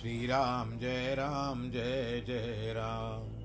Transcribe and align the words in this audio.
श्रीराम 0.00 0.78
जय 0.78 1.14
राम, 1.14 1.70
जय 1.70 2.24
जय 2.26 2.72
राम। 2.76 3.38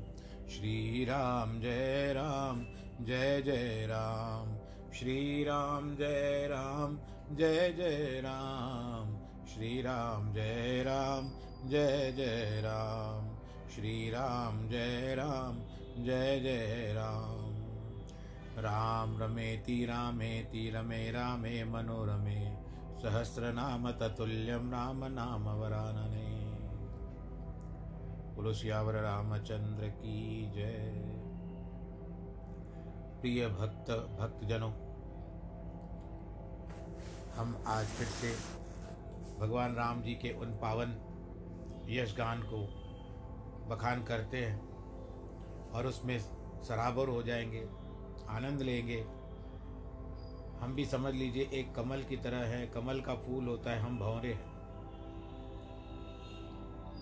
श्रीराम 0.50 1.62
जय 1.62 2.14
राम, 2.14 2.66
जय 3.06 3.42
जय 3.42 3.88
राम। 3.90 4.56
श्रीराम 4.94 5.96
जय 5.96 6.48
राम, 6.52 7.00
जय 7.36 7.74
जय 7.74 8.22
राम। 8.26 9.18
श्रीराम 9.48 10.34
जय 10.34 10.84
राम, 10.84 11.32
जय 11.70 12.14
जय 12.18 12.62
राम। 12.66 13.36
श्रीराम 13.70 14.70
जय 14.70 15.16
राम, 15.16 15.60
जय 16.04 16.40
जय 16.40 16.94
राम। 16.94 17.52
राम 18.64 19.24
रमेति 19.24 19.86
रामेति 19.86 20.72
रमे 20.76 21.12
रामे 21.12 21.64
मनोरमे 21.64 22.72
सहस्रनाम 23.02 23.92
ततुल्यं 23.92 24.72
राम, 24.72 25.06
नाम 25.06 25.44
वरानने। 25.44 26.21
बोलो 28.42 28.54
सियावर 28.54 28.94
रामचंद्र 28.94 29.88
की 29.88 30.52
जय। 30.52 30.94
प्रिय 33.22 33.48
भक्त, 33.48 33.92
भक्तजनों, 33.92 34.72
हम 37.32 37.64
आज 37.68 37.86
फिर 37.86 38.08
से 38.08 38.32
भगवान 39.40 39.76
राम 39.76 40.02
जी 40.02 40.14
के 40.14 40.34
उन 40.34 40.52
पावन 40.52 40.96
यश 41.90 42.18
गान 42.18 42.42
को 42.42 42.64
बखान 43.68 44.04
करते 44.04 44.38
हैं 44.38 44.70
और 45.72 45.88
उसमें 45.88 46.20
सराबर 46.64 47.08
हो 47.08 47.24
जाएँगे, 47.24 47.70
आनंद 48.30 48.62
लेंगे। 48.62 49.02
हम 50.62 50.74
भी 50.76 50.86
समझ 50.86 51.14
लीजिए, 51.14 51.50
एक 51.54 51.76
कमल 51.76 52.04
की 52.04 52.18
तरह 52.18 52.46
है, 52.46 52.68
कमल 52.68 53.02
का 53.02 53.16
फूल 53.16 53.48
होता 53.48 53.72
है, 53.72 53.80
हम 53.80 54.00
भंवरे 54.00 54.34
हैं। 54.34 54.51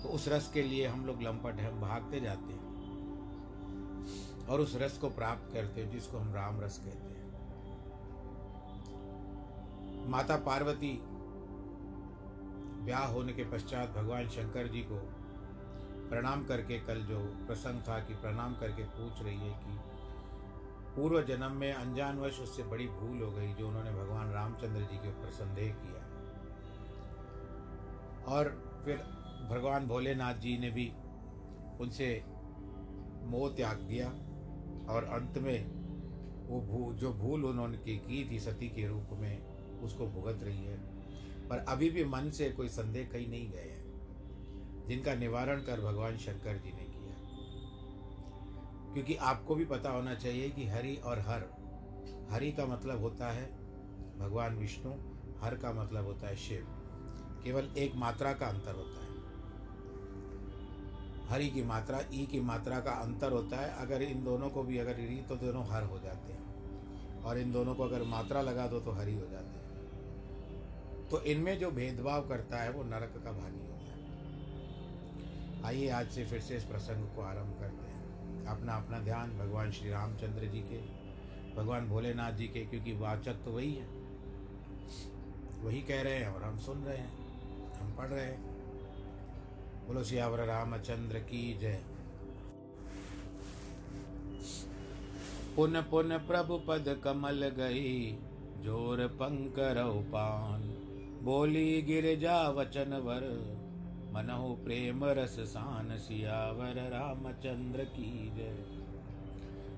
तो 0.04 0.10
उस 0.10 0.28
रस 0.28 0.52
के 0.54 0.62
लिए 0.62 0.88
हम 0.88 1.06
लोग 1.06 1.22
लंपट 1.22 1.56
हैं 1.56 1.82
भागते 1.82 2.20
जाते 2.20 2.54
हैं। 2.54 2.70
और 4.48 4.60
उस 4.60 4.76
रस 4.76 4.98
को 4.98 5.10
प्राप्त 5.10 5.54
करते 5.54 5.84
हैं, 5.84 5.92
जिसको 5.92 6.18
हम 6.18 6.34
राम 6.34 6.62
रस 6.62 6.78
कहते 6.78 6.98
हैं। 6.98 7.20
माता 10.10 10.36
पार्वती 10.36 11.00
ब्याह 12.86 13.06
होने 13.06 13.34
के 13.34 13.44
पश्चात 13.44 13.90
भगवान 13.90 14.30
शंकर 14.30 14.68
जी 14.68 14.80
को 14.80 15.00
प्रणाम 16.10 16.46
करके 16.46 16.80
कल 16.80 17.02
जो 17.02 17.20
प्रसंग 17.20 17.82
था 17.82 18.00
कि 18.00 18.14
प्रणाम 18.14 18.56
करके 18.56 18.84
पूछ 18.84 19.22
रही 19.24 19.38
है 19.38 19.60
कि 19.60 19.80
पूर्व 20.96 21.22
जन्म 21.22 21.52
में 21.52 21.74
अनजानवश 21.74 22.40
उससे 22.40 22.64
बड़ी 22.64 22.88
भूल 22.88 23.24
हो 23.24 23.32
गई 23.32 23.54
जो 23.54 23.68
उन्होंने 23.68 23.92
भगवान 23.92 24.32
रामचंद्र 24.32 24.82
जी 24.82 24.98
के 24.98 25.10
ऊपर 25.10 25.30
संदेह 25.30 25.74
किया। 25.74 26.02
और 28.26 28.44
फिर 28.86 29.19
भगवान 29.50 29.88
भोलेनाथ 29.88 30.34
जी 30.34 30.58
ने 30.58 30.70
भी 30.70 30.92
उनसे 31.80 32.24
मोह 33.24 33.50
त्याग 33.50 33.78
दिया 33.78 34.08
और 34.94 35.04
अंत 35.04 35.38
में 35.38 35.80
वो 36.48 36.62
भू 36.62 36.94
जो 36.94 37.14
भूल 37.14 37.46
उन्होंने 37.46 37.78
की, 37.78 37.98
की 37.98 38.30
थी 38.32 38.40
सती 38.40 38.70
के 38.70 38.88
रूप 38.88 39.10
में 39.14 39.42
उसको 39.80 40.08
भुगत 40.08 40.44
रही 40.44 40.64
है। 40.66 40.78
पर 41.50 41.58
अभी 41.58 41.90
भी 41.90 42.04
मन 42.04 42.30
से 42.32 42.50
कोई 42.50 42.70
संदेह 42.70 43.08
कहीं 43.08 43.28
नहीं 43.28 43.50
गए 43.52 43.60
हैं 43.60 44.86
जिनका 44.88 45.14
निवारण 45.16 45.62
कर 45.62 45.82
भगवान 45.82 46.18
शंकर 46.18 46.58
जी 46.58 46.72
ने 46.72 46.84
किया 46.84 47.16
क्योंकि 48.94 49.16
आपको 49.16 49.56
भी 49.56 49.66
पता 49.66 49.90
होना 49.90 50.16
चाहिए 50.16 50.50
कि 50.50 50.68
हरि 50.68 50.96
और 50.96 51.20
हर 51.20 51.46
हरि 52.32 52.52
का 52.52 52.66
मतलब 52.66 53.00
होता 53.00 53.32
है 53.32 53.46
भगवान 54.20 54.58
विष्णु 54.58 54.94
हर 55.42 55.56
का 55.56 55.74
मतलब 55.74 56.06
होता 56.06 56.28
है 56.28 56.36
शिव। 56.36 56.66
केवल 57.44 57.70
एक 57.78 57.96
मात्रा 57.96 58.34
का 58.34 58.48
अंतर 58.48 58.76
होता 58.76 59.04
है। 59.04 59.09
हरि 61.30 61.50
की 61.50 61.64
मात्रा, 61.64 62.00
ई 62.14 62.26
की 62.26 62.40
मात्रा 62.40 62.80
का 62.80 62.92
अंतर 62.92 63.32
होता 63.32 63.58
है। 63.58 63.74
अगर 63.78 64.02
इन 64.02 64.24
दोनों 64.24 64.50
को 64.50 64.64
भी 64.64 64.78
अगर 64.78 64.96
री 64.96 65.22
तो 65.30 65.36
दोनों 65.36 65.66
हर 65.66 65.84
हो 65.84 66.00
जाते 66.00 66.34
हैं। 66.34 67.24
और 67.24 67.40
इन 67.40 67.52
दोनों 67.52 67.76
को 67.76 67.84
अगर 67.84 68.04
मात्रा 68.04 68.42
लगा 68.42 68.68
दो 68.68 68.80
तो 68.80 68.92
हरि 68.92 69.14
हो 69.14 69.28
जाते 69.28 69.48
हैं। 69.48 71.08
तो 71.10 71.22
इनमें 71.24 71.60
जो 71.60 71.72
भेदभाव 71.72 72.28
करता 72.28 72.58
है, 72.58 72.72
वो 72.72 72.84
नरक 72.84 73.22
का 73.26 73.32
भागी 73.32 73.60
होता 73.60 73.76
है 73.76 74.00
आइए 75.64 75.90
आज 75.90 76.10
से 76.10 76.26
फिर 76.26 76.42
से 76.42 76.58
इस 76.58 76.64
प्रसंग 76.64 77.08
को 77.16 77.22
आरंभ 77.22 77.56
करते 77.60 77.86
हैं। 77.86 78.46
अपना 78.46 78.74
अपना 78.74 79.00
ध्यान 79.00 79.38
भगवान 79.38 79.72
श्री 79.72 79.90
रामचंद्र 79.90 80.46
जी 80.46 80.60
के, 80.60 80.78
भगवान 81.56 81.88
भोलेनाथ 81.88 82.32
जी 82.32 82.48
के, 82.48 82.66
क्योंकि 82.66 82.94
वाचक 82.94 83.34
तो 83.46 83.52
वही 83.52 83.74
है। 83.74 83.88
वही 85.62 85.82
कह 85.82 86.02
रहे 86.02 86.16
हैं 86.16 86.28
और 86.28 86.44
हम 86.44 86.58
सुन 86.58 86.84
रहे 86.84 86.98
हैं, 86.98 87.12
हम 87.80 87.96
पढ़ 87.98 88.08
रहे 88.08 88.26
हैं। 88.26 88.49
बोलो 89.90 90.04
सियावर 90.04 90.40
रामचंद्र 90.40 91.20
की 91.20 91.58
जय। 91.62 91.80
पुन 95.56 95.82
पुन 95.82 96.18
प्रभु 96.18 96.58
पद 96.68 96.90
कमल 97.04 97.48
गई, 97.58 98.12
ज़ोर 98.64 99.06
पंकर 99.08 99.76
पान 100.12 100.62
बोली, 101.24 101.82
गिरजा 101.82 102.36
वचन 102.50 102.94
वर, 103.06 103.26
मनहु 104.14 104.54
प्रेम 104.56 105.06
रस 105.06 105.40
सान 105.40 105.98
सियावर, 105.98 106.82
रामचंद्र 106.92 107.84
की 107.84 108.12
जय। 108.36 108.56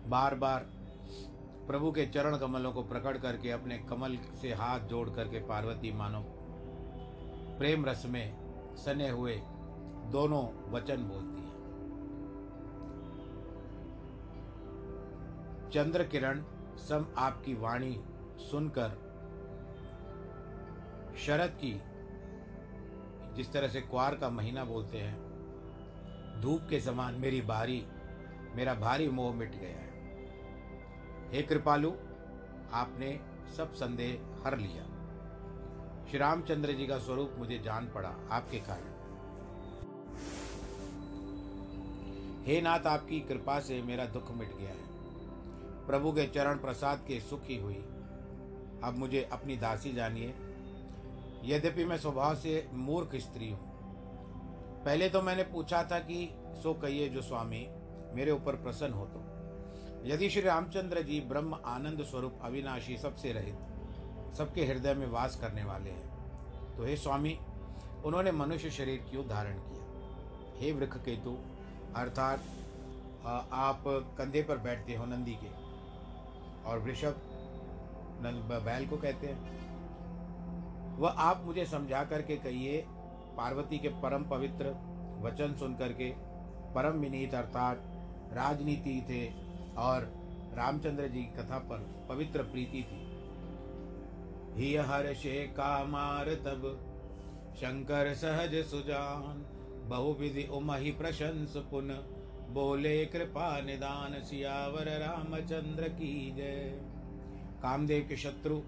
बार 0.09 0.35
बार 0.35 0.67
प्रभु 1.67 1.91
के 1.91 2.05
चरण 2.05 2.37
कमलों 2.37 2.71
को 2.71 2.83
प्रकट 2.83 3.21
करके, 3.21 3.51
अपने 3.51 3.77
कमल 3.89 4.17
से 4.41 4.53
हाथ 4.53 4.79
जोड़ 4.79 5.09
करके, 5.09 5.39
पार्वती 5.39 5.91
मानो, 5.91 6.23
प्रेम 7.57 7.85
रस 7.85 8.05
में 8.05 8.25
सने 8.75 9.09
हुए 9.09 9.39
दोनों 10.11 10.43
वचन 10.71 11.03
बोलती 11.03 11.41
है। 11.41 11.49
चंद्र 15.71 16.03
किरण 16.03 16.43
सम 16.79 17.05
आपकी 17.17 17.53
वाणी 17.53 17.93
सुनकर 18.41 18.97
शरद 21.17 21.57
की 21.63 21.73
जिस 23.35 23.51
तरह 23.53 23.67
से 23.67 23.81
क्वार 23.81 24.15
का 24.15 24.29
महीना 24.29 24.63
बोलते 24.65 24.97
हैं, 24.97 26.41
धूप 26.41 26.67
के 26.69 26.79
समान 26.79 27.15
मेरी 27.15 27.41
भारी 27.41 27.83
मेरा 28.55 28.73
भारी 28.73 29.09
मोह 29.09 29.33
मिट 29.33 29.55
गया 29.55 29.69
है। 29.69 29.89
हे 31.31 31.41
कृपालु, 31.41 31.91
आपने 32.73 33.19
सब 33.57 33.73
संदेह 33.73 34.43
हर 34.45 34.57
लिया। 34.57 34.83
श्री 36.09 36.19
रामचंद्र 36.19 36.73
जी 36.73 36.87
का 36.87 36.97
स्वरूप 36.97 37.35
मुझे 37.37 37.59
जान 37.59 37.87
पड़ा 37.87 38.15
आपके 38.31 38.59
कारण। 38.59 38.90
हे 42.41 42.61
नाथ, 42.61 42.87
आपकी 42.87 43.19
कृपा 43.19 43.59
से 43.59 43.81
मेरा 43.81 44.05
दुख 44.05 44.31
मिट 44.31 44.55
गया 44.57 44.69
है। 44.69 45.85
प्रभु 45.87 46.11
के 46.11 46.25
चरण 46.27 46.57
प्रसाद 46.57 47.03
के 47.07 47.19
सुख 47.19 47.41
हुई, 47.61 47.75
अब 48.83 48.95
मुझे 48.97 49.29
अपनी 49.31 49.57
दासी 49.57 49.91
जानिए। 49.93 50.33
यद्यपि 51.45 51.85
मैं 51.85 51.97
स्वभाव 51.97 52.35
से 52.35 52.69
मूर्ख 52.73 53.15
स्त्री 53.15 53.49
हूँ। 53.49 53.69
पहले 54.85 55.09
तो 55.09 55.21
मैंने 55.21 55.43
पूछा 55.43 55.83
था 55.83 55.99
कि 55.99 56.29
सो 56.63 56.73
कहिए 56.73 57.09
जो 57.09 57.21
स्वामी, 57.21 57.67
मेरे 58.13 58.31
ऊपर 58.31 58.55
प्रसन्न 58.55 58.93
हो 58.93 59.05
तो। 59.05 59.23
यदि 60.05 60.29
श्री 60.29 60.41
रामचंद्र 60.41 61.01
जी 61.01 61.19
ब्रह्म 61.21 61.59
आनंद 61.65 62.03
स्वरूप 62.03 62.39
अविनाशी 62.43 62.97
सबसे 62.97 63.31
रहित, 63.31 63.57
सबके 64.37 64.65
हृदय 64.65 64.93
में 64.93 65.07
वास 65.07 65.35
करने 65.35 65.63
वाले 65.63 65.89
हैं 65.89 66.75
तो 66.77 66.83
हे 66.83 66.95
स्वामी, 66.97 67.37
उन्होंने 68.05 68.31
मनुष्य 68.31 68.69
शरीर 68.71 69.05
क्यों 69.09 69.27
धारण 69.27 69.57
किया? 69.59 70.59
हे 70.59 70.71
वृक्ष 70.71 70.97
केतु 70.97 71.37
अर्थात 71.95 72.43
आप 73.53 73.83
कंधे 74.17 74.41
पर 74.43 74.57
बैठते 74.57 74.95
हो 74.95 75.05
नंदी 75.05 75.33
के। 75.33 75.49
और 76.69 76.79
वृषभ 76.79 77.21
बैल 78.65 78.87
को 78.87 78.97
कहते 78.97 79.27
हैं, 79.27 80.97
वह 80.99 81.09
आप 81.19 81.43
मुझे 81.45 81.65
समझा 81.65 82.03
करके 82.03 82.35
कहिए, 82.37 82.81
पार्वती 83.37 83.77
के 83.77 83.89
परम 84.01 84.23
पवित्र 84.23 84.75
वचन 85.21 85.55
सुन 85.59 85.75
करके, 85.75 86.09
परम 86.73 86.99
विनीत 86.99 87.33
अर्थात 87.33 87.83
राजनीति 88.33 89.01
थे 89.09 89.25
और 89.77 90.11
रामचंद्र 90.55 91.07
जी 91.07 91.23
की 91.23 91.37
कथा 91.37 91.57
पर 91.69 91.87
पवित्र 92.09 92.43
प्रीति 92.43 92.83
थी। 92.83 93.01
ही 94.55 94.75
हर्षे 94.75 95.39
कामार 95.57 96.33
तब, 96.45 96.63
शंकर 97.55 98.13
सहज 98.15 98.55
सुजान 98.65 99.45
बहुविधि 99.91 100.43
उमहि 100.51 100.91
प्रशंस 100.91 101.53
पुन। 101.71 101.87
बोले 102.49 103.05
कृपा 103.05 103.59
निदान 103.61 104.13
सियावर 104.23 104.87
रामचंद्र 104.99 105.87
की 105.89 106.31
जय। 106.31 106.79
कामदेव 107.63 108.05
के 108.09 108.17
शत्रु, 108.17 108.59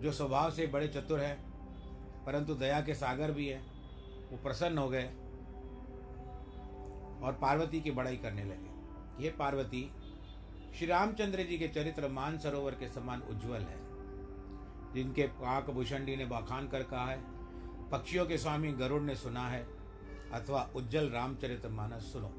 जो 0.00 0.12
स्वभाव 0.12 0.50
से 0.50 0.66
बड़े 0.66 0.88
चतुर 0.88 1.20
हैं, 1.20 1.36
परंतु 2.26 2.54
दया 2.54 2.80
के 2.80 2.94
सागर 2.94 3.30
भी 3.30 3.46
हैं, 3.48 3.60
वो 4.30 4.38
प्रसन्न 4.38 4.78
हो 4.78 4.88
गए 4.88 5.04
और 7.22 7.38
पार्वती 7.42 7.80
की 7.80 7.90
बड़ाई 7.90 8.16
करने 8.16 8.44
लगे। 8.44 9.24
ये 9.24 9.30
पार्वती 9.30 9.88
श्री 10.78 10.86
रामचंद्र 10.86 11.42
जी 11.42 11.58
के 11.58 11.68
चरित्र 11.68 12.08
मान 12.08 12.38
सरोवर 12.38 12.74
के 12.74 12.88
समान 12.88 13.22
उज्जवल 13.30 13.62
है, 13.62 13.78
जिनके 14.94 15.22
काक 15.36 15.70
भूषणी 15.70 16.16
ने 16.16 16.26
बखान 16.26 16.68
कर 16.68 16.82
कहा 16.82 17.06
है। 17.06 17.35
पक्षियों 17.92 18.26
के 18.26 18.38
स्वामी 18.38 18.72
गरुड़ 18.72 19.02
ने 19.02 19.16
सुना 19.16 19.48
है, 19.48 19.66
अथवा 20.32 20.70
उज्जवल 20.76 21.10
रामचरित्र 21.10 21.68
मानस 21.68 22.12
सुनो। 22.12 22.32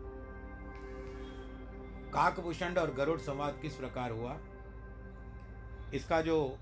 काकभूषण 2.09 2.75
और 2.75 2.93
गरुड़ 2.93 3.19
संवाद 3.19 3.59
किस 3.61 3.75
प्रकार 3.75 4.11
हुआ? 4.11 4.39
इसका 5.93 6.21
जो 6.21 6.57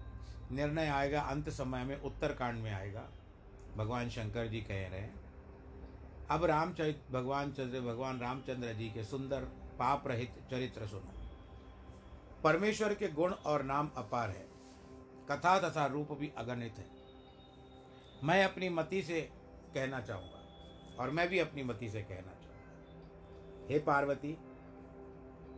निर्णय 0.52 0.88
आएगा 0.88 1.22
अंत 1.22 1.50
समय 1.50 1.84
में 1.84 2.02
उत्तरकांड 2.02 2.60
में 2.60 2.74
आएगा, 2.74 3.10
भगवान 3.78 4.10
शंकर 4.10 4.48
जी 4.48 4.62
कह 4.62 4.88
रहे 4.88 5.02
हैं। 5.02 5.26
अब 6.30 6.46
रामचरित, 6.46 7.04
भगवान 7.12 7.52
चंद्र, 7.52 7.82
भगवान 7.82 8.20
रामचंद्र 8.20 8.74
जी 8.74 8.90
के 8.90 9.04
सुंदर 9.04 9.42
पाप 9.80 10.08
रहित 10.08 10.36
चरित्र 10.52 10.88
सुनो। 10.88 11.12
परमेश्वर 12.44 12.94
के 12.94 13.08
गुण 13.08 13.34
और 13.34 13.64
नाम 13.64 13.92
अपार 13.98 14.30
है। 14.30 14.48
कथा 15.32 15.70
तथा 15.70 15.86
रूप 15.86 16.12
भी 16.12 16.34
अगणित 16.38 16.76
है। 16.78 16.95
मैं 18.24 18.44
अपनी 18.44 18.70
मति 18.70 19.02
से 19.02 19.22
कहना 19.76 20.00
चाहूँगा, 20.00 20.98
और 21.00 21.10
मैं 21.10 21.28
भी 21.30 21.40
अपनी 21.40 21.64
मति 21.64 21.90
से 21.90 22.02
कहना 22.02 22.34
चाहूँगा। 22.34 23.68
हे 23.70 23.80
पार्वती 23.80 24.38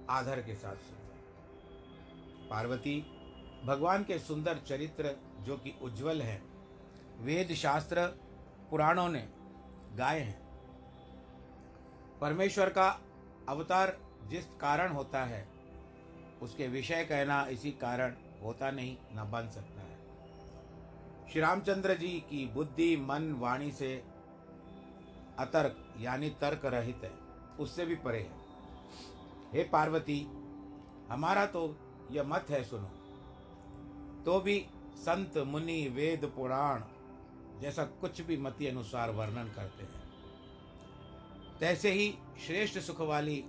आधर 0.09 0.41
के 0.41 0.55
साथ 0.55 0.75
सुन। 0.83 0.97
पार्वती, 2.49 2.99
भगवान 3.65 4.03
के 4.03 4.19
सुंदर 4.19 4.57
चरित्र 4.57 5.15
जो 5.39 5.57
कि 5.57 5.73
उज्जवल 5.81 6.21
हैं 6.21 6.41
वेद 7.17 7.53
शास्त्र 7.53 8.05
पुराणों 8.69 9.07
ने 9.09 9.27
गाए 9.95 10.19
हैं। 10.19 10.39
परमेश्वर 12.21 12.69
का 12.69 12.89
अवतार 13.49 13.97
जिस 14.27 14.45
कारण 14.61 14.91
होता 14.91 15.23
है, 15.25 15.47
उसके 16.41 16.67
विषय 16.67 17.03
कहना 17.03 17.45
इसी 17.47 17.71
कारण 17.71 18.15
होता 18.43 18.71
नहीं, 18.71 18.97
न 19.13 19.29
बन 19.31 19.49
सकता। 19.49 19.76
श्री 21.31 21.41
रामचंद्र 21.41 21.93
जी 21.93 22.07
की 22.07 22.47
बुद्धि, 22.47 22.97
मन, 22.97 23.33
वाणी 23.33 23.71
से 23.71 24.03
अतर्क, 25.39 25.95
यानी 25.99 26.29
तर्क 26.29 26.65
रहित 26.65 27.01
है। 27.03 27.11
उससे 27.59 27.85
भी 27.85 27.95
परे 27.95 28.19
है। 28.19 28.31
हे 29.53 29.63
पार्वती, 29.63 30.21
हमारा 31.09 31.45
तो 31.45 31.75
यह 32.11 32.23
मत 32.23 32.45
है 32.49 32.63
सुनो। 32.63 32.87
तो 34.25 34.39
भी 34.39 34.67
संत, 34.95 35.37
मुनि, 35.37 35.87
वेद, 35.87 36.25
पुराण 36.25 36.81
जैसा 37.59 37.83
कुछ 37.83 38.21
भी 38.21 38.37
मति 38.37 38.67
अनुसार 38.67 39.09
वर्णन 39.09 39.47
करते 39.47 39.83
हैं। 39.83 40.03
तैसे 41.59 41.91
ही 41.91 42.17
श्रेष्ठ 42.47 42.79
सुख 42.79 43.01
वाली 43.01 43.43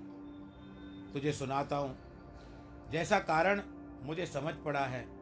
तुझे 1.12 1.32
सुनाता 1.32 1.76
हूँ। 1.76 1.98
जैसा 2.90 3.18
कारण 3.18 3.62
मुझे 4.02 4.26
समझ 4.26 4.54
पड़ा 4.54 4.86
है 4.86 5.17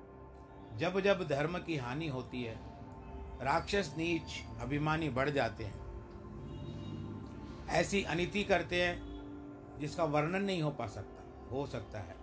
जब 0.76 1.00
जब 1.00 1.28
धर्म 1.28 1.58
की 1.58 1.76
हानि 1.76 2.08
होती 2.08 2.42
है, 2.42 2.56
राक्षस 3.42 3.94
नीच 3.98 4.22
अभिमानी 4.60 5.08
बढ़ 5.08 5.30
जाते 5.30 5.64
हैं। 5.64 5.86
ऐसी 7.68 8.02
अनिति 8.02 8.44
करते 8.44 8.82
हैं, 8.82 9.02
जिसका 9.80 10.04
वर्णन 10.04 10.42
नहीं 10.42 10.62
हो 10.62 10.70
पा 10.70 10.86
सकता, 10.86 11.50
हो 11.50 11.66
सकता 11.66 11.98
है। 11.98 12.16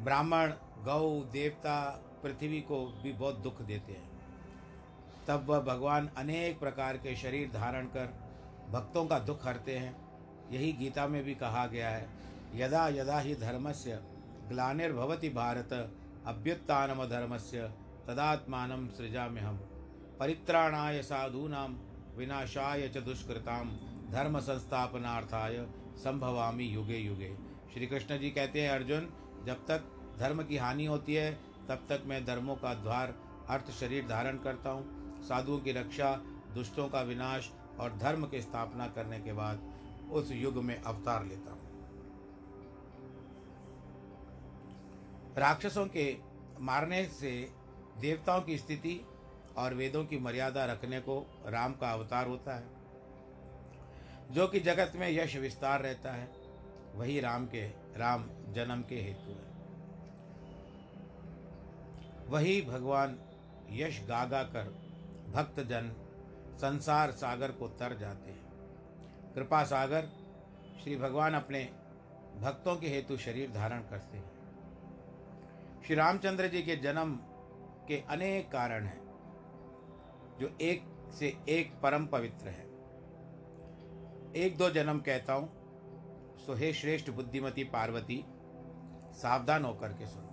ब्राह्मण, 0.00 0.52
गौ, 0.84 1.20
देवता, 1.32 2.04
पृथ्वी 2.22 2.60
को 2.60 2.86
भी 2.86 3.12
बहुत 3.12 3.34
दुख 3.34 3.62
देते 3.62 3.92
हैं। 3.92 4.14
तब 5.28 5.46
वह 5.48 5.60
भगवान 5.60 6.10
अनेक 6.16 6.60
प्रकार 6.60 6.96
के 6.96 7.16
शरीर 7.16 7.50
धारण 7.52 7.86
कर 7.86 8.14
भक्तों 8.70 9.06
का 9.06 9.18
दुख 9.18 9.46
हरते 9.46 9.78
हैं। 9.78 10.04
यही 10.50 10.72
गीता 10.72 11.06
में 11.06 11.24
भी 11.24 11.34
कहा 11.34 11.66
गया 11.66 11.88
है 11.88 12.08
यदा 12.54 12.88
यदा 12.88 13.18
ही 13.20 13.34
धर्मस्य 13.34 14.02
ग्लानिर्भवति 14.48 15.28
भारत 15.28 16.00
अभ्युत्थानम 16.26 17.04
धर्मस्य 17.04 17.62
तदात्मान 18.06 18.88
सृजा 18.88 19.24
हम 19.24 19.56
परित्राणाय 20.20 21.02
साधूना 21.02 21.64
विनाशाय 22.16 22.88
च 22.88 22.98
दुष्कृता 22.98 23.62
धर्म 24.10 24.38
संस्थापनार्थाय 24.40 25.66
संभवामी 25.96 26.64
युगे 26.64 26.98
युगे। 26.98 27.32
श्री 27.74 27.86
कृष्ण 27.86 28.18
जी 28.18 28.30
कहते 28.30 28.62
हैं, 28.62 28.70
अर्जुन, 28.70 29.08
जब 29.46 29.66
तक 29.66 29.90
धर्म 30.18 30.42
की 30.42 30.56
हानि 30.56 30.84
होती 30.84 31.14
है, 31.14 31.32
तब 31.68 31.86
तक 31.88 32.02
मैं 32.06 32.24
धर्मों 32.24 32.56
का 32.56 32.74
द्वार, 32.74 33.14
अर्थ 33.48 33.70
शरीर 33.70 34.06
धारण 34.06 34.38
करता 34.38 34.70
हूँ। 34.70 35.22
साधुओं 35.22 35.58
की 35.58 35.72
रक्षा, 35.72 36.14
दुष्टों 36.54 36.88
का 36.88 37.02
विनाश 37.02 37.50
और 37.80 37.96
धर्म 37.98 38.26
की 38.26 38.40
स्थापना 38.40 38.86
करने 38.86 39.18
के 39.20 39.32
बाद 39.32 39.60
उस 40.12 40.32
युग 40.32 40.62
में 40.64 40.80
अवतार 40.82 41.24
लेता 41.24 41.52
हूँ। 41.52 41.63
राक्षसों 45.38 45.86
के 45.86 46.16
मारने 46.60 47.04
से 47.04 47.30
देवताओं 48.00 48.40
की 48.40 48.58
स्थिति 48.58 49.00
और 49.56 49.74
वेदों 49.74 50.04
की 50.04 50.18
मर्यादा 50.18 50.64
रखने 50.64 51.00
को 51.00 51.18
राम 51.46 51.72
का 51.72 51.92
अवतार 51.92 52.26
होता 52.26 52.54
है, 52.54 52.68
जो 54.30 54.46
कि 54.48 54.60
जगत 54.60 54.92
में 54.96 55.08
यश 55.10 55.36
विस्तार 55.36 55.80
रहता 55.80 56.12
है। 56.12 56.28
वही 56.94 57.20
राम 57.20 57.46
के, 57.46 57.66
राम 57.96 58.24
जन्म 58.52 58.82
के 58.82 59.00
हेतु 59.00 59.30
है। 59.30 59.52
वही 62.28 62.60
भगवान 62.62 63.18
यश 63.70 64.00
गागा 64.08 64.42
कर 64.42 64.70
भक्त 65.34 65.60
जन 65.60 65.92
संसार 66.56 67.12
सागर 67.12 67.52
को 67.52 67.68
तर 67.68 67.96
जाते 67.98 68.30
हैं। 68.30 69.32
कृपा 69.34 69.64
सागर, 69.64 70.08
श्री 70.82 70.96
भगवान 70.96 71.34
अपने 71.34 71.64
भक्तों 72.36 72.76
के 72.76 72.88
हेतु 72.88 73.16
शरीर 73.16 73.50
धारण 73.50 73.80
करते 73.80 74.18
हैं। 74.18 74.33
श्री 75.84 75.94
रामचंद्र 75.94 76.48
जी 76.48 76.62
के 76.62 76.76
जन्म 76.76 77.10
के 77.88 77.96
अनेक 78.10 78.50
कारण 78.52 78.84
हैं, 78.84 79.00
जो 80.40 80.48
एक 80.60 80.84
से 81.14 81.28
एक 81.48 81.72
परम 81.82 82.06
पवित्र 82.06 82.48
है। 82.48 82.64
एक 84.36 84.56
दो 84.58 84.70
जन्म 84.70 85.00
कहता 85.00 85.32
हूँ, 85.32 85.48
सो 86.46 86.54
हे 86.54 86.72
श्रेष्ठ 86.72 87.10
बुद्धिमती 87.10 87.64
पार्वती, 87.64 88.24
सावधान 89.12 89.64
होकर 89.64 89.88
के 89.88 90.06
सुनो। 90.06 90.32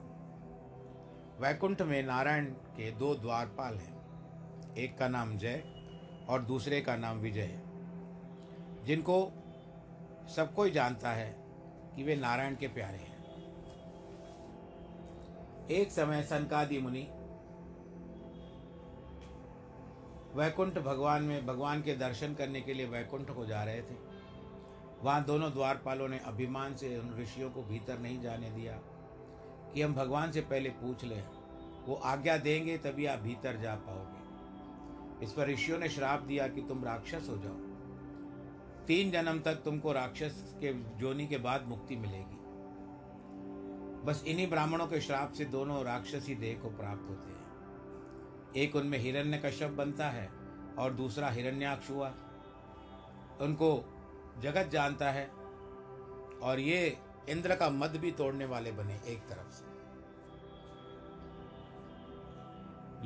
वैकुंठ 1.42 1.82
में 1.82 2.04
नारायण 2.04 2.46
के 2.46 2.92
दो 2.92 3.14
द्वारपाल 3.16 3.76
हैं, 3.76 4.74
एक 4.76 4.98
का 4.98 5.08
नाम 5.08 5.38
जय 5.38 5.64
और 6.30 6.42
दूसरे 6.42 6.82
का 6.82 6.96
नाम 6.96 7.18
विजय। 7.18 7.42
है 7.42 8.86
जिनको 8.86 9.24
सब 10.36 10.54
कोई 10.54 10.72
जानता 10.72 11.12
है 11.12 11.34
कि 11.96 12.04
वे 12.04 12.16
नारायण 12.16 12.56
के 12.56 12.68
प्यारे 12.68 12.98
हैं। 12.98 13.11
एक 15.72 15.92
समय 15.92 16.24
सनकादि 16.24 16.78
मुनि 16.80 17.08
वैकुंठ 20.36 20.78
भगवान 20.80 21.24
में, 21.24 21.46
भगवान 21.46 21.82
के 21.82 21.96
दर्शन 21.96 22.34
करने 22.34 22.62
के 22.62 22.74
लिए 22.74 22.86
वैकुंठ 22.86 23.32
को 23.36 23.46
जा 23.46 23.64
रहे 23.64 23.82
थे। 23.82 23.96
वहाँ 25.04 25.24
दोनों 25.24 25.52
द्वारपालों 25.52 26.08
ने 26.08 26.20
अभिमान 26.20 26.76
से 26.76 26.98
उन 26.98 27.14
ऋषियों 27.20 27.50
को 27.50 27.64
भीतर 27.64 28.00
नहीं 28.00 28.22
जाने 28.22 28.50
दिया 28.50 28.74
कि 29.74 29.82
हम 29.82 29.94
भगवान 29.94 30.32
से 30.32 30.42
पहले 30.42 30.70
पूछ 30.70 31.04
लें, 31.04 31.24
वो 31.86 31.96
आज्ञा 31.96 32.38
देंगे 32.38 32.78
तभी 32.78 33.06
आप 33.06 33.20
भीतर 33.20 33.62
जा 33.62 33.76
पाओगे। 33.76 35.26
इस 35.26 35.32
पर 35.32 35.48
ऋषियों 35.48 35.80
ने 35.80 35.90
श्राप 35.90 36.22
दिया 36.22 36.48
कि 36.48 36.62
तुम 36.62 36.86
राक्षस 36.86 37.30
हो 37.30 37.38
जाओ। 37.38 37.56
तीन 38.88 39.12
जन्म 39.12 39.40
तक 39.40 39.56
तुमको 39.56 39.92
राक्षस 39.92 40.56
के, 40.62 40.74
जोनी 40.74 41.28
के 41.28 41.38
बाद 41.38 41.68
मुक्ति 41.68 41.96
मिलेगी। 41.96 42.41
बस 44.06 44.24
इन्हीं 44.28 44.50
ब्राह्मणों 44.50 44.88
के 44.88 45.02
श्राप 45.02 45.34
से 45.34 45.46
दोनों 45.46 45.84
राक्षसी 45.86 46.36
देह 46.36 46.60
को 46.60 46.70
प्राप्त 46.70 47.10
होते 47.10 47.32
हैं। 47.32 48.54
एक 48.56 48.76
उनमें 48.76 48.98
हिरण्य 48.98 49.38
कश्यप 49.46 49.72
बनता 49.72 50.10
है 50.10 50.30
और 50.80 50.94
दूसरा 50.94 51.30
हिरण्याक्ष 51.30 51.90
हुआ। 51.90 52.14
उनको 53.42 53.98
जगत 54.42 54.70
जानता 54.70 55.12
है 55.12 55.26
और 56.44 56.60
ये 56.60 56.98
इंद्र 57.30 57.56
का 57.56 57.70
मद 57.70 57.96
भी 57.96 58.12
तोड़ने 58.12 58.46
वाले 58.46 58.72
बने 58.72 58.96
एक 59.08 59.20
तरफ़ 59.20 59.52
से। 59.52 59.70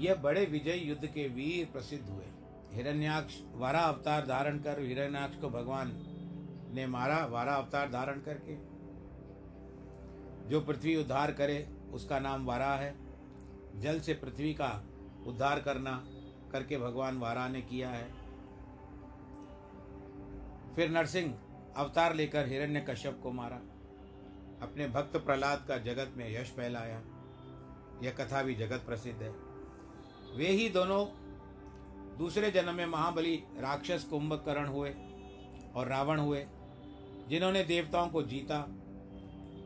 यह 0.02 0.16
बड़े 0.16 0.46
विजय 0.46 0.78
युद्ध 0.78 1.06
के 1.06 1.28
वीर 1.28 1.66
प्रसिद्ध 1.66 2.10
हुए। 2.10 2.26
हिरण्याक्ष 2.72 3.40
वारा 3.54 3.80
अवतार 3.80 4.26
धारण 4.26 4.60
कर 4.60 4.80
हिरण्याक्ष 4.80 5.38
को 5.38 5.50
भगवान 5.50 5.92
ने 6.74 6.88
मारा, 6.88 7.26
वारा 7.26 7.54
अवतार 7.54 7.92
धारण 7.92 8.20
करके। 8.20 8.75
जो 10.48 10.62
पृथ्वी 10.62 10.96
उद्धार 10.96 11.32
करे, 11.32 11.70
उसका 11.94 12.20
नाम 12.20 12.46
वारा 12.46 12.74
है। 12.74 12.96
जल 13.76 14.00
से 14.00 14.14
पृथ्वी 14.14 14.54
का 14.54 14.84
उद्धार 15.28 15.60
करना 15.60 16.04
करके 16.52 16.78
भगवान 16.78 17.18
वारा 17.18 17.48
ने 17.48 17.62
किया 17.62 17.90
है। 17.90 18.12
फिर 20.76 20.90
नरसिंह 20.90 21.40
अवतार 21.78 22.16
लेकर 22.16 22.48
हिरण्य 22.48 22.82
कश्यप 22.82 23.20
को 23.24 23.32
मारा। 23.32 23.56
अपने 24.62 24.88
भक्त 24.88 25.18
प्रहलाद 25.18 25.66
का 25.68 25.78
जगत 25.78 26.14
में 26.18 26.42
यश 26.42 26.52
फैलाया। 26.52 27.02
यह 28.04 28.12
कथा 28.12 28.44
भी 28.44 28.56
जगत 28.56 28.80
प्रसिद्ध 28.80 29.22
है। 29.22 29.30
वे 30.36 30.48
ही 30.48 30.70
दोनों 30.70 31.06
दूसरे 32.18 32.52
जन्म 32.52 32.74
में 32.74 32.86
महाबली 32.86 33.44
राक्षस 33.60 34.04
कुंभकर्ण 34.04 34.66
हुए 34.66 34.90
और 35.76 35.88
रावण 35.88 36.20
हुए, 36.20 36.46
जिन्होंने 37.28 37.64
देवताओं 37.64 38.10
को 38.10 38.24
जीता 38.24 38.68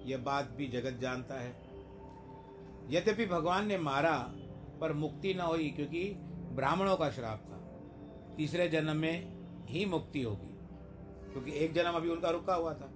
यह 0.10 0.18
बात 0.18 0.52
भी 0.52 0.68
जगत 0.68 1.00
जानता 1.02 1.36
है। 1.36 1.52
यद्यपि 2.90 3.26
भगवान 3.26 3.68
ने 3.68 3.78
मारा, 3.78 4.18
पर 4.82 4.94
मुक्ति 4.94 5.34
न 5.34 5.40
हुई 5.40 5.70
क्योंकि 5.70 6.04
ब्राह्मणों 6.56 6.96
का 6.98 7.10
श्राप 7.12 7.44
था। 7.46 7.58
तीसरे 8.36 8.68
जन्म 8.68 8.98
में 8.98 9.66
ही 9.66 9.86
मुक्ति 9.86 10.22
होगी, 10.22 10.56
क्योंकि 11.32 11.52
एक 11.56 11.74
जन्म 11.74 11.94
अभी 11.94 12.10
उनका 12.10 12.30
रुका 12.30 12.56
हुआ 12.56 12.74
था। 12.74 12.92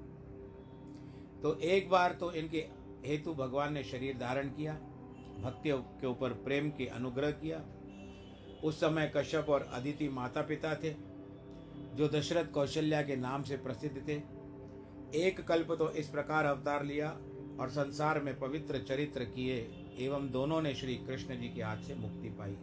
तो 1.44 1.54
एक 1.60 1.90
बार 1.90 2.14
तो 2.14 2.32
इनके 2.32 2.66
हेतु 3.06 3.34
भगवान 3.34 3.74
ने 3.74 3.84
शरीर 3.84 4.18
धारण 4.18 4.50
किया, 4.50 4.74
भक्तियों 5.40 5.78
के 5.78 6.08
ऊपर 6.08 6.34
प्रेम 6.44 6.70
के 6.70 6.86
अनुग्रह 6.88 7.32
किया। 7.32 7.62
उस 8.64 8.80
समय 8.80 9.12
कश्यप 9.16 9.50
और 9.50 9.70
अदिति 9.74 10.08
माता 10.10 10.42
पिता 10.42 10.74
थे, 10.76 10.94
जो 11.96 12.08
दशरथ 12.08 12.52
कौशल्या 12.52 13.02
के 13.02 13.16
नाम 13.16 13.44
से 13.44 13.58
प्रसिद्ध 13.58 13.98
थे। 14.08 14.16
एक 15.16 15.40
कल्प 15.48 15.72
तो 15.72 15.90
इस 15.92 16.08
प्रकार 16.10 16.46
अवतार 16.46 16.84
लिया 16.86 17.10
और 17.60 17.70
संसार 17.70 18.20
में 18.20 18.38
पवित्र 18.40 18.80
चरित्र 18.80 19.24
किए, 19.26 19.56
एवं 20.00 20.30
दोनों 20.32 20.62
ने 20.62 20.74
श्री 20.76 20.96
कृष्ण 20.98 21.36
जी 21.38 21.50
के 21.50 21.62
हाथ 21.62 21.78
से 21.78 21.96
मुक्ति 21.96 22.30
पाई, 22.30 22.56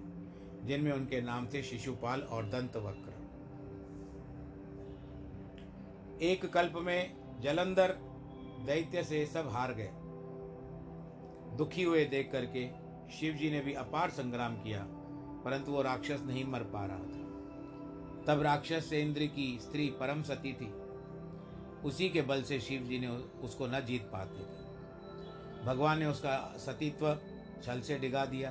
जिनमें 0.65 0.93
उनके 0.93 1.21
नाम 1.21 1.47
थे 1.47 1.63
शिशुपाल 1.63 2.21
और 2.23 2.45
दंत 2.45 2.77
वक्र 2.77 3.19
एक 6.23 6.45
कल्प 6.53 6.73
में 6.77 7.41
जलंधर 7.43 7.93
दैत्य 8.67 9.03
से 9.03 9.25
सब 9.27 9.49
हार 9.49 9.73
गए। 9.73 9.91
दुखी 11.57 11.83
हुए 11.83 12.05
देख 12.05 12.31
करके 12.33 12.67
शिव 13.11 13.35
जी 13.35 13.51
ने 13.51 13.61
भी 13.61 13.73
अपार 13.75 14.11
संग्राम 14.11 14.57
किया, 14.57 14.85
परंतु 15.45 15.73
वो 15.73 15.83
राक्षस 15.83 16.23
नहीं 16.27 16.45
मर 16.45 16.63
पा 16.75 16.85
रहा 16.87 16.99
था। 16.99 18.25
तब 18.27 18.43
राक्षस 18.43 18.91
से 18.91 19.01
इंद्र 19.03 19.27
की 19.29 19.59
स्त्री 19.63 19.87
परम 20.01 20.23
सती 20.23 20.53
थी। 20.53 20.73
उसी 21.85 22.09
के 22.09 22.23
बल 22.23 22.43
से 22.43 22.61
शिव 22.61 22.83
जी 22.83 22.99
ने 22.99 23.09
उसको 23.43 23.67
न 23.67 23.81
जीत 23.81 24.03
पाते 24.03 24.41
थे। 24.41 25.65
भगवान 25.65 25.99
ने 25.99 26.07
उसका 26.07 26.37
सतीत्व 26.59 27.15
छल 27.65 27.81
से 27.81 27.99
डिगा 27.99 28.25
दिया, 28.25 28.51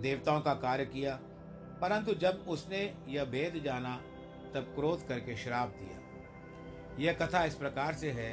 देवताओं 0.00 0.40
का 0.40 0.54
कार्य 0.54 0.84
किया, 0.84 1.18
परंतु 1.80 2.14
जब 2.14 2.44
उसने 2.48 2.94
यह 3.08 3.24
भेद 3.24 3.62
जाना, 3.64 3.96
तब 4.54 4.72
क्रोध 4.74 5.06
करके 5.08 5.36
श्राप 5.36 5.68
दिया। 5.68 7.04
यह 7.04 7.12
कथा 7.12 7.44
इस 7.44 7.54
प्रकार 7.54 7.94
से 7.94 8.10
है, 8.10 8.32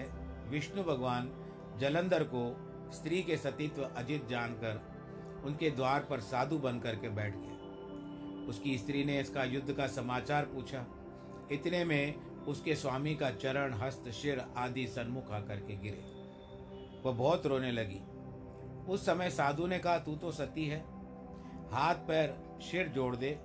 विष्णु 0.50 0.84
भगवान 0.84 1.32
जलंधर 1.80 2.24
को 2.24 2.44
स्त्री 2.94 3.22
के 3.24 3.38
सतीत्व 3.38 3.84
अजित 3.84 4.28
जानकर 4.28 4.82
उनके 5.46 5.70
द्वार 5.70 6.00
पर 6.00 6.20
साधु 6.20 6.58
बन 6.58 6.80
करके 6.80 7.10
बैठ 7.10 7.36
गए। 7.36 8.48
उसकी 8.48 8.78
स्त्री 8.78 9.04
ने 9.04 9.20
इसका 9.20 9.44
युद्ध 9.44 9.74
का 9.74 9.88
समाचार 9.88 10.46
पूछा। 10.46 10.86
इतने 11.52 11.84
में 11.86 12.31
उसके 12.48 12.76
स्वामी 12.76 13.16
का 13.16 13.32
चरण, 13.32 13.74
हस्त, 13.74 14.10
शिर 14.10 14.46
आदि 14.58 14.88
सन्मुख 14.88 15.32
आकर 15.32 15.56
के 15.56 15.78
गिरे। 15.78 16.04
वह 17.06 17.12
बहुत 17.12 17.46
रोने 17.46 17.72
लगी। 17.72 18.02
उस 18.92 19.06
समय 19.06 19.30
साधु 19.30 19.68
ने 19.68 19.80
कहा, 19.80 20.00
तू 20.00 20.16
तो 20.16 20.32
सती 20.32 20.68
है। 20.68 20.80
हाथ, 21.72 21.96
पैर, 21.96 22.60
शिर 22.62 22.88
जोड़ 22.88 23.16
दे। 23.16 23.40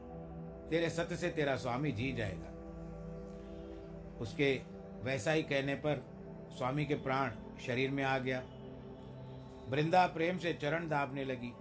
तेरे 0.70 0.90
सत्य 0.90 1.16
से 1.16 1.30
तेरा 1.30 1.56
स्वामी 1.56 1.92
जी 1.92 2.12
जाएगा। 2.12 2.52
उसके 4.20 4.60
वैसा 5.02 5.32
ही 5.32 5.42
कहने 5.42 5.74
पर 5.74 6.04
स्वामी 6.58 6.84
के 6.84 6.94
प्राण 6.94 7.30
शरीर 7.66 7.90
में 7.90 8.04
आ 8.04 8.18
गया। 8.18 8.42
वृंदा 9.68 10.06
प्रेम 10.06 10.38
से 10.38 10.54
चरण 10.54 10.88
दाबने 10.88 11.24
लगी। 11.24 11.52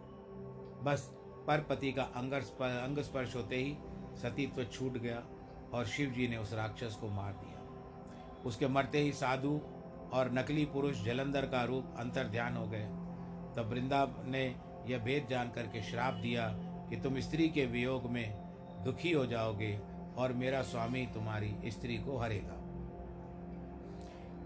बस, 0.83 1.11
पर 1.47 1.61
पति 1.61 1.91
का 1.91 2.03
अंग 2.03 2.99
स्पर्श 2.99 3.35
होते 3.35 3.55
ही 3.55 3.77
सतीत्व 4.17 4.63
छूट 4.63 4.93
गया। 4.93 5.25
और 5.75 5.85
शिव 5.85 6.09
जी 6.09 6.27
ने 6.27 6.37
उस 6.37 6.53
राक्षस 6.53 6.95
को 6.95 7.07
मार 7.07 7.33
दिया। 7.33 8.43
उसके 8.45 8.67
मरते 8.67 8.99
ही 8.99 9.11
साधु 9.13 9.59
और 10.13 10.31
नकली 10.33 10.65
पुरुष 10.65 11.03
जलंधर 11.03 11.45
का 11.45 11.63
रूप 11.63 11.95
अंतर 11.97 12.27
ध्यान 12.27 12.57
हो 12.57 12.67
गए। 12.67 12.85
तब 13.55 13.69
वृंदा 13.69 14.05
ने 14.25 14.43
यह 14.87 14.97
भेद 14.97 15.27
जान 15.29 15.51
करके 15.51 15.81
श्राप 15.81 16.13
दिया 16.13 16.47
कि 16.89 16.97
तुम 16.97 17.19
स्त्री 17.19 17.49
के 17.49 17.65
वियोग 17.65 18.09
में 18.09 18.33
दुखी 18.83 19.11
हो 19.11 19.25
जाओगे 19.25 19.79
और 20.17 20.33
मेरा 20.33 20.61
स्वामी 20.61 21.05
तुम्हारी 21.13 21.55
स्त्री 21.67 21.97
को 21.97 22.17
हरेगा। 22.17 22.61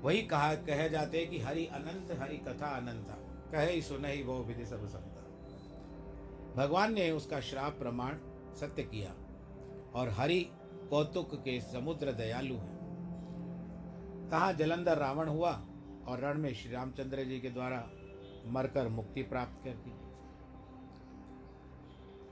वही 0.01 0.21
कहा, 0.21 0.53
कहे 0.55 0.89
जाते 0.89 1.25
कि 1.25 1.39
हरि 1.39 1.65
अनंत, 1.65 2.19
हरि 2.21 2.37
कथा 2.37 2.67
अनंता। 2.77 3.17
कहे 3.51 3.81
सुन 3.81 4.05
ही 4.05 4.23
वो 4.23 4.37
विधि 4.43 4.65
सब 4.65 4.85
संता 4.87 5.19
भगवान 6.55 6.93
ने 6.93 7.11
उसका 7.11 7.39
श्राप 7.39 7.73
प्रमाण 7.73 8.15
सत्य 8.55 8.83
किया 8.83 9.09
और 9.99 10.09
हरि 10.09 10.39
कौतुक 10.89 11.35
के 11.35 11.61
समुद्र 11.61 12.11
दयालु 12.11 12.55
हैं। 12.55 12.79
कहा 14.31 14.51
जलंधर 14.51 14.97
रावण 14.97 15.27
हुआ 15.27 15.51
और 16.07 16.19
रण 16.19 16.37
में 16.37 16.53
श्री 16.53 16.71
रामचंद्र 16.71 17.23
जी 17.23 17.39
के 17.39 17.49
द्वारा 17.49 17.89
मरकर 18.45 18.87
मुक्ति 18.87 19.23
प्राप्त 19.23 19.63
कर 19.63 19.69
दी। 19.69 19.93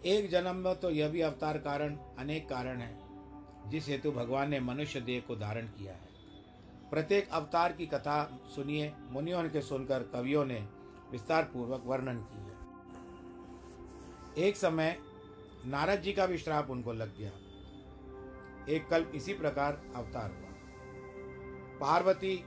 एक 0.09 0.29
जन्म 0.29 0.55
में 0.55 0.75
तो 0.75 0.89
यह 0.89 1.09
भी 1.09 1.21
अवतार 1.21 1.57
कारण, 1.57 1.95
अनेक 1.95 2.49
कारण 2.49 2.77
है, 2.77 2.99
जिस 3.69 3.87
हेतु 3.87 4.11
भगवान 4.11 4.49
ने 4.49 4.59
मनुष्य 4.59 5.01
देह 5.01 5.23
को 5.27 5.35
धारण 5.35 5.67
किया 5.67 5.93
है। 5.93 6.07
प्रत्येक 6.89 7.29
अवतार 7.29 7.71
की 7.71 7.85
कथा 7.85 8.39
सुनिए, 8.55 8.93
मुनियों 9.09 9.49
के 9.49 9.61
सुनकर 9.61 10.03
कवियों 10.03 10.45
ने 10.45 10.67
विस्तार 11.11 11.43
पूर्वक 11.43 11.83
वर्णन 11.85 12.17
की 12.17 12.37
है। 12.37 12.57
एक 14.47 14.55
समय 14.55 14.97
नारद 15.65 16.01
जी 16.01 16.13
का 16.13 16.25
भी 16.25 16.37
श्राप 16.37 16.69
उनको 16.69 16.93
लग 16.93 17.17
गया। 17.17 17.31
एक 18.69 18.87
कल्प 18.87 19.11
इसी 19.15 19.33
प्रकार 19.33 19.81
अवतार 19.95 20.31
हुआ। 20.31 20.47
पार्वती 21.79 22.45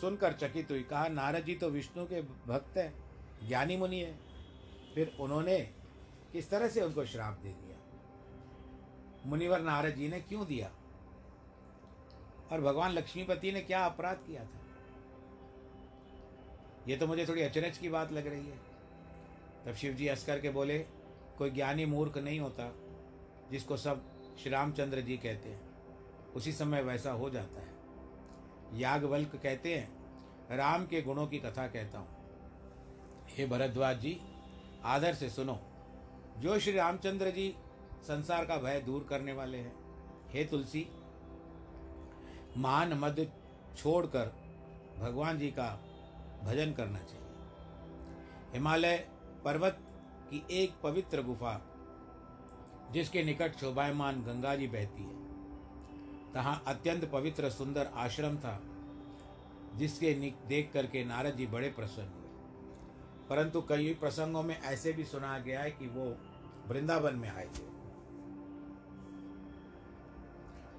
सुनकर 0.00 0.32
चकित 0.32 0.70
हुई, 0.70 0.82
कहा, 0.82 1.08
नारद 1.08 1.44
जी 1.44 1.54
तो 1.54 1.70
विष्णु 1.70 2.06
के 2.06 2.22
भक्त 2.22 2.78
हैं, 2.78 3.04
ज्ञानी 3.48 3.76
मुनि 3.76 4.00
है। 4.00 4.18
फिर 4.94 5.16
उन्होंने 5.20 5.58
किस 6.32 6.50
तरह 6.50 6.68
से 6.68 6.80
उनको 6.80 7.04
श्राप 7.04 7.38
दे 7.38 7.48
दिया? 7.48 7.76
मुनिवर 9.26 9.60
नारद 9.60 9.94
जी 9.94 10.08
ने 10.08 10.20
क्यों 10.20 10.46
दिया? 10.46 10.72
और 12.52 12.60
भगवान 12.60 12.90
लक्ष्मीपति 12.90 13.52
ने 13.52 13.60
क्या 13.60 13.84
अपराध 13.84 14.16
किया 14.16 14.44
था? 14.44 14.60
ये 16.88 16.96
तो 16.96 17.06
मुझे 17.06 17.26
थोड़ी 17.26 17.42
अचरज 17.42 17.78
की 17.78 17.88
बात 17.88 18.12
लग 18.12 18.26
रही 18.26 18.46
है। 18.46 18.58
तब 19.66 19.74
शिव 19.74 19.92
जी 19.92 20.08
हंस 20.08 20.26
करके 20.26 20.50
बोले, 20.50 20.78
कोई 21.38 21.50
ज्ञानी 21.50 21.86
मूर्ख 21.86 22.18
नहीं 22.18 22.40
होता, 22.40 22.74
जिसको 23.50 23.76
सब 23.76 24.11
श्री 24.38 24.50
रामचंद्र 24.50 25.00
जी 25.00 25.16
कहते 25.16 25.48
हैं, 25.48 25.60
उसी 26.34 26.52
समय 26.52 26.82
वैसा 26.82 27.10
हो 27.10 27.30
जाता 27.30 27.60
है। 27.60 28.80
यागवल्क 28.80 29.36
कहते 29.36 29.74
हैं, 29.74 30.56
राम 30.56 30.86
के 30.86 31.02
गुणों 31.02 31.26
की 31.26 31.38
कथा 31.38 31.66
कहता 31.66 31.98
हूँ। 31.98 33.26
हे 33.28 33.46
भरद्वाज 33.46 34.00
जी, 34.00 34.20
आदर 34.84 35.14
से 35.14 35.28
सुनो, 35.30 35.58
जो 36.38 36.58
श्री 36.58 36.72
रामचंद्र 36.72 37.30
जी 37.30 37.54
संसार 38.02 38.44
का 38.44 38.56
भय 38.56 38.80
दूर 38.80 39.06
करने 39.10 39.32
वाले 39.32 39.58
हैं, 39.58 39.74
हे 40.30 40.44
तुलसी, 40.44 40.86
मान 42.56 42.92
मद 42.92 43.26
छोड़कर 43.76 44.32
भगवान 44.98 45.38
जी 45.38 45.50
का 45.50 45.68
भजन 46.44 46.72
करना 46.72 46.98
चाहिए। 46.98 47.20
हिमालय 48.52 48.96
पर्वत 49.44 49.78
की 50.30 50.44
एक 50.50 50.72
पवित्र 50.82 51.22
गुफा 51.22 51.52
जिसके 52.92 53.22
निकट 53.22 53.56
शोभायमान 53.56 54.22
गंगा 54.22 54.56
जी 54.56 54.66
बहती 54.66 55.02
है। 55.02 55.22
तहाँ 56.32 56.64
अत्यंत 56.66 57.04
पवित्र 57.04 57.50
सुंदर 57.50 57.86
आश्रम 57.94 58.36
था, 58.36 58.62
जिसके 59.74 60.14
देख 60.48 60.70
करके 60.72 61.04
नारद 61.04 61.34
जी 61.34 61.46
बड़े 61.46 61.68
प्रसन्न 61.68 62.08
हुए। 62.08 62.22
परंतु 63.28 63.60
कई 63.60 63.94
प्रसंगों 63.94 64.42
में 64.42 64.60
ऐसे 64.60 64.92
भी 64.92 65.04
सुना 65.04 65.38
गया 65.38 65.60
है 65.60 65.70
कि 65.70 65.86
वो 65.86 66.16
वृंदावन 66.68 67.14
में 67.14 67.28
आए 67.28 67.46
थे। 67.46 67.72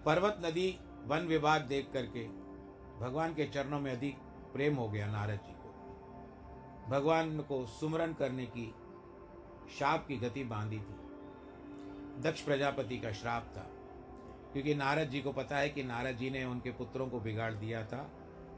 पर्वत 0.05 0.41
नदी, 0.45 0.79
वन 1.05 1.19
विभाग 1.19 1.61
देख 1.61 1.89
करके 1.93 2.27
भगवान 2.99 3.33
के 3.33 3.45
चरणों 3.45 3.79
में 3.79 3.91
अधिक 3.91 4.17
प्रेम 4.53 4.75
हो 4.75 4.89
गया 4.89 5.07
नारद 5.07 5.35
जी 5.35 5.53
को। 5.53 5.69
भगवान 6.89 7.39
को 7.41 7.65
सुमरन 7.65 8.13
करने 8.13 8.45
की 8.45 8.75
शाप 9.79 10.07
की 10.07 10.17
गति 10.17 10.43
बांधी 10.43 10.79
थी। 10.79 11.02
दक्ष 12.19 12.41
प्रजापति 12.41 12.97
का 12.97 13.11
श्राप 13.11 13.51
था, 13.57 13.65
क्योंकि 14.53 14.73
नारद 14.75 15.09
जी 15.09 15.21
को 15.21 15.31
पता 15.31 15.57
है 15.57 15.69
कि 15.69 15.83
नारद 15.83 16.17
जी 16.17 16.29
ने 16.29 16.43
उनके 16.45 16.71
पुत्रों 16.71 17.07
को 17.07 17.19
बिगाड़ 17.19 17.53
दिया 17.53 17.83
था, 17.85 18.09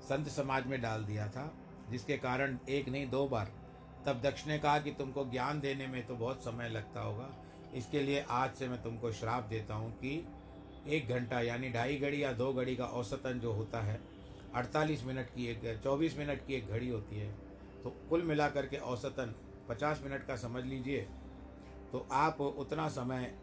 संत 0.01 0.27
समाज 0.29 0.65
में 0.67 0.81
डाल 0.81 1.03
दिया 1.03 1.27
था, 1.27 1.51
जिसके 1.89 2.17
कारण 2.17 2.57
एक 2.69 2.89
नहीं, 2.89 3.09
दो 3.09 3.27
बार। 3.27 3.51
तब 4.05 4.21
दक्ष 4.21 4.45
ने 4.47 4.57
कहा 4.59 4.79
कि 4.79 4.91
तुमको 4.91 5.25
ज्ञान 5.25 5.59
देने 5.59 5.87
में 5.87 6.05
तो 6.07 6.15
बहुत 6.15 6.43
समय 6.43 6.69
लगता 6.69 7.01
होगा, 7.01 7.29
इसके 7.75 8.01
लिए 8.01 8.25
आज 8.31 8.53
से 8.53 8.67
मैं 8.67 8.81
तुमको 8.83 9.11
श्राप 9.11 9.47
देता 9.49 9.73
हूँ 9.73 9.91
कि 9.93 10.25
एक 10.87 11.07
घंटा 11.09 11.39
यानी 11.41 11.69
ढाई 11.69 11.97
घड़ी 11.97 12.23
या 12.23 12.31
दो 12.33 12.51
घड़ी 12.53 12.75
का 12.75 12.85
औसतन 12.85 13.39
जो 13.39 13.51
होता 13.53 13.81
है, 13.81 13.99
अड़तालीस 14.55 15.03
मिनट 15.05 15.29
की 15.29 15.47
एक, 15.47 15.81
चौबीस 15.83 16.17
मिनट 16.17 16.45
की 16.47 16.53
एक 16.53 16.67
घड़ी 16.67 16.89
होती 16.89 17.19
है। 17.19 17.31
तो 17.83 17.89
कुल 18.09 18.21
मिला 18.23 18.47
करके 18.49 18.77
औसतन 18.85 19.33
पचास 19.69 20.01
मिनट 20.03 20.25
का 20.27 20.35
समझ 20.37 20.63
लीजिए 20.65 21.07
तो 21.91 22.07
आप 22.11 22.41
उतना 22.41 22.87
समय 22.89 23.33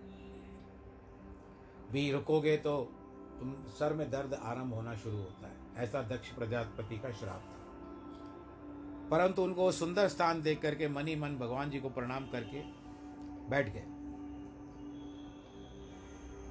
भी 1.93 2.13
रुकोगे 2.13 2.57
तो 2.57 2.93
तुम 3.39 3.55
सर 3.69 3.93
में 3.93 4.11
दर्द 4.11 4.35
आरंभ 4.35 4.75
होना 4.75 4.95
शुरू 4.95 5.17
होता 5.17 5.47
है। 5.47 5.85
ऐसा 5.85 6.03
दक्ष 6.03 6.29
प्रजापति 6.29 6.99
का 6.99 7.11
श्राप 7.13 7.41
था। 7.41 7.63
परंतु 9.11 9.43
उनको 9.43 9.73
सुंदर 9.73 10.09
स्थान 10.09 10.43
देख 10.43 10.61
करके 10.61 10.89
मनी 10.89 11.17
मन 11.17 11.37
भगवान 11.37 11.71
जी 11.71 11.81
को 11.81 11.89
प्रणाम 11.91 12.27
करके 12.27 12.63
बैठ 13.49 13.73
गए। 13.73 13.85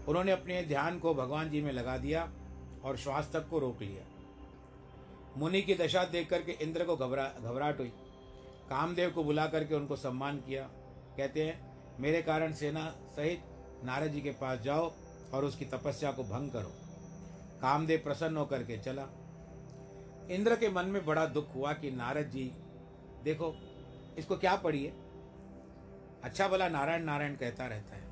उन्होंने 0.07 0.31
अपने 0.31 0.63
ध्यान 0.63 0.99
को 0.99 1.13
भगवान 1.13 1.49
जी 1.49 1.61
में 1.61 1.71
लगा 1.71 1.97
दिया 1.97 2.31
और 2.83 2.97
श्वास 2.97 3.29
तक 3.33 3.49
को 3.49 3.59
रोक 3.59 3.81
लिया। 3.81 4.03
मुनि 5.37 5.61
की 5.61 5.75
दशा 5.75 6.03
देख 6.03 6.29
करके 6.29 6.51
इंद्र 6.51 6.85
को 6.85 6.97
घबरा, 6.97 7.33
घबराहट 7.41 7.79
हुई। 7.79 7.89
कामदेव 8.69 9.11
को 9.11 9.23
बुला 9.23 9.47
करके 9.47 9.75
उनको 9.75 9.95
सम्मान 9.95 10.37
किया। 10.37 10.63
कहते 11.17 11.45
हैं, 11.45 11.71
मेरे 11.99 12.21
कारण 12.21 12.53
सेना 12.53 12.95
सहित 13.15 13.43
नारद 13.83 14.07
जी 14.07 14.21
के 14.21 14.31
पास 14.31 14.59
जाओ 14.59 14.93
और 15.33 15.45
उसकी 15.45 15.65
तपस्या 15.65 16.11
को 16.11 16.23
भंग 16.23 16.51
करो। 16.51 16.71
कामदेव 17.61 17.99
प्रसन्न 17.99 18.37
होकर 18.37 18.63
के 18.63 18.77
चला। 18.77 19.07
इंद्र 20.31 20.55
के 20.55 20.69
मन 20.69 20.85
में 20.85 21.05
बड़ा 21.05 21.25
दुख 21.25 21.55
हुआ 21.55 21.73
कि 21.73 21.91
नारद 21.91 22.25
जी, 22.25 22.51
देखो, 23.23 23.55
इसको 24.17 24.37
क्या 24.37 24.55
पढ़ी 24.55 24.85
है 24.85 25.11
अच्छा 26.23 26.47
भला 26.47 26.69
नारायण 26.69 27.03
नारायण 27.03 27.35
कहता 27.35 27.65
रहता 27.65 27.95
है। 27.95 28.11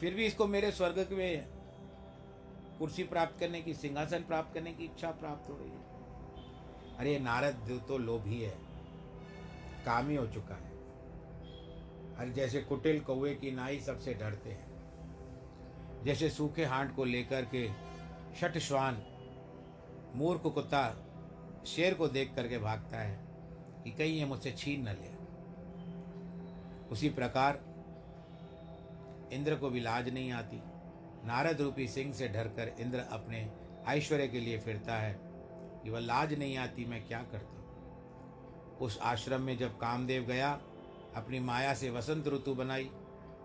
फिर 0.00 0.14
भी 0.14 0.26
इसको 0.26 0.46
मेरे 0.46 0.72
स्वर्ग 0.72 1.08
में 1.12 1.46
कुर्सी 2.78 3.02
प्राप्त 3.04 3.40
करने 3.40 3.62
की, 3.62 3.74
सिंहासन 3.74 4.18
प्राप्त 4.18 4.54
करने 4.54 4.72
की 4.72 4.84
इच्छा 4.84 5.10
प्राप्त 5.10 5.50
हो 5.50 5.56
रही 5.60 5.70
है। 5.70 5.98
अरे, 6.98 7.18
नारद 7.18 7.84
तो 7.88 7.98
लोभी 7.98 8.42
है। 8.42 8.58
कामी 9.84 10.16
हो 10.16 10.26
चुका 10.26 10.54
है। 10.54 10.70
अरे, 12.16 12.30
जैसे 12.30 12.60
कुटिल 12.60 13.00
कौए 13.00 13.34
की 13.34 13.50
नाई 13.50 13.80
सबसे 13.80 14.14
डरते 14.14 14.50
हैं। 14.50 14.67
जैसे 16.08 16.30
सूखे 16.30 16.64
हांड 16.64 16.94
को 16.94 17.04
लेकर 17.04 17.44
के 17.44 17.68
शट 18.40 18.58
श्वान 18.58 19.02
मूर्ख 20.14 20.42
कुत्ता, 20.42 20.96
शेर 21.66 21.94
को 21.94 22.08
देख 22.08 22.34
करके 22.34 22.58
भागता 22.58 22.98
है 22.98 23.20
कि 23.84 23.90
कहीं 23.90 24.18
ये 24.18 24.24
मुझसे 24.24 24.52
छीन 24.52 24.88
न 24.88 24.92
ले। 24.92 25.10
उसी 26.88 27.08
प्रकार 27.08 27.60
इंद्र 29.32 29.54
को 29.54 29.70
भी 29.70 29.80
लाज 29.80 30.08
नहीं 30.08 30.32
आती। 30.32 30.62
नारद 31.26 31.60
रूपी 31.60 31.88
सिंह 31.88 32.14
से 32.14 32.28
डरकर 32.28 32.72
इंद्र 32.80 32.98
अपने 32.98 33.52
ऐश्वर्य 33.86 34.28
के 34.28 34.40
लिए 34.40 34.58
फिरता 34.58 34.96
है 34.96 35.18
कि 35.84 35.90
वह 35.90 35.98
लाज 35.98 36.34
नहीं 36.34 36.56
आती, 36.56 36.84
मैं 36.84 37.06
क्या 37.06 37.22
करता? 37.22 37.58
उस 38.84 38.98
आश्रम 39.02 39.40
में 39.40 39.58
जब 39.58 39.78
कामदेव 39.78 40.22
गया, 40.22 40.60
अपनी 41.16 41.40
माया 41.40 41.74
से 41.74 41.90
वसंत 41.90 42.28
ऋतु 42.28 42.54
बनाई 42.54 42.90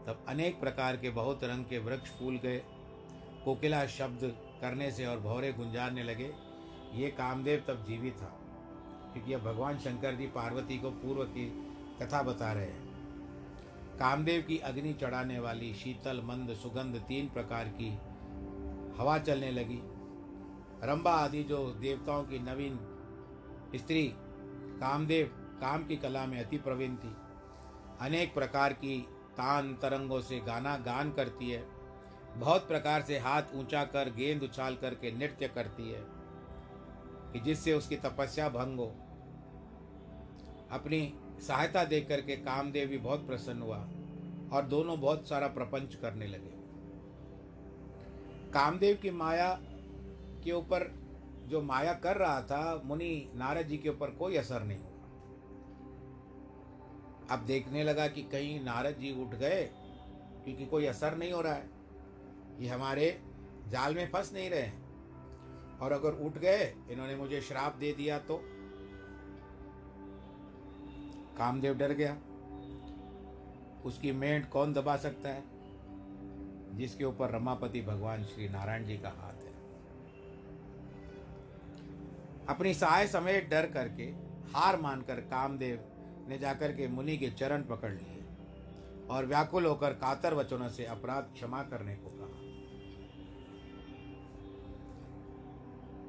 तब 0.07 0.25
अनेक 0.29 0.59
प्रकार 0.59 0.97
के 0.97 1.09
बहुत 1.09 1.43
रंग 1.43 1.65
के 1.65 1.77
वृक्ष 1.79 2.11
फूल 2.11 2.37
गए। 2.37 2.57
कोकिला 3.45 3.85
शब्द 3.87 4.19
करने 4.61 4.91
से 4.91 5.05
और 5.05 5.19
भौरे 5.19 5.51
गुंजारने 5.53 6.03
लगे। 6.03 6.31
ये 6.93 7.09
कामदेव 7.09 7.63
तब 7.67 7.83
जीवित 7.87 8.13
था, 8.13 8.31
क्योंकि 9.13 9.33
अब 9.33 9.41
भगवान 9.41 9.77
शंकर 9.77 10.15
जी 10.15 10.27
पार्वती 10.27 10.77
को 10.77 10.89
पूर्व 10.91 11.23
की 11.27 11.45
कथा 12.01 12.21
बता 12.23 12.51
रहे 12.53 12.65
हैं। 12.65 12.91
कामदेव 13.99 14.41
की 14.41 14.57
अग्नि 14.57 14.93
चढ़ाने 14.93 15.39
वाली 15.39 15.73
शीतल, 15.73 16.21
मंद, 16.25 16.53
सुगंध 16.53 16.99
तीन 16.99 17.29
प्रकार 17.29 17.67
की 17.71 17.89
हवा 18.97 19.17
चलने 19.19 19.51
लगी। 19.51 19.79
रंबा 20.83 21.11
आदि 21.13 21.43
जो 21.43 21.65
देवताओं 21.71 22.23
की 22.23 22.39
नवीन 22.41 22.79
स्त्री 23.75 24.03
कामदेव, 24.79 25.27
काम 25.61 25.85
की 25.85 25.95
कला 25.95 26.25
में 26.25 26.39
अति 26.39 26.57
प्रवीण 26.57 26.95
थी। 26.95 27.15
अनेक 28.01 28.33
प्रकार 28.33 28.73
की 28.75 29.05
तान 29.33 29.73
तरंगों 29.73 30.21
से 30.21 30.39
गाना 30.39 30.77
गान 30.77 31.11
करती 31.11 31.49
है। 31.51 31.63
बहुत 32.37 32.67
प्रकार 32.67 33.01
से 33.01 33.19
हाथ 33.19 33.43
ऊँचा 33.55 33.83
कर 33.85 34.09
गेंद 34.09 34.43
उछाल 34.43 34.75
करके 34.75 35.11
नृत्य 35.11 35.47
करती 35.47 35.89
है 35.91 36.03
कि 37.33 37.39
जिससे 37.39 37.73
उसकी 37.73 37.95
तपस्या 37.95 38.49
भंग 38.49 38.79
हो। 38.79 38.95
अपनी 40.71 41.13
सहायता 41.47 41.83
देख 41.83 42.07
करके 42.07 42.35
कामदेव 42.35 42.89
भी 42.89 42.97
बहुत 42.97 43.27
प्रसन्न 43.27 43.61
हुआ 43.61 43.77
और 44.53 44.65
दोनों 44.65 44.99
बहुत 45.01 45.27
सारा 45.29 45.47
प्रपंच 45.47 45.95
करने 45.95 46.27
लगे। 46.27 46.51
कामदेव 48.51 48.97
की 49.01 49.11
माया 49.11 49.59
के 50.43 50.51
ऊपर 50.51 50.91
जो 51.47 51.61
माया 51.61 51.93
कर 51.93 52.17
रहा 52.17 52.41
था, 52.41 52.81
मुनि 52.85 53.31
नारद 53.35 53.67
जी 53.67 53.77
के 53.77 53.89
ऊपर 53.89 54.09
कोई 54.09 54.37
असर 54.37 54.63
नहीं। 54.63 54.77
हुआ 54.77 54.92
अब 57.33 57.39
देखने 57.39 57.83
लगा 57.83 58.07
कि 58.07 58.21
कहीं 58.21 58.63
नारद 58.63 58.95
जी 58.95 59.21
उठ 59.21 59.35
गए, 59.35 59.69
क्योंकि 60.43 60.65
कोई 60.65 60.85
असर 60.85 61.17
नहीं 61.17 61.31
हो 61.31 61.41
रहा 61.41 61.53
है। 61.53 61.69
ये 62.59 62.67
हमारे 62.67 63.21
जाल 63.67 63.95
में 63.95 64.11
फंस 64.11 64.33
नहीं 64.33 64.49
रहे 64.49 64.69
और 65.81 65.91
अगर 65.91 66.11
उठ 66.13 66.37
गए, 66.37 66.75
इन्होंने 66.89 67.15
मुझे 67.15 67.41
श्राप 67.41 67.75
दे 67.75 67.93
दिया 67.93 68.19
तो? 68.19 68.41
कामदेव 71.37 71.77
डर 71.77 71.91
गया। 71.91 72.17
उसकी 73.85 74.11
मेंढ 74.11 74.45
कौन 74.45 74.73
दबा 74.73 74.97
सकता 74.97 75.29
है? 75.29 75.43
जिसके 76.77 77.05
ऊपर 77.05 77.29
रमापति 77.29 77.81
भगवान 77.81 78.23
श्री 78.23 78.49
नारायण 78.49 78.85
जी 78.85 78.97
का 78.97 79.09
हाथ 79.09 79.43
है। 79.43 79.53
अपनी 82.45 82.73
सहाय 82.73 83.07
समेत 83.07 83.49
डर 83.49 83.65
करके 83.65 84.03
हार 84.55 84.81
मानकर 84.81 85.15
कामदेव 85.15 85.89
ने 86.27 86.37
जाकर 86.37 86.71
के 86.71 86.87
मुनि 86.87 87.17
के 87.17 87.29
चरण 87.29 87.63
पकड़ 87.63 87.91
लिए 87.91 88.23
और 89.09 89.25
व्याकुल 89.25 89.65
होकर 89.65 89.93
कातर 89.93 90.33
वचनों 90.33 90.69
से 90.69 90.85
अपराध 90.85 91.23
क्षमा 91.33 91.63
करने 91.63 91.95
को 91.95 92.09
कहा। 92.09 92.39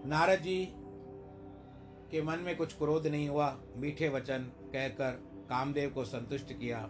नारद 0.08 0.38
जी 0.38 0.68
के 2.10 2.22
मन 2.22 2.38
में 2.38 2.56
कुछ 2.56 2.72
क्रोध 2.72 3.06
नहीं 3.06 3.28
हुआ। 3.28 3.58
मीठे 3.76 4.08
वचन 4.08 4.38
कहकर 4.72 5.10
कामदेव 5.50 5.90
को 5.90 6.04
संतुष्ट 6.04 6.52
किया। 6.52 6.88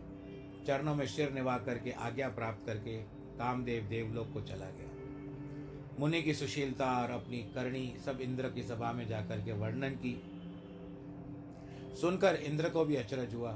चरणों 0.67 0.95
में 0.95 1.07
सिर 1.07 1.33
निभा 1.33 1.59
करके 1.59 1.91
आज्ञा 1.91 2.29
प्राप्त 2.29 2.67
करके 2.67 3.03
कामदेव 3.39 3.85
देवलोक 3.85 4.33
को 4.33 4.41
चला 4.41 4.67
गया। 4.71 4.91
मुनि 6.01 6.23
की 6.23 6.35
सुशीलता 6.35 7.03
और 7.03 7.11
अपनी 7.11 7.39
करणी 7.39 7.97
सब 8.05 8.21
इंद्र 8.21 8.51
की 8.51 8.63
सभा 8.63 8.93
में 8.93 9.07
जाकर 9.09 9.41
के 9.41 9.53
वर्णन 9.53 9.91
की। 9.91 10.34
सुनकर 11.95 12.35
इंद्र 12.37 12.69
को 12.69 12.85
भी 12.85 12.97
अचरज 12.97 13.35
हुआ 13.35 13.51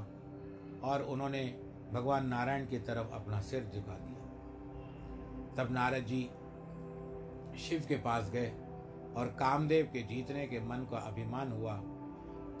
और 0.83 1.01
उन्होंने 1.09 1.43
भगवान 1.93 2.27
नारायण 2.27 2.65
की 2.65 2.79
तरफ़ 2.79 3.13
अपना 3.13 3.39
सिर 3.41 3.63
झुका 3.65 3.93
दिया। 3.95 4.17
तब 5.55 5.71
नारद 5.71 6.05
जी 6.05 6.21
शिव 7.59 7.85
के 7.87 7.95
पास 7.97 8.29
गए 8.29 8.51
और 9.17 9.35
कामदेव 9.39 9.85
के 9.93 10.01
जीतने 10.05 10.45
के 10.47 10.59
मन 10.59 10.87
का 10.91 10.97
अभिमान 11.07 11.51
हुआ। 11.51 11.73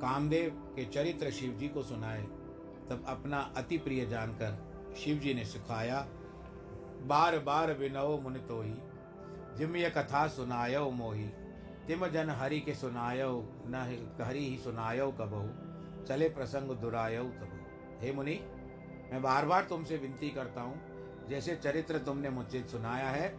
कामदेव 0.01 0.49
के 0.75 0.85
चरित्र 0.85 1.31
शिव 1.31 1.53
जी 1.53 1.67
को 1.67 1.83
सुनाए, 1.83 2.21
तब 2.89 3.05
अपना 3.07 3.39
अति 3.57 3.77
प्रिय 3.77 4.05
जानकर 4.05 4.57
शिव 4.97 5.17
जी 5.17 5.33
ने 5.33 5.45
सिखाया 5.45 6.05
बार 7.03 7.37
बार 7.39 7.73
विनव 7.73 8.19
मुन 8.21 8.33
तो 8.47 8.61
ही 8.61 8.75
जिम 9.57 9.75
ये 9.75 9.89
कथा 9.89 10.27
सुनायो 10.27 10.89
मोही, 10.91 11.27
तिम 11.87 12.07
जन 12.07 12.29
हरि 12.31 12.59
के 12.59 12.73
सुनायो, 12.75 13.31
न 13.65 13.75
हरि 14.21 14.39
ही 14.39 14.57
सुनायो 14.57 15.11
कबहू। 15.11 15.47
चले 16.09 16.29
प्रसंग 16.29 16.71
दुरायो 16.71 17.23
तब 17.23 17.99
हे 18.01 18.11
मुनि, 18.11 18.39
मैं 19.11 19.21
बार 19.21 19.45
बार 19.45 19.63
तुमसे 19.63 19.97
विनती 19.97 20.29
करता 20.29 20.61
हूँ, 20.61 20.79
जैसे 21.29 21.55
चरित्र 21.55 21.97
तुमने 21.97 22.29
मुझसे 22.29 22.63
सुनाया 22.63 23.09
है, 23.09 23.29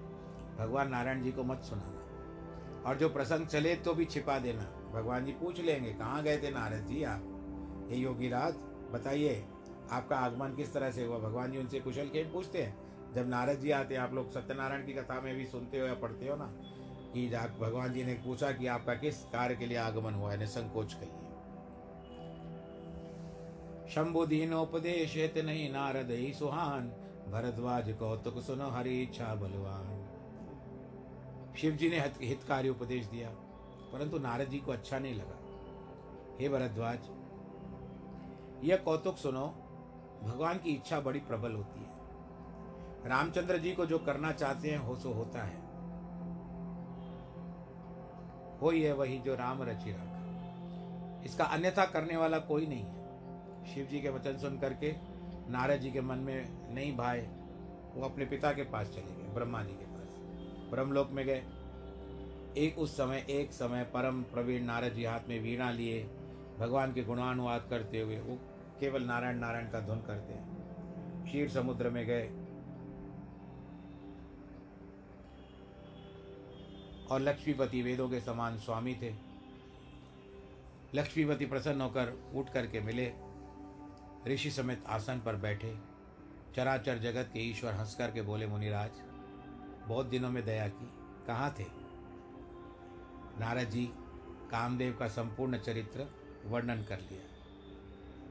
भगवान 0.59 0.89
नारायण 0.89 1.23
जी 1.23 1.33
को 1.33 1.43
मत 1.43 1.63
सुनाना। 1.63 2.89
और 2.89 2.97
जो 2.97 3.09
प्रसंग 3.09 3.47
चले 3.47 3.75
तो 3.77 3.95
भी 3.95 4.05
छिपा 4.05 4.39
देना। 4.39 4.63
भगवान 4.93 5.25
जी 5.25 5.33
पूछ 5.33 5.61
लेंगे, 5.61 5.93
कहाँ 5.93 6.23
गए 6.23 6.39
थे 6.39 6.51
नारद 6.51 6.87
जी 6.87 7.03
आप? 7.05 7.23
हे 7.91 7.97
योगी 7.97 8.29
राज 8.29 8.55
बताइए, 8.93 9.45
आपका 9.91 10.17
आगमन 10.17 10.55
किस 10.55 10.73
तरह 10.75 10.91
से 10.91 11.05
हुआ? 11.05 11.19
भगवान 11.19 11.53
जी 11.53 11.59
उनसे 11.59 11.81
कुशल 11.81 12.09
खेम 12.09 12.33
पूछते 12.33 12.63
हैं। 12.63 13.15
जब 13.15 13.29
नारद 13.29 13.59
जी 13.59 13.71
आते 13.71 13.95
हैं, 13.95 14.03
आप 14.03 14.15
लोग 14.15 14.31
सत्यनारायण 14.31 14.87
की 14.87 14.93
कथा 14.93 15.21
में 15.21 15.37
भी 15.37 15.47
सुनते 15.47 15.79
हो 15.79 15.87
या 15.87 15.95
पढ़ते 15.95 16.29
हो 16.29 16.37
ना? 16.37 16.53
कि 17.15 17.29
भगवान 17.61 17.93
जी 17.93 18.05
ने 18.05 18.15
पूछा 18.15 18.53
कि 18.53 18.67
आपका 18.67 18.95
किस 18.95 19.23
कार्य 19.25 19.57
के 19.57 19.67
लिए 19.67 19.79
आगमन 19.79 20.15
हुआ? 20.15 20.33
है 20.33 20.47
संकोच 20.47 20.95
कहिए 20.95 21.30
शंभु 23.91 24.27
दीनोपदेश 24.27 25.17
नहीं 25.37 25.71
नारद 25.73 26.11
ही 26.11 26.33
सुहान। 26.33 26.89
भरद्वाज 27.29 27.91
कौतुक 27.93 28.39
सुनो 28.43 28.69
हरि 28.69 29.03
इच्छा 29.03 29.35
बलवान। 29.35 29.89
शिव 31.57 31.73
जी 31.73 31.89
ने 31.91 31.99
हितकारी 32.21 32.69
उपदेश 32.69 33.07
दिया, 33.07 33.29
परंतु 33.93 34.19
नारद 34.19 34.49
जी 34.49 34.59
को 34.59 34.73
अच्छा 34.73 34.99
नहीं 34.99 35.15
लगा। 35.15 35.39
हे 36.41 36.49
भरद्वाज, 36.49 37.09
यह 38.65 38.77
कौतुक 38.77 39.17
सुनो, 39.17 39.47
भगवान 40.23 40.59
की 40.59 40.71
इच्छा 40.71 41.01
बड़ी 41.01 41.21
प्रबल 41.21 41.53
होती 41.53 41.81
है। 41.81 43.09
रामचंद्र 43.09 43.59
जी 43.59 43.73
को 43.73 43.87
जो 43.87 43.99
करना 43.99 44.33
चाहते 44.33 44.71
हैं, 44.71 44.79
हो 44.79 44.97
सो 44.97 45.13
होता 45.13 45.43
है। 45.43 45.59
हो 48.63 48.71
है 48.71 48.93
वही 48.93 49.19
जो 49.19 49.35
राम 49.35 49.63
रचि 49.63 49.91
रखा। 49.91 51.23
इसका 51.25 51.45
अन्यथा 51.45 51.85
करने 51.85 52.17
वाला 52.17 52.39
कोई 52.39 52.67
नहीं 52.67 52.85
है। 52.85 53.00
शिव 53.75 53.87
जी 53.87 54.01
के 54.01 54.09
वचन 54.09 54.39
सुन 54.39 54.59
करके 54.59 54.95
नारद 55.51 55.81
जी 55.81 55.91
के 55.91 56.01
मन 56.01 56.19
में 56.19 56.75
नहीं 56.75 56.97
भाए, 56.97 57.21
वो 57.95 58.05
अपने 58.05 58.25
पिता 58.25 58.53
के 58.53 58.63
पास 58.63 58.89
चले 58.89 59.15
गए, 59.15 59.29
ब्रह्मा 59.35 59.63
जी 59.63 59.73
के 59.73 59.85
पास। 59.85 60.17
ब्रह्मलोक 60.71 61.11
में 61.11 61.27
गए। 61.27 61.45
एक 62.57 62.79
उस 62.79 62.97
समय, 62.97 63.27
एक 63.31 63.53
समय 63.53 63.85
परम 63.85 64.23
प्रवीण 64.23 64.65
नारद 64.65 64.93
जी 64.93 65.05
हाथ 65.05 65.21
में 65.29 65.41
वीणा 65.41 65.71
लिए, 65.71 66.03
भगवान 66.59 66.93
के 66.93 67.03
गुणानुवाद 67.03 67.67
करते 67.71 68.01
हुए, 68.01 68.21
वो 68.21 68.39
केवल 68.81 69.03
नारायण 69.03 69.39
नारायण 69.39 69.71
का 69.71 69.81
धुन 69.81 70.01
करते 70.01 70.33
हैं। 70.33 71.25
क्षीर 71.25 71.49
समुद्र 71.49 71.91
में 71.91 72.07
गए 72.07 72.29
और 77.11 77.21
लक्ष्मीपति 77.21 77.83
वेदों 77.83 78.09
के 78.09 78.21
समान 78.21 78.59
स्वामी 78.59 78.95
थे। 78.95 79.15
लक्ष्मीपति 80.95 81.47
प्रसन्न 81.47 81.81
होकर 81.81 82.33
उठ 82.35 82.51
करके 82.51 82.81
मिले। 82.81 83.30
ऋषि 84.27 84.51
समेत 84.51 84.85
आसन 84.87 85.21
पर 85.21 85.37
बैठे, 85.37 85.79
चराचर 86.57 86.99
जगत 86.99 87.31
के 87.33 87.41
ईश्वर 87.41 87.73
हंस 87.73 87.95
करके 87.95 88.23
बोले, 88.23 88.47
मुनिराज, 88.47 88.91
बहुत 89.89 90.07
दिनों 90.07 90.31
में 90.31 90.45
दया 90.45 90.69
की। 90.69 90.91
कहाँ 91.27 91.55
थे? 91.59 91.65
नारद 93.41 93.69
जी 93.71 93.91
कामदेव 94.51 94.97
का 94.97 95.09
संपूर्ण 95.09 95.59
चरित्र 95.59 96.07
वर्णन 96.45 96.83
कर 96.83 97.01
लिया, 97.01 97.23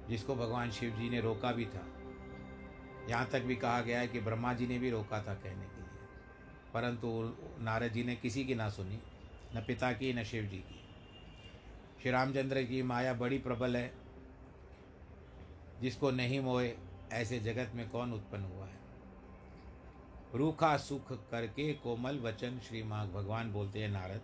जिसको 0.10 0.36
भगवान 0.36 0.72
शिव 0.72 0.92
जी 0.92 1.10
ने 1.10 1.22
रोका 1.22 1.52
भी 1.52 1.66
था। 1.66 1.88
यहाँ 3.10 3.26
तक 3.26 3.42
भी 3.42 3.56
कहा 3.56 3.82
गया 3.82 4.00
है 4.00 4.08
कि 4.08 4.20
ब्रह्मा 4.20 4.54
जी 4.54 4.68
ने 4.68 4.80
भी 4.80 4.90
रोका 4.90 5.24
था 5.24 5.34
कहने 5.34 5.66
के 5.66 5.82
लिए। 5.82 5.90
परंतु 6.74 7.38
नारद 7.60 7.88
जी 7.88 8.04
ने 8.04 8.16
किसी 8.16 8.46
की 8.46 8.56
ना 8.56 8.70
सुनी, 8.70 9.00
न 9.56 9.64
पिता 9.68 9.92
की, 9.92 10.14
न 10.14 10.24
शिव 10.24 10.44
जी 10.44 10.58
की। 10.58 10.80
श्री 12.02 12.12
रामचंद्र 12.12 12.64
की 12.64 12.82
माया 12.82 13.14
बड़ी 13.14 13.38
प्रबल 13.38 13.78
है 13.78 13.99
जिसको 15.82 16.12
नहीं 16.12 16.40
मोए 16.40 16.78
ऐसे 17.12 17.40
जगत 17.40 17.72
में 17.76 17.90
कौन 17.90 18.14
उत्पन्न 18.14 18.44
हुआ 18.44 18.66
है? 18.66 18.78
रूखा 20.36 20.78
सुख 20.78 21.12
करके 21.32 21.74
कोमल 21.74 22.20
वचन 22.20 22.60
श्री 22.60 22.84
माँ 22.84 23.12
भगवान 23.12 23.52
बोलते 23.52 23.82
हैं, 23.82 23.90
नारद, 23.90 24.22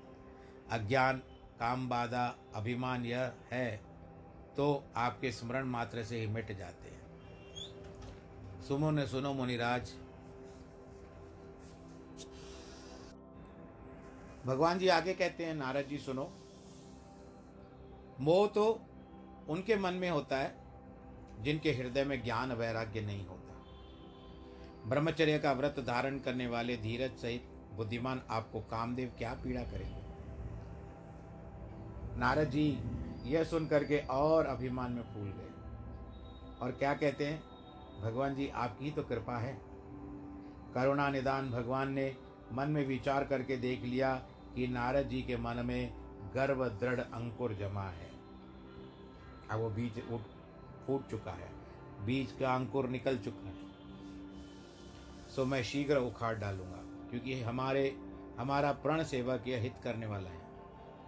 अज्ञान, 0.71 1.17
काम 1.59 1.89
बाधा, 1.89 2.35
अभिमान 2.55 3.05
यह 3.05 3.33
है 3.51 3.81
तो 4.57 4.83
आपके 4.95 5.31
स्मरण 5.31 5.65
मात्र 5.65 6.03
से 6.03 6.19
ही 6.19 6.27
मिट 6.27 6.51
जाते 6.57 6.89
हैं। 6.89 8.63
सुमो 8.67 8.91
ने 8.91 9.07
सुनो 9.07 9.33
मुनिराज। 9.33 9.93
भगवान 14.45 14.79
जी 14.79 14.87
आगे 14.87 15.13
कहते 15.13 15.45
हैं, 15.45 15.53
नारद 15.53 15.85
जी 15.85 15.97
सुनो। 15.97 16.31
मोह 18.19 18.47
तो 18.47 18.81
उनके 19.49 19.75
मन 19.75 19.93
में 19.93 20.09
होता 20.09 20.37
है 20.37 20.64
जिनके 21.41 21.71
हृदय 21.71 22.03
में 22.03 22.23
ज्ञान 22.23 22.51
वैराग्य 22.51 23.01
नहीं 23.01 23.27
होता। 23.27 23.45
ब्रह्मचर्य 24.89 25.39
का 25.39 25.51
व्रत 25.51 25.75
धारण 25.79 26.19
करने 26.19 26.47
वाले 26.47 26.77
धीरज 26.77 27.11
सहित 27.11 27.47
बुद्धिमान 27.73 28.21
आपको 28.29 28.59
कामदेव 28.59 29.13
क्या 29.17 29.33
पीड़ा 29.33 29.63
करेंगे? 29.63 30.05
नारद 32.19 32.49
जी, 32.49 32.79
यह 33.23 33.43
सुन 33.43 33.67
करके 33.67 33.99
और 33.99 34.45
अभिमान 34.45 34.91
में 34.91 35.03
फूल 35.03 35.27
गए। 35.27 35.45
और 36.61 36.71
क्या 36.71 36.93
कहते 36.93 37.25
हैं? 37.25 37.43
भगवान 38.01 38.35
जी, 38.35 38.47
आपकी 38.47 38.91
तो 38.91 39.03
कृपा 39.03 39.37
है। 39.37 39.61
करुणा 40.73 41.09
निदान 41.09 41.51
भगवान 41.51 41.93
ने 41.93 42.15
मन 42.53 42.69
में 42.69 42.87
विचार 42.87 43.23
करके 43.23 43.57
देख 43.57 43.83
लिया 43.83 44.15
कि 44.55 44.67
नारद 44.67 45.07
जी 45.07 45.21
के 45.21 45.37
मन 45.37 45.65
में 45.65 45.93
गर्व 46.35 46.69
दृढ़ 46.69 46.99
अंकुर 46.99 47.53
जमा 47.53 47.83
है। 47.83 48.11
अब 49.51 49.59
वो 49.59 49.69
बीज 49.69 49.99
फूट 50.87 51.09
चुका 51.09 51.31
है, 51.33 51.49
बीज 52.05 52.31
का 52.39 52.53
अंकुर 52.55 52.89
निकल 52.89 53.17
चुका 53.19 53.47
है। 53.47 53.53
सो 55.35 55.45
मैं 55.45 55.61
शीघ्र 55.63 55.97
उखाड़ 55.99 56.35
डालूँगा, 56.35 56.81
क्योंकि 57.09 57.41
हमारे, 57.41 57.95
हमारा 58.39 58.71
प्रण 58.73 59.03
सेवक 59.05 59.47
यह 59.47 59.61
हित 59.61 59.75
करने 59.83 60.05
वाला 60.05 60.29
है। 60.29 60.43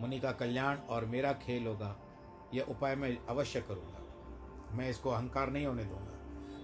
मुनि 0.02 0.20
का 0.20 0.32
कल्याण 0.34 0.78
और 0.88 1.06
मेरा 1.06 1.34
खेल 1.36 1.68
होगा 1.68 1.96
यह 2.54 2.66
उपाय 2.70 2.96
मैं 2.96 3.18
अवश्य 3.28 3.62
करूँगा। 3.62 4.76
मैं 4.76 4.90
इसको 4.90 5.10
अहंकार 5.10 5.52
नहीं 5.52 5.66
होने 5.66 5.84
दूँगा, 5.86 6.18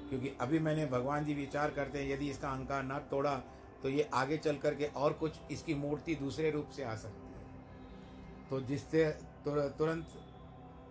क्योंकि 0.10 0.32
अभी 0.42 0.60
मैंने 0.60 0.86
भगवान 0.88 1.26
जी 1.26 1.34
विचार 1.34 1.72
करते 1.72 2.00
हैं, 2.00 2.10
यदि 2.10 2.30
इसका 2.30 2.50
अहंकार 2.50 2.84
न 2.84 3.00
तोड़ा 3.12 3.36
तो 3.84 3.90
ये 3.90 4.10
आगे 4.14 4.38
चल 4.38 4.58
करके 4.58 4.86
और 4.88 5.14
कुछ 5.14 5.38
इसकी 5.52 5.74
मूर्ति 5.76 6.16
दूसरे 6.16 6.52
रूप 6.52 6.70
से 6.70 6.84
आ 6.84 6.96
सकती 6.96 7.28
है। 7.28 8.50
तो 8.50 8.60
जिससे 8.62 9.06
तुरंत 9.46 10.14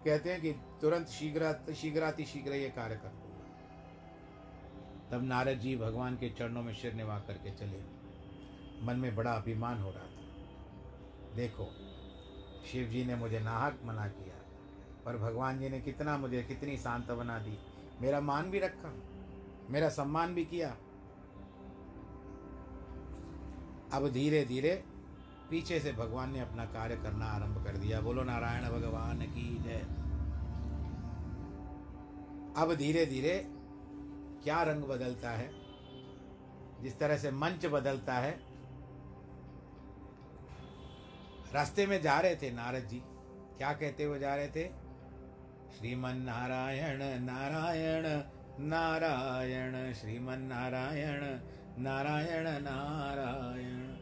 कहते 0.05 0.33
हैं 0.33 0.41
कि 0.41 0.53
तुरंत 0.53 1.07
शीघ्र, 1.07 1.75
शीघ्राति 1.75 2.25
शीघ्र 2.25 2.53
ये 2.53 2.69
कार्य 2.69 2.97
कर 2.97 3.09
दूँगा। 3.09 3.33
तब 5.11 5.25
नारद 5.25 5.59
जी 5.59 5.77
भगवान 5.77 6.17
के 6.17 6.31
चरणों 6.31 6.62
में 6.62 6.75
सिर 6.75 6.95
निवा 6.95 7.19
करके 7.19 7.51
चले। 7.51 7.79
मन 8.87 8.97
में 8.97 9.15
बड़ा 9.17 9.33
अभिमान 9.33 9.83
हो 9.83 9.91
रहा 9.91 10.03
था। 10.03 11.35
देखो, 11.35 11.67
शिव 12.67 12.88
जी 12.88 13.05
ने 13.05 13.15
मुझे 13.15 13.41
नाहक 13.41 13.81
मना 13.85 14.09
किया, 14.09 14.35
पर 15.05 15.17
भगवान 15.17 15.59
जी 15.59 15.69
ने 15.69 15.81
कितना 15.81 16.17
मुझे, 16.19 16.43
कितनी 16.43 16.77
सांत्वना 16.77 17.38
दी। 17.38 17.59
मेरा 18.01 18.21
मान 18.21 18.51
भी 18.51 18.59
रखा, 18.59 18.95
मेरा 19.71 19.88
सम्मान 19.88 20.35
भी 20.35 20.45
किया। 20.45 20.71
अब 23.93 24.09
धीरे 24.12 24.45
धीरे 24.45 24.85
पीछे 25.53 25.81
से 25.81 25.93
भगवान 25.93 26.33
ने 26.33 26.41
अपना 26.41 26.65
कार्य 26.65 26.97
करना 26.97 27.27
आरंभ 27.27 27.65
कर 27.65 27.77
दिया। 27.77 28.01
बोलो, 28.01 28.23
नारायण 28.23 28.62
भगवान 28.62 29.23
की 29.23 29.62
जय। 29.62 29.87
अब 32.57 32.75
धीरे 32.75 33.07
धीरे 33.07 33.49
क्या 34.45 34.62
रंग 34.62 34.83
बदलता 34.83 35.31
है? 35.31 35.51
जिस 36.83 36.99
तरह 36.99 37.17
से 37.17 37.31
मंच 37.31 37.67
बदलता 37.67 38.15
है। 38.15 38.41
रास्ते 41.53 41.87
में 41.87 42.03
जा 42.03 42.21
रहे 42.21 42.37
थे 42.37 42.51
नारद 42.51 42.85
जी। 42.85 43.03
क्या 43.59 43.73
कहते 43.73 44.05
हुए 44.05 44.19
जा 44.19 44.35
रहे 44.35 44.49
थे? 44.49 44.69
श्रीमन 45.79 46.17
नारायण 46.17 46.99
नारायण 47.25 48.23
नारायण 48.65 49.93
श्रीमन 49.93 50.38
नारायण 50.38 51.21
नारायण 51.83 52.45
नारायण। 52.62 54.02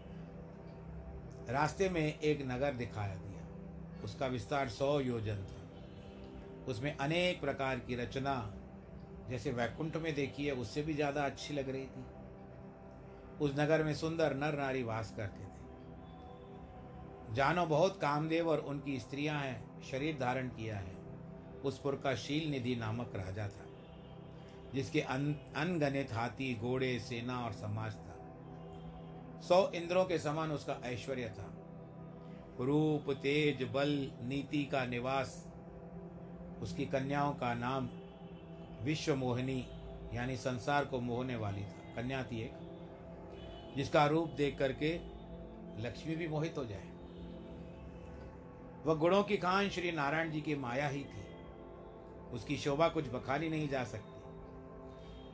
रास्ते 1.51 1.89
में 1.91 2.19
एक 2.21 2.43
नगर 2.47 2.73
दिखाया 2.75 3.15
दिया 3.17 3.29
उसका 4.05 4.27
विस्तार 4.27 4.69
सौ 4.69 4.99
योजन 5.01 5.45
था। 5.45 5.59
उसमें 6.69 6.97
अनेक 6.97 7.41
प्रकार 7.41 7.79
की 7.79 7.97
रचना, 7.97 8.35
जैसे 9.31 9.51
वैकुंठ 9.53 9.97
में 9.97 10.15
देखी 10.15 10.47
है 10.47 10.53
उससे 10.55 10.83
भी 10.83 10.95
ज़्यादा 10.95 11.25
अच्छी 11.25 11.55
लग 11.55 11.69
रही 11.69 11.87
थी। 11.87 12.05
उस 13.41 13.55
नगर 13.59 13.83
में 13.85 13.95
सुंदर 13.95 14.35
नर 14.37 14.59
नारी 14.59 14.83
वास 14.83 15.13
करते 15.17 15.45
थे। 15.45 15.49
जानो, 17.35 17.67
बहुत 17.67 17.99
कामदेव 18.01 18.49
और 18.49 18.59
उनकी 18.61 18.99
स्त्रियाँ 19.01 19.41
हैं, 19.41 19.83
शरीर 19.83 20.19
धारण 20.19 20.49
किया 20.51 20.77
है। 20.77 20.99
उस 21.65 21.79
पुर 21.79 22.01
का 22.05 22.15
शील 22.17 22.51
निधि 22.51 22.75
नामक 22.77 23.13
राजा 23.17 23.47
था, 23.49 23.67
जिसके 24.75 25.01
अन 25.01 25.35
अनगणित 25.57 26.13
हाथी, 26.13 26.55
घोड़े, 26.55 26.99
सेना 26.99 27.39
और 27.39 27.53
समाज 27.53 27.95
था। 27.97 28.10
सौ 29.43 29.71
इंद्रों 29.75 30.05
के 30.05 30.19
समान 30.19 30.53
उसका 30.53 30.77
ऐश्वर्य 30.85 31.35
था। 31.39 31.55
रूप, 32.61 33.11
तेज, 33.11 33.63
बल, 33.63 34.13
नीति 34.23 34.65
का 34.65 34.85
निवास, 34.85 35.53
उसकी 36.63 36.87
कन्याओं 36.87 37.33
का 37.33 37.55
नाम 37.55 37.89
विश्व 38.83 39.17
मोहिनी 39.17 39.67
यानी 40.15 40.37
संसार 40.37 40.85
को 40.85 41.01
मोहने 41.01 41.37
वाली 41.37 41.65
था। 41.65 41.93
कन्या 41.97 42.23
थी 42.23 42.43
एक, 42.43 42.53
जिसका 43.77 44.07
रूप 44.07 44.31
देख 44.31 44.59
करके 44.59 45.01
लक्ष्मी 45.79 46.17
भी 46.17 46.29
मोहित 46.29 46.59
हो 46.59 46.65
जाए। 46.65 46.91
वह 48.87 48.95
गुणों 48.95 49.23
की 49.23 49.37
खान 49.37 49.69
श्री 49.69 49.93
नारायण 49.93 50.31
जी 50.31 50.41
की 50.41 50.55
माया 50.55 50.89
ही 50.89 51.05
थी। 51.05 51.25
उसकी 52.33 52.57
शोभा 52.57 52.89
कुछ 52.89 53.09
बखानी 53.09 53.49
नहीं 53.49 53.69
जा 53.69 53.85
सकती। 53.85 54.21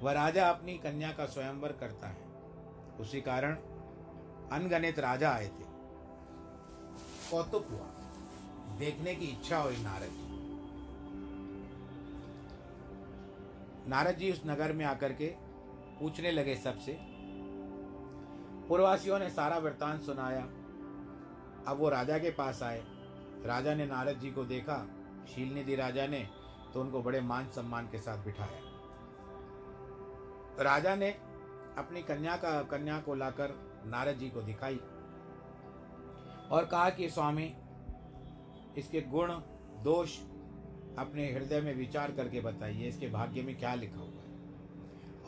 वह 0.04 0.12
राजा 0.12 0.50
अपनी 0.50 0.78
कन्या 0.78 1.12
का 1.12 1.26
स्वयंवर 1.26 1.72
करता 1.72 2.08
है। 2.08 2.26
उसी 3.00 3.20
कारण 3.20 3.58
अनगणित 4.52 4.98
राजा 4.98 5.30
आए 5.30 5.48
थे। 5.48 5.64
कौतुक 7.30 7.66
हुआ। 7.66 7.86
देखने 8.78 9.14
की 9.14 9.24
इच्छा 9.24 9.58
हुई 9.58 9.76
नारद 9.76 10.10
जी। 10.10 10.26
नारद 13.90 14.16
जी 14.16 14.32
उस 14.32 14.42
नगर 14.46 14.72
में 14.72 14.84
आकर 14.84 15.12
के 15.12 15.26
पूछने 16.00 16.30
लगे 16.30 16.56
सबसे। 16.56 16.98
पूर्ववासियों 18.68 19.18
ने 19.18 19.30
सारा 19.30 19.58
वृत्तांत 19.58 20.02
सुनाया। 20.02 20.42
अब 21.68 21.76
वो 21.78 21.88
राजा 21.88 22.18
के 22.18 22.30
पास 22.30 22.62
आए। 22.62 22.84
राजा 23.44 23.74
ने 23.74 23.86
नारद 23.86 24.18
जी 24.18 24.30
को 24.30 24.44
देखा। 24.44 24.88
शीलनिधि 25.34 25.76
राजा 25.76 26.06
ने 26.06 26.28
तो 26.74 26.80
उनको 26.80 27.02
बड़े 27.02 27.20
मान 27.20 27.48
सम्मान 27.48 27.86
के 27.86 27.98
साथ 27.98 28.24
बिठाया। 28.24 28.60
राजा 30.62 30.94
ने 30.94 31.10
अपनी 31.78 32.02
कन्या 32.02 32.36
का, 32.36 32.62
कन्या 32.62 33.00
को 33.00 33.14
लाकर 33.14 33.65
नारद 33.86 34.16
जी 34.16 34.30
को 34.30 34.42
दिखाई 34.42 34.76
और 36.50 36.68
कहा 36.70 36.90
कि, 36.90 37.10
स्वामी, 37.10 37.54
इसके 38.78 39.00
गुण, 39.00 39.28
दोष 39.82 40.18
अपने 40.98 41.32
हृदय 41.32 41.60
में 41.60 41.74
विचार 41.74 42.12
करके 42.12 42.40
बताइए, 42.40 42.88
इसके 42.88 43.08
भाग्य 43.08 43.42
में 43.42 43.58
क्या 43.58 43.74
लिखा 43.74 44.00
हुआ 44.00 44.22
है? 44.22 44.26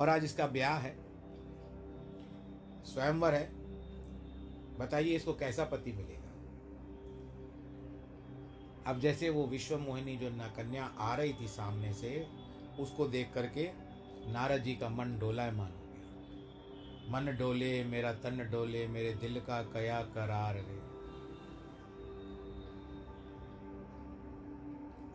और 0.01 0.09
आज 0.09 0.25
इसका 0.25 0.47
ब्याह 0.47 0.79
है, 0.79 0.97
स्वयंवर 2.85 3.35
है। 3.35 3.51
बताइए, 4.79 5.17
इसको 5.17 5.35
कैसा 5.35 5.65
पति 5.65 5.93
मिलेगा? 5.93 6.19
अब 8.87 9.01
जैसे 9.01 9.31
वो 9.31 9.47
विश्व 9.47 9.79
मोहिनी 9.79 10.17
जो 10.17 10.31
कन्या 10.57 10.85
आ 10.99 11.15
रही 11.15 11.33
थी 11.33 11.49
सामने 11.49 11.93
से, 11.93 12.27
उसको 12.81 13.07
देख 13.09 13.33
करके 13.35 13.71
नारद 14.33 14.63
जी 14.63 14.75
का 14.75 14.89
मन 14.89 15.19
डोलायमान 15.19 15.73
हो 15.73 15.79
गया 15.79 15.88
मन 17.11 17.37
डोले, 17.39 17.85
मेरा 17.85 18.13
तन 18.13 18.49
डोले, 18.53 18.87
मेरे 18.87 19.13
दिल 19.15 19.41
का 19.41 19.63
कया 19.63 20.01
करार 20.15 20.55
रे। 20.55 20.79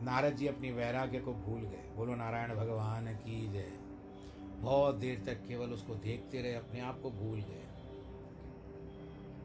नारद 0.06 0.36
जी 0.36 0.48
अपनी 0.48 0.72
वैराग्य 0.72 1.20
को 1.20 1.34
भूल 1.34 1.62
गए। 1.62 1.84
बोलो, 1.96 2.16
नारायण 2.16 2.56
भगवान 2.56 3.08
की 3.16 3.48
जय। 3.54 3.72
बहुत 4.62 4.96
देर 4.96 5.24
तक 5.26 5.46
केवल 5.48 5.74
उसको 5.74 5.96
देखते 5.96 6.42
रहे, 6.42 6.56
अपने 6.56 6.80
आप 6.80 7.00
को 7.02 7.12
भूल 7.12 7.40
गए। 7.40 7.62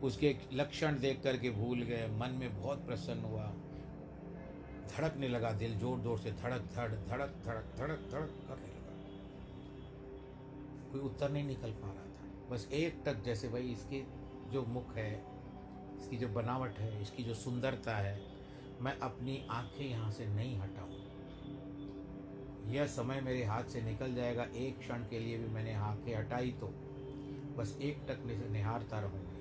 उसके 0.02 0.36
लक्षण 0.52 0.98
देख 0.98 1.22
करके 1.22 1.50
भूल 1.50 1.82
गए। 1.82 2.08
मन 2.08 2.30
में 2.30 2.60
बहुत 2.62 2.86
प्रसन्न 2.86 3.24
हुआ। 3.24 3.46
धड़कने 4.88 5.28
लगा 5.28 5.52
दिल 5.52 5.78
ज़ोर 5.78 6.00
ज़ोर 6.00 6.18
से 6.18 6.30
धड़क, 6.32 6.68
धड़, 6.76 6.88
धड़क 6.88 7.34
धड़क 7.46 7.74
धड़क 7.78 8.08
धड़क 8.12 8.34
करने 8.48 8.68
लगा। 8.68 8.94
कोई 10.92 11.00
उत्तर 11.00 11.30
नहीं 11.30 11.44
निकल 11.44 11.72
पा 11.72 11.92
रहा। 11.92 12.07
बस 12.50 12.68
एक 12.72 13.02
टक 13.06 13.22
जैसे 13.24 13.48
भाई 13.48 13.62
इसकी 13.62 14.06
जो 14.52 14.64
मुख 14.66 14.96
है, 14.96 15.22
इसकी 16.00 16.16
जो 16.16 16.28
बनावट 16.28 16.78
है, 16.78 17.02
इसकी 17.02 17.22
जो 17.22 17.34
सुंदरता 17.34 17.96
है, 17.96 18.20
मैं 18.80 18.98
अपनी 18.98 19.46
आँखें 19.50 19.84
यहाँ 19.84 20.10
से 20.10 20.26
नहीं 20.26 20.58
हटाऊँ। 20.58 21.06
यह 22.72 22.86
समय 22.86 23.20
मेरे 23.20 23.44
हाथ 23.44 23.64
से 23.64 23.80
निकल 23.82 24.14
जाएगा, 24.14 24.46
एक 24.56 24.78
क्षण 24.78 24.98
के 24.98 25.18
लिए 25.18 25.38
भी 25.38 25.48
मैंने 25.48 25.74
आँखें 25.74 26.14
हटाई 26.16 26.50
तो। 26.50 26.66
बस 27.56 27.78
एक 27.82 27.98
टक 28.08 28.50
निहारता 28.52 29.00
रहूँगी। 29.00 29.36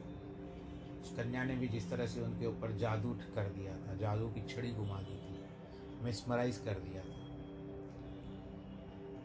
उस 1.02 1.16
कन्या 1.18 1.44
ने 1.44 1.56
भी 1.56 1.68
जिस 1.68 1.90
तरह 1.90 2.06
से 2.06 2.22
उनके 2.22 2.46
ऊपर 2.46 2.72
जादू 2.72 3.10
कर 3.36 3.50
दिया 3.50 3.76
था, 3.78 3.96
जादू 3.96 4.28
की 4.28 4.42
छड़ी 4.48 4.72
घुमा 4.72 5.02
दी 5.02 5.16
थी, 5.16 5.40
मिसमराइज 6.04 6.58
कर 6.58 6.80
दिया 6.80 7.02
था। 7.02 7.26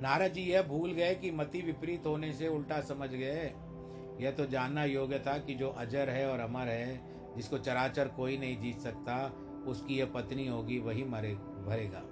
नारद 0.02 0.32
जी, 0.32 0.42
यह 0.42 0.62
भूल 0.62 0.92
गए 0.92 1.14
कि 1.14 1.30
मति 1.30 1.60
विपरीत 1.60 2.06
होने 2.06 2.32
से 2.32 2.48
उल्टा 2.48 2.80
समझ 2.80 3.10
गए। 3.10 3.52
यह 4.20 4.30
तो 4.30 4.46
जानना 4.46 4.84
योग्य 4.84 5.18
था 5.18 5.38
कि 5.38 5.54
जो 5.54 5.68
अजर 5.68 6.10
है 6.10 6.30
और 6.30 6.40
अमर 6.40 6.68
है, 6.68 7.00
जिसको 7.36 7.58
चराचर 7.58 8.08
कोई 8.08 8.38
नहीं 8.38 8.60
जीत 8.60 8.78
सकता, 8.78 9.32
उसकी 9.66 9.98
यह 9.98 10.06
पत्नी 10.06 10.46
होगी, 10.46 10.78
वही 10.78 11.04
मरे, 11.04 11.34
भरेगा। 11.34 12.02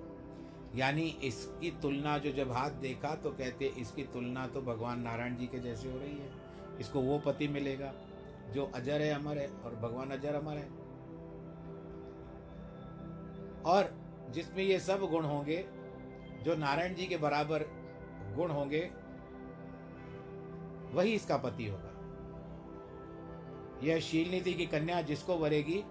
यानी 0.75 1.03
इसकी 1.03 1.71
तुलना 1.71 2.19
जो 2.19 2.33
जब 2.33 2.53
हाथ 2.53 2.71
देखा 2.71 3.15
तो 3.15 3.31
कहते 3.31 3.65
इसकी 3.65 4.03
तुलना 4.03 4.47
तो 4.47 4.63
भगवान 4.63 5.01
नारायण 5.01 5.37
जी 5.37 5.47
के 5.47 5.59
जैसे 5.59 5.91
हो 5.91 5.99
रही 5.99 6.19
है। 6.19 6.31
इसको 6.81 7.01
वो 7.01 7.19
पति 7.19 7.49
मिलेगा, 7.49 7.93
जो 8.53 8.71
अजर 8.75 9.01
है, 9.01 9.13
अमर 9.15 9.39
है, 9.39 9.49
और 9.49 9.75
भगवान 9.75 10.11
अजर, 10.11 10.35
अमर 10.35 10.57
है। 10.57 10.69
और 13.63 13.93
जिसमें 14.31 14.65
ये 14.65 14.81
सब 14.81 15.01
गुण 15.01 15.25
होंगे, 15.25 15.65
जो 16.43 16.57
नारायण 16.57 16.95
जी 16.95 17.07
के 17.07 17.17
बराबर 17.17 17.65
गुण 18.37 18.51
होंगे, 18.51 18.91
वही 20.93 21.15
इसका 21.15 21.37
पति 21.37 21.67
होगा। 21.67 21.89
यह 23.83 24.01
शीलनीति 24.01 24.55
की 24.55 24.66
कन्या 24.66 25.03
जिसको 25.03 25.37
वरेगी, 25.37 25.85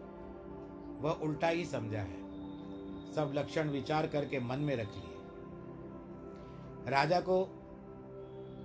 वह 1.00 1.12
उल्टा 1.12 1.48
ही 1.48 1.66
समझा 1.66 2.00
है। 2.00 2.20
सब 3.14 3.32
लक्षण 3.36 3.70
विचार 3.70 4.08
करके 4.08 4.40
मन 4.40 4.60
में 4.60 4.76
रख 4.76 4.88
लिए। 4.88 5.16
राजा 6.92 7.20
को 7.20 7.46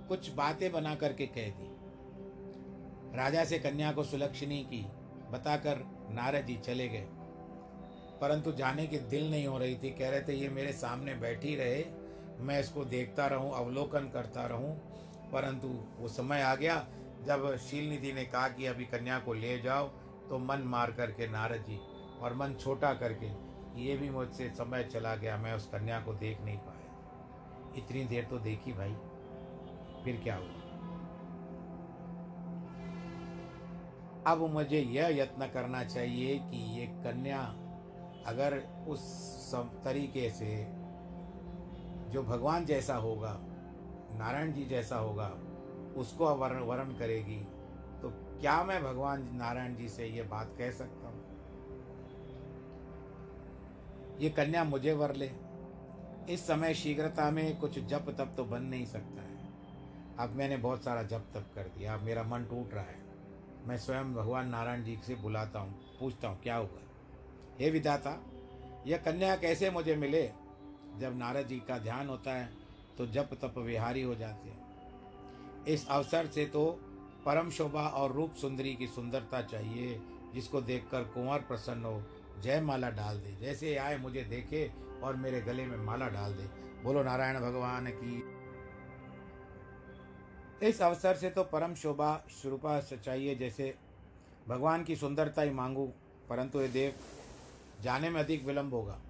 कुछ 0.09 0.33
बातें 0.33 0.71
बना 0.71 0.95
करके 0.95 1.25
कह 1.25 1.49
दी। 1.49 1.75
राजा 3.17 3.43
से 3.43 3.59
कन्या 3.59 3.91
को 3.91 4.03
सुलक्षणी 4.03 4.63
की 4.63 4.85
बताकर 5.31 5.77
नारद 6.11 6.45
जी 6.45 6.55
चले 6.55 6.87
गए। 6.87 7.07
परंतु 8.21 8.51
जाने 8.51 8.87
की 8.87 8.97
दिल 8.97 9.31
नहीं 9.31 9.47
हो 9.47 9.57
रही 9.57 9.75
थी। 9.75 9.89
कह 9.89 10.09
रहे 10.09 10.21
थे, 10.21 10.33
ये 10.33 10.49
मेरे 10.49 10.73
सामने 10.73 11.13
बैठी 11.13 11.55
रहे, 11.55 11.85
मैं 12.39 12.59
इसको 12.59 12.85
देखता 12.85 13.27
रहूँ, 13.27 13.53
अवलोकन 13.53 14.09
करता 14.09 14.45
रहूँ, 14.45 14.77
परंतु 15.31 15.67
वो 15.99 16.07
समय 16.07 16.41
आ 16.41 16.55
गया 16.55 16.87
जब 17.27 17.55
शीलनिधि 17.59 18.11
ने 18.13 18.23
कहा 18.25 18.47
कि 18.47 18.65
अभी 18.65 18.85
कन्या 18.85 19.17
को 19.19 19.33
ले 19.33 19.57
जाओ 19.59 19.87
तो 20.29 20.37
मन 20.39 20.63
मार 20.65 20.91
करके 20.91 21.27
नारद 21.27 21.63
जी 21.67 21.79
और 22.21 22.33
मन 22.33 22.53
छोटा 22.59 22.93
करके, 22.93 23.27
ये 23.81 23.95
भी 23.97 24.09
मुझसे 24.09 24.49
समय 24.49 24.83
चला 24.83 25.15
गया, 25.15 25.37
मैं 25.37 25.53
उस 25.53 25.67
कन्या 25.67 25.99
को 25.99 26.13
देख 26.13 26.41
नहीं 26.41 26.57
पाया। 26.57 27.73
इतनी 27.77 28.03
देर 28.03 28.23
तो 28.23 28.37
देखी 28.39 28.73
भाई, 28.73 28.93
फिर 30.03 30.19
क्या 30.23 30.35
हुआ? 30.35 30.61
अब 34.27 34.41
मुझे 34.51 34.79
यह 34.79 35.07
यत्न 35.17 35.47
करना 35.47 35.83
चाहिए 35.83 36.37
कि 36.41 36.57
ये 36.79 36.85
कन्या 37.03 37.41
अगर 38.27 38.57
उस 38.87 39.53
तरीके 39.85 40.29
से 40.29 40.55
जो 42.11 42.23
भगवान 42.23 42.65
जैसा 42.65 42.95
होगा, 42.97 43.37
नारायण 44.13 44.53
जी 44.53 44.65
जैसा 44.65 44.97
होगा 44.97 45.31
उसको 45.97 46.33
वर्ण 46.35 46.59
वर्ण 46.59 46.97
करेगी। 46.97 47.39
तो 48.01 48.09
क्या 48.41 48.63
मैं 48.63 48.83
भगवान 48.83 49.29
नारायण 49.35 49.75
जी 49.75 49.87
से 49.89 50.07
ये 50.07 50.23
बात 50.23 50.55
कह 50.57 50.71
सकता 50.71 51.07
हूँ? 51.07 51.23
ये 54.19 54.29
कन्या 54.29 54.63
मुझे 54.63 54.93
वर 54.93 55.15
ले। 55.15 55.31
इस 56.29 56.45
समय 56.47 56.73
शीघ्रता 56.73 57.29
में 57.31 57.59
कुछ 57.59 57.79
जप 57.79 58.09
तप 58.09 58.33
तो 58.37 58.43
बन 58.45 58.63
नहीं 58.63 58.85
सकता 58.85 59.21
है। 59.21 59.33
अब 60.19 60.35
मैंने 60.35 60.57
बहुत 60.57 60.83
सारा 60.83 61.03
जप 61.03 61.25
तप 61.33 61.51
कर 61.55 61.63
दिया। 61.77 61.93
अब 61.93 62.01
मेरा 62.01 62.23
मन 62.23 62.43
टूट 62.43 62.73
रहा 62.73 62.83
है। 62.83 63.03
मैं 63.67 63.77
स्वयं 63.77 64.13
भगवान 64.13 64.47
नारायण 64.47 64.83
जी 64.83 64.97
से 65.07 65.15
बुलाता 65.15 65.59
हूँ, 65.59 65.73
पूछता 65.99 66.27
हूँ, 66.27 66.41
क्या 66.41 66.55
होगा 66.55 66.81
हे 67.59 67.69
विधाता, 67.71 68.11
यह 68.87 68.97
कन्या 68.97 69.35
कैसे 69.35 69.69
मुझे 69.69 69.95
मिले? 69.95 70.23
जब 70.97 71.17
नारद 71.17 71.47
जी 71.47 71.59
का 71.59 71.77
ध्यान 71.77 72.09
होता 72.09 72.31
है 72.31 72.49
तो 72.97 73.05
जप 73.07 73.29
तप 73.41 73.57
विहारी 73.57 74.01
हो 74.01 74.15
जाते 74.15 74.49
हैं। 74.49 74.64
इस 75.67 75.87
अवसर 75.87 76.27
से 76.27 76.45
तो 76.45 76.79
परम 77.25 77.49
शोभा 77.49 77.87
और 77.87 78.11
रूप 78.11 78.33
सुंदरी 78.33 78.75
की 78.75 78.87
सुंदरता 78.87 79.41
चाहिए, 79.41 80.01
जिसको 80.33 80.61
देखकर 80.61 81.03
कुंवर 81.03 81.39
प्रसन्न 81.39 81.85
हो। 81.85 82.03
जय 82.41 82.61
माला 82.61 82.89
डाल 82.89 83.19
दे। 83.19 83.35
जैसे 83.35 83.77
आए 83.77 83.97
मुझे 83.97 84.23
देखे 84.23 84.71
और 85.03 85.15
मेरे 85.15 85.41
गले 85.41 85.65
में 85.65 85.77
माला 85.77 86.09
डाल 86.09 86.33
दे। 86.33 86.43
बोलो, 86.83 87.03
नारायण 87.03 87.39
भगवान 87.39 87.87
की। 87.87 88.35
इस 90.67 90.81
अवसर 90.81 91.15
से 91.15 91.29
तो 91.29 91.43
परम 91.43 91.75
शोभा 91.75 92.25
स्वरूपा 92.29 92.81
चाहिए, 92.81 93.35
जैसे 93.35 93.75
भगवान 94.47 94.83
की 94.83 94.95
सुंदरता 94.95 95.41
ही 95.41 95.49
मांगू। 95.49 95.93
परंतु 96.29 96.61
ये 96.61 96.67
देव 96.67 96.93
जाने 97.81 98.09
में 98.09 98.19
अधिक 98.19 98.45
विलंब 98.45 98.73
होगा। 98.73 99.01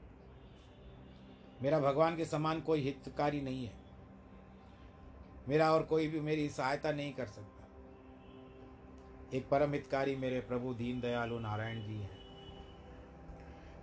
मेरा 1.62 1.80
भगवान 1.80 2.18
के 2.18 2.26
समान 2.26 2.62
कोई 2.62 2.82
हितकारी 2.82 3.42
नहीं 3.42 3.66
है। 3.66 3.85
मेरा 5.50 5.72
और 5.74 5.84
कोई 5.84 6.08
भी 6.08 6.20
मेरी 6.20 6.50
सहायता 6.50 6.92
नहीं 6.92 7.14
कर 7.14 7.26
सकता। 7.26 7.68
एक 9.34 9.50
परम 9.50 9.74
हितकारी 9.74 10.16
मेरे 10.16 10.40
प्रभु 10.40 10.74
दीन 10.74 11.02
दयालु 11.02 11.40
नारायण 11.40 11.84
जी 11.84 11.96
हैं। 11.96 12.26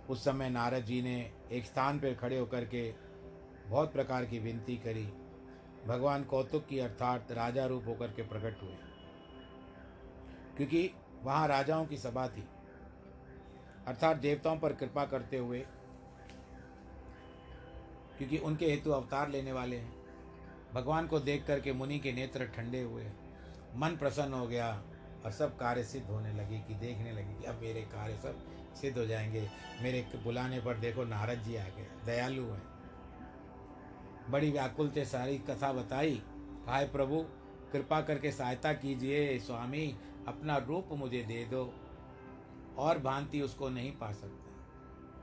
उस 0.09 0.25
समय 0.25 0.49
नारद 0.49 0.83
जी 0.83 1.01
ने 1.01 1.33
एक 1.51 1.65
स्थान 1.65 1.99
पर 1.99 2.15
खड़े 2.15 2.39
होकर 2.39 2.65
के 2.65 2.93
बहुत 3.67 3.93
प्रकार 3.93 4.25
की 4.25 4.39
विनती 4.39 4.77
करी। 4.77 5.05
भगवान 5.87 6.23
कौतुक 6.23 6.65
की 6.65 6.79
अर्थात 6.79 7.31
राजा 7.31 7.65
रूप 7.65 7.83
होकर 7.87 8.07
के 8.07 8.21
प्रकट 8.21 8.61
हुए। 8.61 8.75
क्योंकि 10.57 10.93
वहाँ 11.23 11.47
राजाओं 11.47 11.85
की 11.85 11.97
सभा 11.97 12.27
थी। 12.27 12.43
अर्थात 13.87 14.17
देवताओं 14.17 14.57
पर 14.59 14.73
कृपा 14.73 15.05
करते 15.05 15.37
हुए, 15.37 15.59
क्योंकि 18.17 18.37
उनके 18.37 18.65
हेतु 18.65 18.91
अवतार 18.91 19.29
लेने 19.29 19.51
वाले 19.51 19.77
हैं। 19.77 20.02
भगवान 20.73 21.07
को 21.07 21.19
देख 21.19 21.47
करके 21.47 21.73
मुनि 21.73 21.99
के 21.99 22.11
नेत्र 22.13 22.45
ठंडे 22.45 22.81
हुए। 22.81 23.05
मन 23.75 23.97
प्रसन्न 23.97 24.33
हो 24.33 24.47
गया 24.47 24.83
और 25.25 25.31
सब 25.31 25.57
कार्य 25.57 25.83
सिद्ध 25.83 26.07
होने 26.07 26.33
लगे 26.33 26.59
कि 26.59 26.75
देखने 26.75 27.11
लगे 27.11 27.33
कि 27.33 27.43
अब 27.43 27.61
मेरे 27.61 27.81
कार्य 27.81 28.17
सब 28.17 28.37
सिद्ध 28.75 28.97
हो 28.97 29.05
जाएँगे। 29.05 29.49
मेरे 29.81 30.07
बुलाने 30.23 30.59
पर 30.59 30.77
देखो 30.77 31.03
नारद 31.03 31.39
जी 31.39 31.55
आ 31.55 31.63
गए, 31.63 31.87
दयालु 32.05 32.43
हैं। 32.43 32.73
बड़ी 34.29 34.51
व्याकुल 34.51 34.89
से 34.91 35.05
सारी 35.05 35.37
कथा 35.37 35.73
बताई। 35.73 36.23
हाय 36.67 36.85
प्रभु, 36.85 37.25
कृपा 37.71 38.01
करके 38.01 38.31
सहायता 38.31 38.73
कीजिए, 38.73 39.39
स्वामी, 39.39 39.97
अपना 40.27 40.57
रूप 40.57 40.89
मुझे 40.91 41.23
दे 41.23 41.45
दो 41.45 41.73
और 42.77 42.99
भांति 42.99 43.41
उसको 43.41 43.69
नहीं 43.69 43.91
पा 43.91 44.11
सकता। 44.11 44.43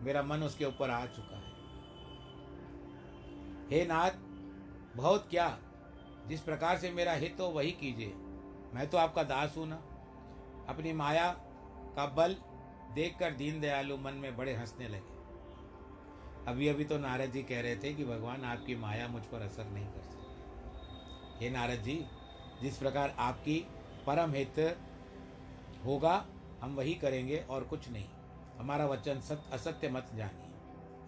मेरा 0.02 0.22
मन 0.22 0.42
उसके 0.42 0.64
ऊपर 0.64 0.90
आ 0.90 1.06
चुका 1.06 1.36
है। 1.36 1.50
हे 3.70 3.86
नाथ 3.86 4.10
बहुत 4.96 5.26
क्या। 5.31 5.59
जिस 6.29 6.40
प्रकार 6.40 6.79
से 6.79 6.90
मेरा 6.90 7.12
हित 7.12 7.37
हो, 7.40 7.46
वही 7.46 7.70
कीजिए। 7.70 8.12
मैं 8.74 8.90
तो 8.90 8.98
आपका 8.98 9.22
दास 9.22 9.55
हूँ 9.57 9.66
ना। 9.66 9.76
अपनी 10.68 10.92
माया 10.92 11.33
का 11.96 12.07
बल 12.07 12.37
देखकर 12.94 13.33
दीन 13.33 13.61
दयालु 13.61 13.96
मन 13.96 14.12
में 14.12 14.37
बड़े 14.37 14.55
हंसने 14.55 14.88
लगे। 14.88 15.20
अभी 16.46 16.68
अभी 16.68 16.85
तो 16.85 16.98
नारद 16.98 17.31
जी 17.31 17.42
कह 17.42 17.61
रहे 17.61 17.76
थे 17.76 17.94
कि 17.94 18.05
भगवान, 18.05 18.44
आपकी 18.44 18.74
माया 18.74 19.09
मुझ 19.09 19.22
पर 19.22 19.42
असर 19.42 19.64
नहीं 19.64 19.87
कर 19.87 20.03
सकती। 20.03 21.44
हे 21.44 21.50
नारद 21.50 21.83
जी, 21.83 22.07
जिस 22.62 22.76
प्रकार 22.76 23.14
आपकी 23.18 23.66
परम 24.07 24.33
हित 24.33 24.79
होगा, 25.85 26.26
हम 26.61 26.76
वही 26.76 26.94
करेंगे 26.94 27.38
और 27.50 27.64
कुछ 27.64 27.90
नहीं। 27.90 28.09
हमारा 28.59 28.87
वचन 28.87 29.20
सत्य 29.20 29.50
असत्य 29.53 29.88
मत 29.88 30.11
जानिए। 30.14 30.50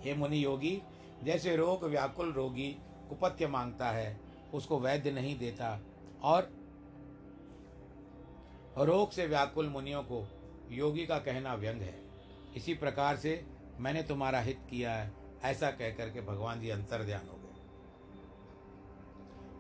हे 0.01 0.14
मुनि 0.14 0.45
योगी, 0.45 0.83
जैसे 1.23 1.57
रोग 1.57 1.85
व्याकुल 1.85 2.33
रोगी 2.33 2.77
कुपथ्य 3.12 3.46
माँगता 3.46 3.88
है, 3.88 4.20
उसको 4.55 4.81
वैद्य 4.81 5.11
नहीं 5.11 5.38
देता। 5.38 5.81
और 6.22 6.53
रोग 8.79 9.11
से 9.11 9.27
व्याकुल 9.27 9.68
मुनियों 9.68 10.03
को 10.03 10.29
योगी 10.70 11.07
का 11.07 11.18
कहना 11.18 11.55
व्यंग 11.55 11.83
है। 11.83 12.03
इसी 12.57 12.75
प्रकार 12.75 13.16
से 13.16 13.46
मैंने 13.79 14.03
तुम्हारा 14.03 14.40
हित 14.40 14.61
किया 14.70 14.92
है, 14.92 15.12
ऐसा 15.42 15.70
कहकर 15.70 16.11
के 16.11 16.20
भगवान 16.20 16.61
जी 16.61 16.68
अंतर 16.70 17.05
ध्यान 17.05 17.29
हो 17.29 17.35
गए। 17.35 17.53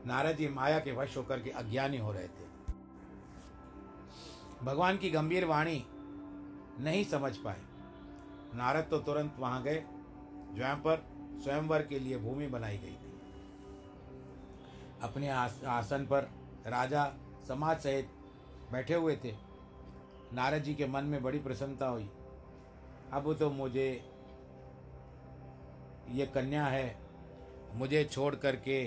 नारद 0.06 0.36
जी 0.36 0.48
माया 0.48 0.78
के 0.78 0.92
वश 0.92 1.16
होकर 1.16 1.40
के 1.40 1.50
अज्ञानी 1.50 1.98
हो 1.98 2.12
रहे 2.12 2.28
थे। 2.28 2.52
भगवान 4.62 4.98
की 4.98 5.10
गंभीर 5.10 5.44
वाणी 5.44 5.84
नहीं 6.80 7.04
समझ 7.04 7.36
पाए। 7.36 7.60
नारद 8.54 8.84
तो 8.84 8.98
तुरंत 8.98 9.36
वहाँ 9.38 9.62
गए 9.62 9.84
जहाँ 10.52 10.76
पर 10.76 11.06
स्वयंवर 11.42 11.82
के 11.82 11.98
लिए 11.98 12.18
भूमि 12.18 12.46
बनाई 12.46 12.78
गई 12.78 12.92
थी। 12.92 13.11
अपने 15.02 15.28
आसन 15.28 16.06
पर 16.06 16.28
राजा 16.66 17.04
समाज 17.48 17.78
सहित 17.80 18.10
बैठे 18.72 18.94
हुए 18.94 19.16
थे। 19.24 19.34
नारद 20.32 20.62
जी 20.62 20.74
के 20.74 20.86
मन 20.86 21.04
में 21.04 21.22
बड़ी 21.22 21.38
प्रसन्नता 21.38 21.86
हुई। 21.86 22.08
अब 23.12 23.36
तो 23.38 23.50
मुझे 23.50 23.88
ये 26.10 26.26
कन्या 26.26 26.64
है, 26.66 26.96
मुझे 27.74 28.04
छोड़ 28.04 28.34
करके 28.34 28.78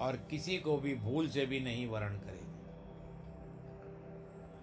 और 0.00 0.16
किसी 0.30 0.56
को 0.58 0.76
भी 0.76 0.94
भूल 0.94 1.28
से 1.28 1.46
भी 1.46 1.60
नहीं 1.60 1.86
वर्ण 1.86 2.18
करेगी। 2.18 2.40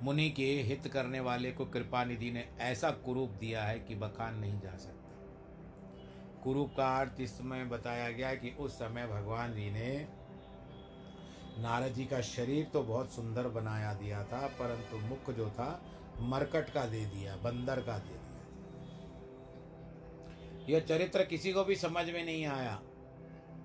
मुनि 0.03 0.29
के 0.29 0.45
हित 0.61 0.87
करने 0.87 1.19
वाले 1.19 1.51
को 1.51 1.65
कृपा 1.65 2.03
निधि 2.03 2.31
ने 2.31 2.47
ऐसा 2.59 2.91
कुरूप 3.05 3.29
दिया 3.29 3.63
है 3.63 3.79
कि 3.79 3.95
बखान 3.95 4.35
नहीं 4.35 4.59
जा 4.59 4.75
सकता। 4.77 6.41
कुरूप 6.43 6.73
का 6.77 6.87
अर्थ 6.97 7.21
इस 7.21 7.37
समय 7.37 7.65
बताया 7.65 8.09
गया 8.11 8.33
कि 8.35 8.55
उस 8.59 8.73
समय 8.73 9.07
भगवान 9.07 9.53
जी 9.53 9.69
ने 9.71 10.18
नारद 11.57 11.93
जी 11.93 12.05
का 12.05 12.21
शरीर 12.21 12.65
तो 12.65 12.83
बहुत 12.83 13.11
सुंदर 13.11 13.47
बनाया 13.47 13.93
दिया 13.93 14.23
था, 14.23 14.47
परंतु 14.59 14.97
मुख 14.97 15.31
जो 15.35 15.49
था, 15.49 15.81
मरकट 16.21 16.69
का 16.69 16.85
दे 16.85 17.05
दिया, 17.05 17.35
बंदर 17.35 17.81
का 17.81 17.97
दे 17.97 18.09
दिया। 18.09 18.27
यह 20.69 20.79
चरित्र 20.79 21.23
किसी 21.23 21.51
को 21.53 21.63
भी 21.63 21.75
समझ 21.75 22.05
में 22.09 22.25
नहीं 22.25 22.45
आया। 22.45 22.79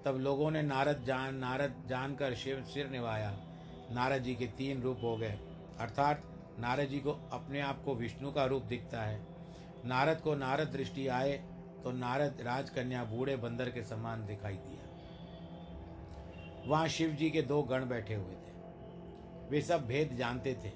तब 0.05 0.17
लोगों 0.19 0.51
ने 0.51 0.63
नारद 0.63 1.05
जान, 1.07 1.35
नारद 1.35 1.75
जानकर 1.89 2.35
शिव 2.35 2.63
सिर 2.65 2.89
निभाया 2.89 3.31
नारद 3.93 4.23
जी 4.23 4.35
के 4.35 4.47
तीन 4.47 4.83
रूप 4.83 4.99
हो 5.03 5.17
गए। 5.17 5.39
अर्थात 5.81 6.23
नारद 6.59 6.89
जी 6.89 6.99
को 7.01 7.13
अपने 7.33 7.61
आप 7.61 7.83
को 7.85 7.95
विष्णु 7.95 8.31
का 8.33 8.45
रूप 8.45 8.63
दिखता 8.63 9.03
है। 9.03 9.21
नारद 9.85 10.21
को 10.21 10.35
नारद 10.35 10.69
दृष्टि 10.69 11.07
आए 11.09 11.33
तो 11.85 11.91
नारद 11.93 12.41
राजकन्या 12.41 13.05
बूढ़े 13.05 13.37
बंदर 13.37 13.69
के 13.71 13.83
समान 13.83 14.27
दिखाई 14.27 14.57
दिया 14.57 14.74
वहाँ 16.67 16.89
शिव 16.89 17.11
जी 17.11 17.31
के 17.31 17.43
दो 17.43 17.63
गण 17.63 17.89
बैठे 17.89 18.15
हुए 18.15 18.35
थे। 18.35 18.53
वे 19.51 19.61
सब 19.63 19.87
भेद 19.87 20.17
जानते 20.17 20.55
थे। 20.55 20.73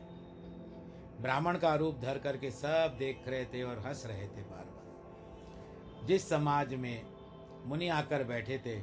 ब्राह्मण 1.22 1.58
का 1.58 1.74
रूप 1.74 1.98
धर 2.00 2.18
करके 2.18 2.50
सब 2.50 2.96
देख 2.98 3.28
रहे 3.28 3.44
थे 3.44 3.62
और 3.62 3.78
हंस 3.78 4.06
रहे 4.06 4.26
थे 4.28 4.42
बार 4.42 4.64
बार 4.64 6.06
जिस 6.06 6.28
समाज 6.28 6.74
में 6.74 7.06
मुनि 7.66 7.88
आकर 7.88 8.24
बैठे 8.24 8.58
थे, 8.58 8.74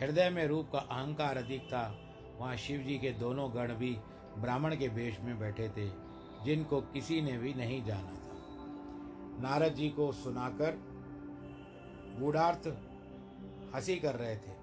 हृदय 0.00 0.30
में 0.30 0.46
रूप 0.46 0.70
का 0.72 0.78
अहंकार 0.78 1.36
अधिक 1.36 1.62
था, 1.62 1.98
वहाँ 2.38 2.56
शिव 2.56 2.80
जी 2.80 2.98
के 2.98 3.10
दोनों 3.10 3.54
गण 3.54 3.74
भी 3.74 3.96
ब्राह्मण 4.38 4.76
के 4.76 4.88
वेश 4.88 5.20
में 5.20 5.38
बैठे 5.38 5.68
थे, 5.68 5.88
जिनको 6.44 6.80
किसी 6.80 7.20
ने 7.20 7.38
भी 7.38 7.54
नहीं 7.54 7.84
जाना 7.84 8.10
था। 8.10 8.38
नारद 9.42 9.74
जी 9.74 9.88
को 9.90 10.12
सुनाकर 10.12 10.78
गूढ़ार्थ 12.20 12.68
हँसी 13.74 13.96
कर 13.96 14.14
रहे 14.14 14.36
थे। 14.36 14.61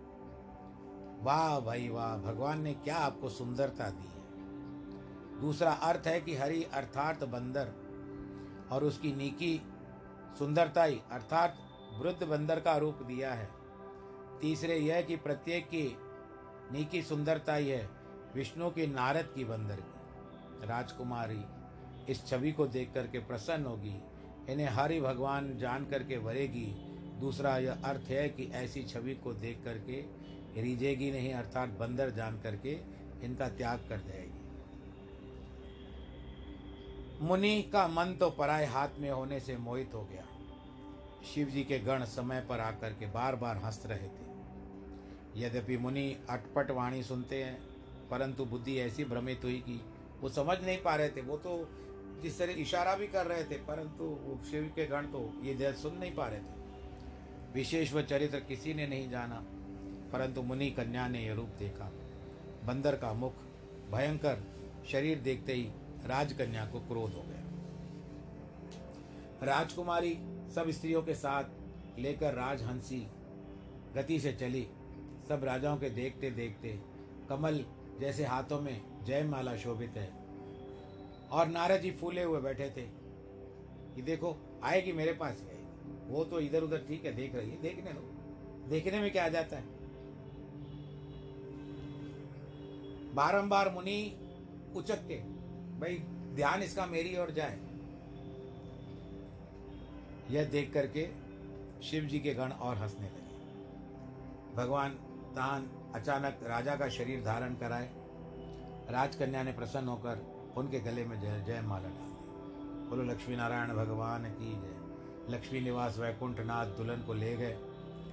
वाह 1.22 1.60
भाई 1.60 1.90
वाह, 1.90 2.18
भगवान 2.18 2.62
ने 2.62 2.74
क्या 2.74 2.96
आपको 2.96 3.30
सुंदरता 3.30 3.90
दी 3.90 4.08
है। 4.08 5.42
दूसरा 5.42 5.72
अर्थ 5.72 6.08
है 6.08 6.22
कि 6.22 6.36
हरि 6.36 6.64
अर्थात 6.64 7.24
बंदर 7.24 7.72
और 8.72 8.84
उसकी 8.84 9.12
नीकी 9.12 9.62
सुंदरताई 10.40 11.02
अर्थात 11.12 11.58
वृद्ध 12.02 12.28
बंदर 12.28 12.60
का 12.60 12.78
रूप 12.78 12.96
दिया 12.96 13.34
है। 13.34 13.50
तीसरे 14.42 14.78
यह 14.78 15.02
कि 15.02 15.16
प्रत्येक 15.16 15.66
की 15.66 15.98
नीकी 16.72 17.02
सुंदरताई 17.02 17.68
है 17.68 17.90
विष्णु 18.36 18.70
की 18.70 18.88
नारद 18.88 19.32
की 19.36 19.44
बंदर 19.44 19.76
की। 19.76 20.68
राजकुमारी 20.68 21.44
इस 22.10 22.26
छवि 22.28 22.52
को 22.52 22.68
देख 22.68 22.94
करके 22.94 23.20
प्रसन्न 23.20 23.66
होगी। 23.66 24.02
इन्हें 24.50 24.68
हरि 24.68 25.02
भगवान 25.02 25.58
जान 25.58 25.86
करके 25.86 26.18
वरेगी। 26.18 26.66
दूसरा 27.20 27.58
यह 27.58 27.82
अर्थ 27.84 28.02
है 28.02 28.30
कि 28.30 28.52
ऐसी 28.54 28.84
छवि 28.84 29.16
को 29.16 29.34
देख 29.34 29.64
करके 29.64 30.02
रिजेगी 30.58 31.12
नहीं, 31.12 31.34
अर्थात 31.34 31.70
बंदर 31.70 32.10
जान 32.10 32.40
करके 32.42 32.78
इनका 33.26 33.48
त्याग 33.50 33.80
कर 33.90 34.00
जाएगी 34.00 34.38
मुनि 37.22 37.62
का 37.74 37.88
मन 37.88 38.16
तो 38.20 38.30
पराय 38.30 38.66
हाथ 38.66 39.00
में 39.00 39.10
होने 39.12 39.40
से 39.40 39.58
मोहित 39.58 39.94
हो 39.94 40.04
गया। 40.04 40.26
शिव 41.26 41.48
जी 41.48 41.64
के 41.64 41.80
गण 41.80 42.04
समय 42.06 42.42
पर 42.42 42.60
आकर 42.60 42.94
के 42.94 43.06
बार 43.06 43.36
बार 43.36 43.58
हंस 43.58 43.82
रहे 43.86 44.08
थे। 44.08 44.28
यद्यपि 45.36 45.78
मुनि 45.78 46.06
अटपट 46.30 46.72
वाणी 46.72 47.04
सुनते 47.04 47.44
हैं, 47.44 47.58
परंतु 48.10 48.46
बुद्धि 48.46 48.78
ऐसी 48.78 49.04
भ्रमित 49.04 49.42
हुई 49.44 49.58
कि 49.60 49.80
वो 50.22 50.30
समझ 50.30 50.58
नहीं 50.62 50.78
पा 50.78 50.96
रहे 50.96 51.10
थे। 51.10 51.22
वो 51.22 51.38
तो 51.38 51.70
जिस 52.24 52.38
तरह 52.40 52.62
इशारा 52.62 52.96
भी 52.96 53.08
कर 53.08 53.26
रहे 53.26 53.44
थे, 53.44 53.58
परंतु 53.58 54.04
वो 54.04 54.40
शिव 54.52 54.72
के 54.76 54.86
गण 54.88 55.06
तो 55.06 55.32
ये 55.44 55.74
सुन 55.74 55.98
नहीं 55.98 56.16
पा 56.16 56.28
रहे 56.28 56.40
थे। 56.40 57.54
विशेष 57.54 57.94
व 57.94 58.02
चरित्र 58.02 58.40
किसी 58.40 58.74
ने 58.74 58.88
नहीं 58.88 59.10
जाना। 59.10 59.44
परंतु 60.14 60.42
मुनि 60.42 60.72
कन्या 60.72 61.08
ने 61.08 61.26
यह 61.26 61.34
रूप 61.34 61.50
देखा। 61.60 61.92
बंदर 62.66 62.96
का 62.96 63.14
मुख 63.14 63.34
भयंकर 63.92 64.44
शरीर 64.88 65.20
देखते 65.20 65.54
ही 65.54 65.64
राजकन्या 66.06 66.66
को 66.66 66.80
क्रोध 66.80 67.14
हो 67.14 67.24
गया। 67.24 67.40
राजकुमारी 69.44 70.20
सब 70.56 70.70
स्त्रियों 70.70 71.04
के 71.04 71.14
साथ 71.14 71.44
लेकर 72.00 72.34
राजहंसी 72.34 73.08
गति 73.96 74.20
से 74.20 74.34
चली। 74.34 74.68
सब 75.30 75.44
राजाओं 75.44 75.78
के 75.78 75.90
देखते 75.90 76.32
देखते 76.32 76.80
कमल 77.30 77.66
जैसे 78.00 78.26
हाथों 78.26 78.62
में 78.62 79.04
जयमाला 79.04 79.56
शोभित 79.58 79.92
है 79.98 80.12
और 81.32 81.48
नारद 81.48 81.82
जी 81.82 81.92
फूले 81.92 82.24
हुए 82.24 82.42
बैठे 82.42 82.70
थे। 82.70 83.00
कि 83.96 84.02
देखो, 84.02 84.60
आएगी 84.64 84.92
मेरे 84.92 85.14
पास। 85.14 85.42
ही 85.42 85.48
आएगी 85.48 86.14
वो 86.14 86.24
तो 86.24 86.40
इधर 86.40 86.64
उधर 86.64 86.78
ठीक 86.78 87.06
है, 87.06 87.14
देख 87.14 87.36
रही 87.36 87.50
है। 87.50 87.62
देखने 87.62 87.92
दो। 87.94 88.02
देखने 88.70 89.00
में 89.00 89.12
क्या 89.12 89.26
आ 89.26 89.28
जाता 89.28 89.58
है? 89.58 89.79
बारंबार 93.20 93.70
मुनि 93.74 94.00
उचक 94.76 95.00
के 95.08 95.16
भाई, 95.80 95.96
ध्यान 96.36 96.62
इसका 96.62 96.86
मेरी 96.86 97.18
ओर 97.18 97.32
जाए। 97.32 97.60
यह 100.30 100.50
देख 100.50 100.74
करके 100.74 101.08
शिव 101.84 102.04
जी 102.04 102.20
के 102.20 102.34
गण 102.34 102.52
और 102.52 102.78
हंसने 102.78 103.08
लगे। 103.08 104.56
भगवान 104.56 104.90
तान 105.36 105.70
अचानक 105.96 106.40
राजा 106.44 106.76
का 106.76 106.90
शरीर 106.90 107.24
धारण 107.24 107.56
कराए। 107.56 107.90
राजकन्या 108.90 109.44
ने 109.44 109.52
प्रसन्न 109.52 109.88
होकर 109.88 110.54
उनके 110.58 110.80
गले 110.80 111.06
में 111.06 111.20
जय 111.22 111.44
जय 111.48 111.62
माला 111.62 111.90
डाल 111.90 112.08
दी। 112.08 112.90
बोलो 112.90 113.04
लक्ष्मी 113.04 113.36
नारायण 113.36 113.74
भगवान 113.74 114.30
की 114.32 114.54
जय। 114.54 115.36
लक्ष्मी 115.36 115.62
निवास 115.62 115.98
वैकुंठ 115.98 116.40
नाथ 116.40 116.66
दुल्हन 116.66 117.04
को 117.04 117.14
ले 117.14 117.38
गए। 117.38 117.60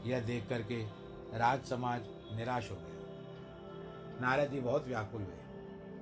यह 0.07 0.21
देख 0.21 0.49
करके 0.49 0.83
राज 1.39 1.65
समाज 1.65 2.01
निराश 2.33 2.71
हो 2.71 2.77
गया। 2.77 2.96
नारद 4.21 4.51
जी 4.51 4.61
बहुत 4.61 4.87
व्याकुल 4.87 5.23
हुए। 5.23 5.35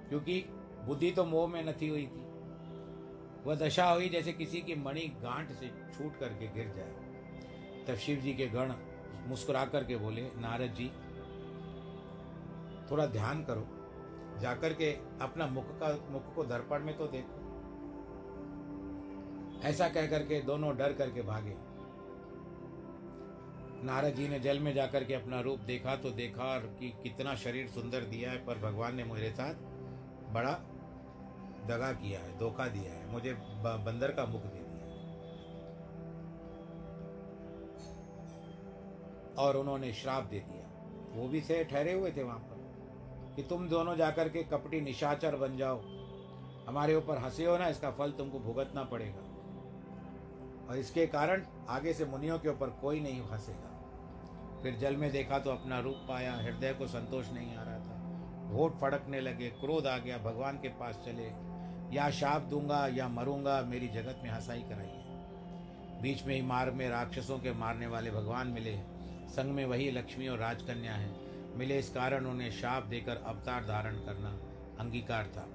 क्योंकि 0.09 0.45
बुद्धि 0.85 1.11
तो 1.11 1.25
मोह 1.25 1.49
में 1.49 1.65
नथी 1.65 1.89
हुई 1.89 2.07
थी। 2.07 2.25
वह 3.45 3.55
दशा 3.55 3.91
हुई 3.91 4.09
जैसे 4.09 4.33
किसी 4.33 4.61
की 4.61 4.75
मणि 4.75 5.01
गांठ 5.01 5.51
से 5.51 5.69
छूट 5.69 6.19
करके 6.19 6.47
गिर 6.47 6.73
जाए। 6.77 7.05
तब 7.89 7.95
शिव 7.95 8.21
जी 8.21 8.35
के 8.35 8.47
गण 8.47 8.73
मुस्कुरा 9.27 9.65
करके 9.65 9.97
बोले, 9.97 10.23
नारद 10.23 10.67
जी, 10.67 10.89
थोड़ा 12.91 13.07
ध्यान 13.07 13.45
करो। 13.45 13.69
जाकर 14.41 14.73
के 14.73 14.93
अपना 15.21 15.47
मुख 15.47 15.65
का, 15.69 16.07
मुख 16.11 16.35
को 16.35 16.45
दर्पण 16.45 16.85
में 16.85 16.99
तो 16.99 17.07
देखो। 17.07 17.45
ऐसा 19.63 19.89
कह 19.89 20.07
करके 20.07 20.43
दोनों 20.43 20.77
डर 20.77 20.93
करके 20.93 21.23
भागे। 21.23 21.74
नारद 23.85 24.15
जी 24.15 24.27
ने 24.29 24.39
जल 24.41 24.59
में 24.59 24.73
जाकर 24.75 25.05
के 25.05 25.15
अपना 25.15 25.41
रूप 25.41 25.61
देखा 25.61 25.95
तो 25.97 26.11
देखा 26.13 26.45
और 26.45 26.61
कि 26.79 26.89
कितना 27.03 27.35
शरीर 27.37 27.67
सुंदर 27.69 28.05
दिया 28.07 28.31
है, 28.31 28.45
पर 28.47 28.59
भगवान 28.61 28.95
ने 28.97 29.05
मेरे 29.05 29.31
साथ 29.31 29.55
बड़ा 30.35 30.53
दगा 31.69 31.93
किया 31.93 32.21
है, 32.21 32.39
धोखा 32.39 32.67
दिया 32.69 32.93
है। 32.93 33.11
मुझे 33.13 33.33
बंदर 33.33 34.13
का 34.13 34.25
मुख 34.27 34.43
दे 34.43 34.59
दिया 34.59 34.63
और 39.39 39.57
उन्होंने 39.57 39.93
श्राप 39.93 40.25
दे 40.25 40.41
दिया। 40.41 40.65
वो 41.15 41.29
भी 41.29 41.41
थे 41.41 41.63
ठहरे 41.65 41.93
हुए 41.93 42.13
थे 42.13 42.23
वहाँ 42.23 42.39
पर 42.41 43.35
कि 43.37 43.43
तुम 43.43 43.69
दोनों 43.69 43.97
जाकर 43.97 44.29
के 44.29 44.43
कपटी 44.45 44.81
निशाचर 44.81 45.37
बन 45.37 45.57
जाओ। 45.57 45.81
हमारे 46.69 46.95
ऊपर 46.95 47.19
हंसे 47.19 47.45
हो 47.47 47.57
ना, 47.59 47.69
इसका 47.69 47.91
फल 47.91 48.13
तुमको 48.13 48.39
भुगतना 48.41 48.83
पड़ेगा। 48.85 49.23
और 50.69 50.79
इसके 50.79 51.07
कारण 51.09 51.43
आगे 51.69 51.93
से 51.93 52.05
मुनियों 52.07 52.39
के 52.39 52.49
ऊपर 52.49 52.71
कोई 52.83 53.01
नहीं 53.01 53.21
हंसेगा। 53.23 53.71
फिर 54.65 54.77
जल 54.77 54.97
में 54.97 55.13
देखा 55.13 55.39
तो 55.39 55.51
अपना 55.51 55.81
रूप 55.81 55.97
पाया, 56.09 56.37
हृदय 56.37 56.73
को 56.73 56.87
संतोष 56.87 57.33
नहीं 57.33 57.57
आ 57.57 57.63
रहा 57.63 57.79
था। 57.79 58.49
होठ 58.49 58.73
फड़कने 58.73 59.21
लगे, 59.21 59.49
क्रोध 59.49 59.87
आ 59.87 59.99
गया, 59.99 60.19
भगवान 60.19 60.57
के 60.57 60.69
पास 60.69 60.95
चले। 60.95 61.55
या 61.97 62.11
शाप 62.11 62.43
दूँगा, 62.43 62.87
या 62.87 63.09
मरूँगा, 63.09 63.63
मेरी 63.63 63.89
जगत 63.89 64.21
में 64.23 64.31
हंसाई 64.31 64.63
कराइए 64.63 65.01
बीच 66.03 66.25
में 66.25 66.35
ही 66.35 66.43
मार्ग 66.43 66.75
में 66.75 66.89
राक्षसों 66.89 67.39
के 67.39 67.53
मारने 67.53 67.87
वाले 67.87 68.11
भगवान 68.11 68.47
मिले। 68.47 68.79
संग 69.29 69.55
में 69.55 69.65
वही 69.65 69.91
लक्ष्मी 69.91 70.29
और 70.29 70.39
राजकन्या 70.39 70.93
है। 70.93 71.15
मिले 71.57 71.79
इस 71.79 71.91
कारण 71.91 72.25
उन्हें 72.25 72.51
शाप 72.51 72.85
देकर 72.85 73.17
अवतार 73.17 73.65
धारण 73.65 73.97
करना 73.97 74.31
अंगीकार 74.81 75.27
था। 75.27 75.49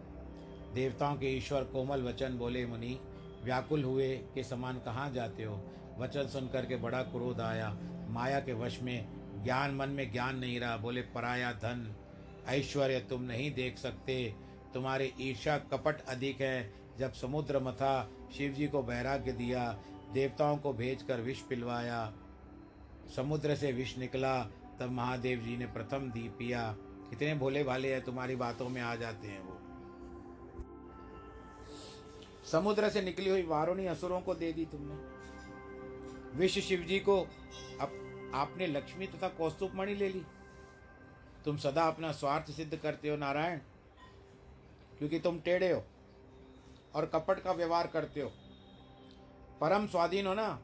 देवताओं 0.74 1.16
के 1.16 1.28
ईश्वर 1.28 1.64
कोमल 1.64 2.04
वचन 2.04 2.38
बोले, 2.38 2.66
मुनि, 2.66 3.00
व्याकुल 3.44 3.84
हुए 3.84 4.18
के 4.18 4.44
समान 4.44 4.80
कहाँ 4.80 5.12
जाते 5.12 5.44
हो? 5.44 5.62
वचन 6.00 6.28
सुन 6.28 6.48
करके 6.48 6.76
बड़ा 6.76 7.02
क्रोध 7.02 7.42
आया। 7.42 7.78
माया 8.10 8.40
के 8.40 8.54
वश 8.54 8.82
में 8.82 9.08
ज्ञान 9.44 9.76
मन 9.76 9.90
में 9.90 10.12
ज्ञान 10.12 10.38
नहीं 10.38 10.60
रहा। 10.60 10.78
बोले, 10.78 11.02
पराया 11.02 11.54
धन, 11.54 11.96
ऐश्वर्य 12.48 13.00
तुम 13.00 13.22
नहीं 13.22 13.54
देख 13.54 13.78
सकते। 13.78 14.36
तुम्हारे 14.74 15.14
ईर्षा 15.22 15.58
कपट 15.58 16.02
अधिक 16.02 16.42
है। 16.42 16.74
जब 17.00 17.14
समुद्र 17.14 17.60
मथा 17.60 18.12
शिव 18.38 18.52
जी 18.52 18.68
को 18.68 18.84
वैराग्य 18.84 19.32
दिया, 19.32 19.80
देवताओं 20.14 20.58
को 20.58 20.74
भेजकर 20.74 21.22
विष 21.22 21.40
पिलवाया। 21.40 22.14
समुद्र 23.16 23.56
से 23.56 23.72
विष 23.72 23.98
निकला, 23.98 24.44
तब 24.80 24.90
महादेव 24.92 25.40
जी 25.40 25.58
ने 25.58 25.66
प्रथम 25.66 26.12
दी 26.12 26.30
पिया। 26.30 26.76
कितने 26.80 27.36
भोले 27.36 27.64
भाले 27.64 27.94
हैं, 27.94 28.02
तुम्हारी 28.02 28.36
बातों 28.36 28.70
में 28.70 28.82
आ 28.82 28.96
जाते 28.96 29.28
हैं 29.28 29.44
वो। 29.44 29.56
समुद्र 32.52 32.90
से 32.90 33.02
निकली 33.02 33.30
हुई 33.30 33.44
वारुणी 33.44 33.86
असुरों 33.86 34.22
को 34.22 34.36
दे 34.36 34.54
दी 34.54 34.66
तुमने। 34.66 35.19
विष 36.36 36.60
शिव 36.60 36.82
जी 36.82 37.00
को 37.00 37.22
अब 37.82 38.06
आपने 38.36 38.68
लक्ष्मी 38.68 39.08
तथा 39.08 39.28
कौस्तुभ 39.28 39.76
मणि 39.76 39.96
ले 39.96 40.10
ली। 40.10 40.26
तुम 41.46 41.58
सदा 41.58 41.84
अपना 41.84 42.12
स्वार्थ 42.12 42.52
सिद्ध 42.52 42.78
करते 42.78 43.10
हो, 43.10 43.18
नारायण, 43.18 43.60
क्योंकि 44.98 45.20
तुम 45.20 45.40
टेढ़े 45.40 45.72
हो 45.72 45.84
और 46.96 47.06
कपट 47.06 47.40
का 47.40 47.52
व्यवहार 47.52 47.88
करते 47.88 48.22
हो। 48.22 48.30
परम 49.62 49.88
स्वाधीन 49.88 50.28
हो 50.28 50.34
ना? 50.34 50.62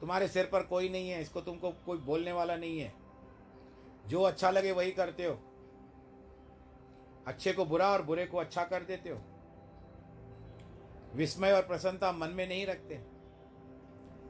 तुम्हारे 0.00 0.28
सिर 0.28 0.46
पर 0.46 0.62
कोई 0.62 0.88
नहीं 0.88 1.10
है, 1.10 1.22
इसको 1.22 1.40
तुमको 1.40 1.70
कोई 1.70 1.98
बोलने 1.98 2.32
वाला 2.32 2.56
नहीं 2.56 2.80
है। 2.80 2.94
जो 4.06 4.22
अच्छा 4.22 4.50
लगे 4.50 4.72
वही 4.72 4.90
करते 4.90 5.24
हो। 5.24 5.38
अच्छे 7.26 7.52
को 7.52 7.64
बुरा 7.64 7.90
और 7.90 8.02
बुरे 8.02 8.26
को 8.26 8.38
अच्छा 8.38 8.64
कर 8.64 8.82
देते 8.82 9.10
हो। 9.10 9.20
विस्मय 11.14 11.52
और 11.52 11.62
प्रसन्नता 11.62 12.12
मन 12.12 12.28
में 12.28 12.48
नहीं 12.48 12.66
रखते। 12.66 13.17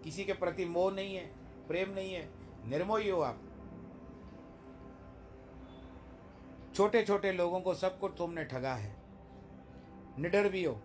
किसी 0.04 0.24
के 0.24 0.32
प्रति 0.32 0.64
मोह 0.64 0.92
नहीं 0.92 1.14
है 1.16 1.24
प्रेम 1.68 1.90
नहीं 1.90 2.12
है 2.14 2.28
निर्मोही 2.68 3.08
हो 3.10 3.20
आप। 3.20 3.40
छोटे 6.74 7.02
छोटे 7.04 7.32
लोगों 7.32 7.60
को 7.60 7.74
सबको 7.74 8.08
तुमने 8.08 8.44
ठगा 8.44 8.74
है। 8.74 8.96
निडर 10.18 10.48
भी 10.48 10.64
हो। 10.64 10.80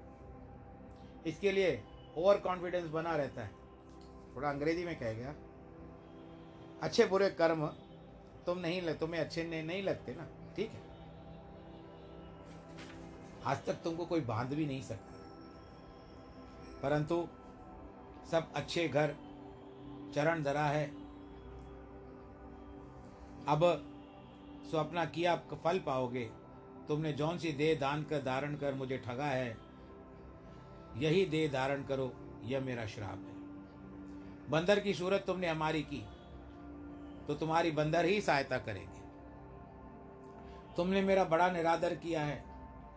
इसके 1.27 1.51
लिए 1.51 1.83
ओवर 2.17 2.37
कॉन्फिडेंस 2.37 2.89
बना 2.89 3.15
रहता 3.15 3.41
है। 3.41 3.51
थोड़ा 4.35 4.49
अंग्रेज़ी 4.49 4.85
में 4.85 4.99
कह 4.99 5.13
गया 5.13 5.35
अच्छे 6.83 7.05
बुरे 7.05 7.29
कर्म 7.29 7.65
तुम 8.45 8.57
नहीं 8.57 8.81
लग 8.81 8.99
तुम्हें 8.99 9.21
अच्छे 9.21 9.43
नहीं, 9.43 9.63
नहीं 9.63 9.83
लगते 9.83 10.15
ना 10.15 10.27
ठीक 10.55 10.71
है? 10.71 10.81
आज 13.45 13.65
तक 13.65 13.73
तुमको 13.73 14.05
कोई 14.05 14.21
बाँध 14.21 14.53
भी 14.53 14.65
नहीं 14.65 14.81
सकता 14.81 15.13
परंतु 16.83 17.27
सब 18.31 18.51
अच्छे 18.55 18.87
घर, 18.87 19.15
चरण 20.15 20.43
धरा 20.43 20.65
है। 20.65 20.85
अब 23.47 23.61
सो 24.71 24.77
अपना 24.77 25.05
किया 25.07 25.35
फल 25.55 25.79
पाओगे। 25.79 26.23
तुमने 26.87 27.11
जौन 27.13 27.37
सी 27.37 27.51
देह 27.51 27.79
दान 27.79 28.03
कर, 28.03 28.21
धारण 28.21 28.55
कर, 28.55 28.73
मुझे 28.73 28.97
ठगा 28.97 29.25
है, 29.25 29.57
यही 30.97 31.25
देह 31.25 31.51
धारण 31.51 31.83
करो, 31.83 32.11
यह 32.43 32.61
मेरा 32.61 32.85
श्राप 32.85 33.19
है। 33.19 34.49
बंदर 34.49 34.79
की 34.79 34.93
सूरत 34.93 35.23
तुमने 35.27 35.47
हमारी 35.47 35.81
की 35.83 36.03
तो 37.27 37.33
तुम्हारी 37.33 37.71
बंदर 37.71 38.05
ही 38.05 38.19
सहायता 38.21 38.57
करेंगे। 38.57 39.01
तुमने 40.75 41.01
मेरा 41.01 41.23
बड़ा 41.25 41.49
निरादर 41.51 41.95
किया 41.95 42.21
है, 42.21 42.43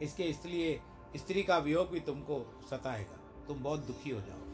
इसके 0.02 0.24
इसलिए 0.24 0.80
स्त्री 1.16 1.42
का 1.42 1.58
वियोग 1.58 1.90
भी 1.90 2.00
तुमको 2.00 2.40
सताएगा। 2.70 3.44
तुम 3.46 3.62
बहुत 3.62 3.86
दुखी 3.86 4.10
हो 4.10 4.20
जाओगे। 4.20 4.45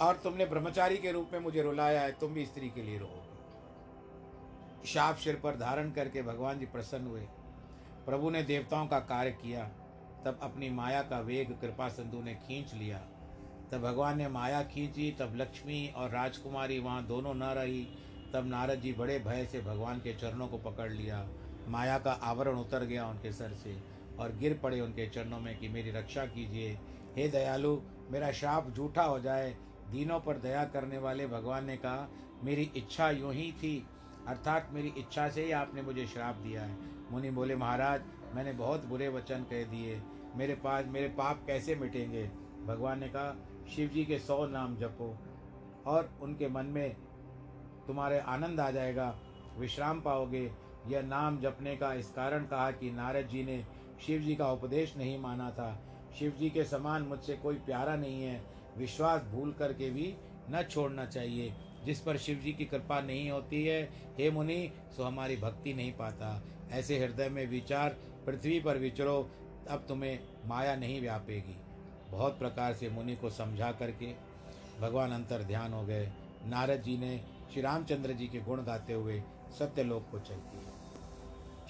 और 0.00 0.16
तुमने 0.16 0.46
ब्रह्मचारी 0.46 0.96
के 0.96 1.12
रूप 1.12 1.30
में 1.32 1.40
मुझे 1.40 1.62
रुलाया 1.62 2.00
है, 2.00 2.12
तुम 2.12 2.34
भी 2.34 2.46
स्त्री 2.46 2.68
के 2.68 2.82
लिए 2.82 2.98
रहोगे 2.98 3.30
शाप 4.86 5.16
सिर 5.16 5.36
पर 5.36 5.56
धारण 5.56 5.90
करके 5.90 6.22
भगवान 6.22 6.58
जी 6.58 6.66
प्रसन्न 6.66 7.06
हुए। 7.06 7.20
प्रभु 8.06 8.30
ने 8.30 8.42
देवताओं 8.42 8.86
का 8.86 8.98
कार्य 8.98 9.30
किया, 9.30 9.64
तब 10.24 10.38
अपनी 10.42 10.70
माया 10.70 11.02
का 11.02 11.20
वेग, 11.20 11.52
कृपा 11.60 11.88
सिंधु 11.88 12.20
ने 12.22 12.34
खींच 12.34 12.74
लिया। 12.74 12.98
तब 13.72 13.80
भगवान 13.82 14.18
ने 14.18 14.28
माया 14.28 14.62
खींची, 14.62 15.10
तब 15.10 15.32
लक्ष्मी 15.36 15.92
और 15.96 16.10
राजकुमारी 16.10 16.78
वहाँ 16.78 17.06
दोनों 17.06 17.34
न 17.34 17.42
रही। 17.42 17.82
तब 18.34 18.46
नारद 18.46 18.80
जी 18.80 18.92
बड़े 18.92 19.18
भय 19.18 19.44
से 19.44 19.60
भगवान 19.60 19.98
के 19.98 20.14
चरणों 20.14 20.48
को 20.48 20.58
पकड़ 20.58 20.90
लिया। 20.90 21.28
माया 21.68 21.98
का 21.98 22.12
आवरण 22.12 22.56
उतर 22.56 22.84
गया 22.84 23.06
उनके 23.06 23.32
सर 23.32 23.54
से 23.54 23.76
और 24.18 24.36
गिर 24.36 24.58
पड़े 24.62 24.80
उनके 24.80 25.08
चरणों 25.08 25.40
में 25.40 25.58
कि 25.58 25.68
मेरी 25.68 25.90
रक्षा 25.90 26.24
कीजिए। 26.26 26.78
हे 27.16 27.28
दयालु, 27.28 27.80
मेरा 28.10 28.32
श्राप 28.32 28.70
झूठा 28.70 29.02
हो 29.02 29.20
जाए 29.20 29.56
दीनों 29.92 30.20
पर 30.20 30.36
दया 30.36 30.64
करने 30.64 30.98
वाले 30.98 31.26
भगवान 31.26 31.64
ने 31.64 31.76
कहा, 31.76 32.08
मेरी 32.44 32.70
इच्छा 32.76 33.10
यूँ 33.10 33.32
ही 33.32 33.52
थी, 33.52 33.86
अर्थात 34.28 34.68
मेरी 34.72 34.88
इच्छा 34.98 35.28
से 35.28 35.44
ही 35.44 35.52
आपने 35.52 35.82
मुझे 35.82 36.06
श्राप 36.06 36.34
दिया 36.34 36.62
है। 36.62 36.76
मुनि 37.10 37.30
बोले, 37.30 37.56
महाराज, 37.56 38.02
मैंने 38.34 38.52
बहुत 38.52 38.84
बुरे 38.84 39.08
वचन 39.08 39.42
कह 39.50 39.64
दिए। 39.64 40.02
मेरे 40.36 40.54
पास, 40.54 40.84
मेरे 40.86 41.08
पाप 41.08 41.44
कैसे 41.46 41.74
मिटेंगे? 41.74 42.30
भगवान 42.66 43.00
ने 43.00 43.08
कहा, 43.08 43.36
शिव 43.74 43.88
जी 43.88 44.04
के 44.04 44.18
सौ 44.18 44.46
नाम 44.46 44.76
जपो 44.76 45.16
और 45.86 46.10
उनके 46.22 46.48
मन 46.48 46.66
में 46.66 46.96
तुम्हारे 47.86 48.18
आनंद 48.18 48.60
आ 48.60 48.70
जाएगा। 48.70 49.18
विश्राम 49.58 50.00
पाओगे। 50.00 50.52
यह 50.86 51.02
नाम 51.02 51.40
जपने 51.40 51.76
का 51.76 51.92
इस 51.94 52.10
कारण 52.10 52.44
कहा 52.44 52.70
कि 52.70 52.90
नारद 52.90 53.26
जी 53.26 53.44
ने 53.44 53.64
शिव 54.06 54.20
जी 54.20 54.34
का 54.34 54.52
उपदेश 54.52 54.96
नहीं 54.96 55.18
माना 55.18 55.50
था। 55.50 55.82
शिव 56.18 56.30
जी 56.30 56.50
के 56.50 56.64
समान 56.64 57.02
मुझसे 57.02 57.36
कोई 57.36 57.54
प्यारा 57.54 57.96
नहीं 57.96 58.22
है। 58.22 58.44
विश्वास 58.78 59.22
भूल 59.22 59.52
करके 59.52 59.90
भी 59.90 60.14
न 60.50 60.62
छोड़ना 60.70 61.06
चाहिए। 61.06 61.54
जिस 61.84 62.00
पर 62.00 62.16
शिव 62.16 62.38
जी 62.38 62.52
की 62.52 62.64
कृपा 62.64 63.00
नहीं 63.00 63.30
होती 63.30 63.64
है, 63.64 63.82
हे 64.18 64.30
मुनि, 64.30 64.72
सो 64.96 65.02
हमारी 65.02 65.36
भक्ति 65.36 65.74
नहीं 65.74 65.92
पाता। 65.92 66.42
ऐसे 66.70 66.98
हृदय 66.98 67.28
में 67.28 67.46
विचार 67.46 67.96
पृथ्वी 68.26 68.60
पर 68.60 68.78
विचरो 68.78 69.30
अब 69.70 69.84
तुम्हें 69.88 70.18
माया 70.46 70.76
नहीं 70.76 71.00
व्यापेगी। 71.00 71.56
बहुत 72.10 72.38
प्रकार 72.38 72.74
से 72.74 72.88
मुनि 72.88 73.16
को 73.16 73.30
समझा 73.30 73.72
करके 73.72 74.14
भगवान 74.80 75.12
अंतर 75.12 75.42
ध्यान 75.42 75.72
हो 75.72 75.82
गए। 75.82 76.12
नारद 76.46 76.82
जी 76.82 76.98
ने 76.98 77.18
श्री 77.52 77.62
रामचंद्र 77.62 78.12
जी 78.12 78.26
के 78.26 78.40
गुण 78.40 78.64
गाते 78.64 78.92
हुए 78.92 79.22
सत्यलोक 79.58 80.10
को 80.10 80.18
चल 80.18 80.34
दिया 80.34 80.72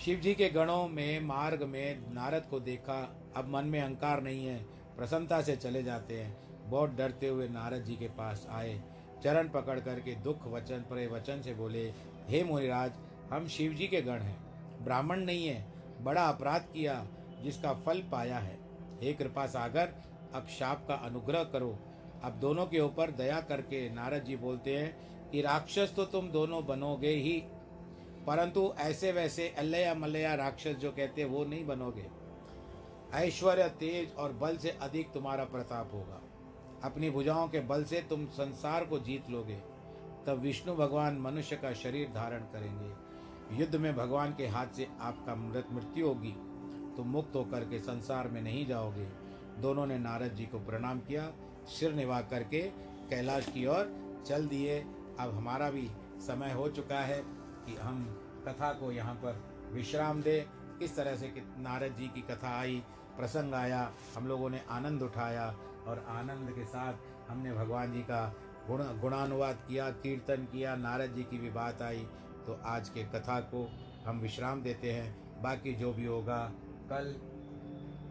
शिव 0.01 0.21
जी 0.21 0.35
के 0.35 0.49
गणों 0.49 0.89
में, 0.89 1.21
मार्ग 1.21 1.63
में 1.63 2.15
नारद 2.15 2.47
को 2.51 2.61
देखा। 2.61 3.17
अब 3.37 3.49
मन 3.49 3.65
में 3.65 3.81
अहंकार 3.81 4.23
नहीं 4.23 4.47
है, 4.47 4.63
प्रसन्नता 4.97 5.43
से 5.43 5.57
चले 5.57 5.83
जाते 5.83 6.21
हैं। 6.21 6.37
बहुत 6.73 6.95
डरते 6.97 7.29
हुए 7.29 7.49
नारद 7.49 7.85
जी 7.85 7.97
के 7.97 8.09
पास 8.09 8.47
आए। 8.51 8.81
चरण 9.25 9.49
पकड़ 9.49 9.79
करके 9.81 10.15
दुख 10.15 10.47
वचन 10.47 10.85
परे 10.91 11.07
वचन 11.07 11.43
से 11.43 11.55
बोले, 11.55 11.83
हे 12.29 12.43
मुनिराज, 12.45 12.93
हम 13.33 13.47
शिव 13.49 13.73
जी 13.73 13.87
के 13.87 14.01
गण 14.03 14.21
हैं। 14.21 14.85
ब्राह्मण 14.85 15.21
नहीं 15.21 15.47
है, 15.47 15.65
बड़ा 16.01 16.23
अपराध 16.23 16.63
किया, 16.73 16.95
जिसका 17.43 17.73
फल 17.77 18.03
पाया 18.13 18.39
है। 18.39 18.59
हे 19.03 19.13
कृपा 19.13 19.47
सागर, 19.47 19.93
अब 20.35 20.47
शाप 20.49 20.85
का 20.89 20.95
अनुग्रह 21.07 21.45
करो। 21.45 21.79
अब 22.25 22.33
दोनों 22.33 22.67
के 22.67 22.81
ऊपर 22.81 23.11
दया 23.11 23.41
करके 23.41 23.89
नारद 23.91 24.25
जी 24.25 24.37
बोलते 24.37 24.77
हैं 24.77 25.31
कि 25.31 25.41
राक्षस 25.43 25.93
तो 25.97 26.05
तुम 26.07 26.29
दोनों 26.29 26.65
बनोगे 26.67 27.15
ही, 27.17 27.39
परंतु 28.27 28.73
ऐसे 28.81 29.13
वैसे 29.13 29.49
अल्लया 29.59 29.95
मल्लया 29.95 30.35
राक्षस 30.35 30.77
जो 30.77 30.91
कहते 30.91 31.25
वो 31.25 31.45
नहीं 31.45 31.67
बनोगे। 31.67 32.07
ऐश्वर्य, 33.17 33.69
तेज 33.71 34.15
और 34.15 34.33
बल 34.33 34.57
से 34.57 34.71
अधिक 34.83 35.13
तुम्हारा 35.13 35.45
प्रताप 35.45 35.91
होगा। 35.95 36.21
अपनी 36.85 37.11
भुजाओं 37.11 37.49
के 37.49 37.61
बल 37.61 37.85
से 37.85 38.01
तुम 38.11 38.27
संसार 38.27 38.85
को 38.85 38.99
जीत 38.99 39.31
लोगे। 39.31 39.57
तब 40.27 40.39
विष्णु 40.39 40.75
भगवान 40.75 41.19
मनुष्य 41.19 41.57
का 41.57 41.73
शरीर 41.73 42.09
धारण 42.09 42.41
करेंगे। 42.41 43.61
युद्ध 43.61 43.77
में 43.77 43.97
भगवान 43.97 44.35
के 44.35 44.47
हाथ 44.47 44.67
से 44.67 44.89
आपका 45.01 45.35
मृत 45.35 45.69
मृत्यु 45.73 46.07
होगी। 46.07 46.35
तुम 46.97 47.07
मुक्त 47.07 47.37
होकर 47.37 47.65
के 47.65 47.79
संसार 47.79 48.29
में 48.29 48.43
नहीं 48.43 48.67
जाओगे। 48.67 49.05
दोनों 49.59 49.87
ने 49.87 49.99
नारद 49.99 50.33
जी 50.33 50.47
को 50.47 50.59
प्रणाम 50.59 50.99
किया, 50.99 51.33
सिर 51.69 51.93
निभा 51.93 52.21
करके 52.21 52.63
कैलाश 53.11 53.47
की 53.47 53.67
ओर 53.67 53.93
चल 54.27 54.47
दिए। 54.47 54.79
अब 55.21 55.35
हमारा 55.35 55.71
भी 55.71 55.91
समय 56.27 56.53
हो 56.53 56.69
चुका 56.69 57.01
है 57.01 57.23
कि 57.67 57.77
हम 57.77 58.05
कथा 58.49 58.73
को 58.73 58.93
यहाँ 58.93 59.15
पर 59.15 59.43
विश्राम 59.73 60.23
दें। 60.23 60.45
किस 60.79 60.97
तरह 60.97 61.17
से 61.17 61.33
नारद 61.59 61.97
जी 61.97 62.09
की 62.09 62.21
कथा 62.21 62.59
आई, 62.61 62.83
प्रसंग 63.17 63.55
आया, 63.55 63.93
हम 64.17 64.27
लोगों 64.27 64.51
ने 64.51 64.61
आनंद 64.71 65.03
उठाया 65.03 65.55
और 65.87 66.07
आनंद 66.09 66.51
के 66.51 66.65
साथ 66.65 66.95
हमने 67.31 67.53
भगवान 67.53 67.93
जी 67.93 68.01
का 68.01 68.35
गुण, 68.69 69.01
गुणानुवाद 69.01 69.57
किया, 69.69 69.91
कीर्तन 69.91 70.45
किया, 70.45 70.77
नारद 70.77 71.11
जी 71.11 71.23
की 71.23 71.39
भी 71.39 71.51
बात 71.51 71.83
आई। 71.83 72.09
तो 72.47 72.61
आज 72.65 72.89
के 72.89 73.05
कथा 73.05 73.41
को 73.41 73.71
हम 74.07 74.21
विश्राम 74.21 74.63
देते 74.63 74.93
हैं। 74.93 75.43
बाकी 75.43 75.75
जो 75.75 75.93
भी 75.93 76.07
होगा, 76.07 76.53
कल 76.91 77.05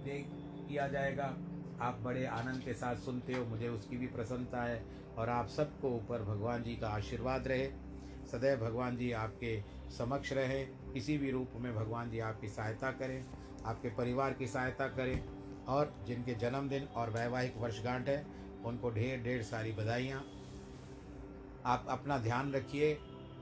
देख 0.04 0.28
किया 0.70 0.88
जाएगा। 0.88 1.38
आप 1.82 2.00
बड़े 2.00 2.26
आनंद 2.26 2.62
के 2.62 2.74
साथ 2.74 2.96
सुनते 2.96 3.34
हो, 3.34 3.46
मुझे 3.46 3.70
उसकी 3.70 3.98
भी 3.98 4.08
प्रसन्नता 4.08 4.64
है। 4.64 5.02
और 5.18 5.30
आप 5.30 5.48
सबको 5.48 5.90
ऊपर 5.90 6.24
भगवान 6.24 6.64
जी 6.64 6.76
का 6.76 6.90
आशीर्वाद 6.90 7.48
रहे। 7.48 7.68
सदैव 8.32 8.60
भगवान 8.60 8.98
जी 8.98 9.12
आपके 9.12 9.64
समक्ष 9.90 10.34
रहे। 10.34 10.66
किसी 10.66 11.18
भी 11.18 11.32
रूप 11.32 11.50
में 11.56 11.76
भगवान 11.76 12.10
जी 12.10 12.20
आपकी 12.20 12.48
सहायता 12.50 12.92
करें, 12.92 13.26
आपके 13.66 13.90
परिवार 13.90 14.34
की 14.34 14.48
सहायता 14.48 14.88
करें। 14.88 15.41
और 15.68 16.04
जिनके 16.08 16.34
जन्मदिन 16.34 16.84
और 16.84 17.10
वैवाहिक 17.10 17.58
वर्षगांठ 17.58 18.10
है, 18.10 18.26
उनको 18.66 18.90
ढेर 18.90 19.24
ढेर 19.24 19.44
सारी 19.44 19.72
बधाइयाँ। 19.72 20.26
आप 21.66 21.86
अपना 21.90 22.18
ध्यान 22.18 22.54
रखिए, 22.54 22.94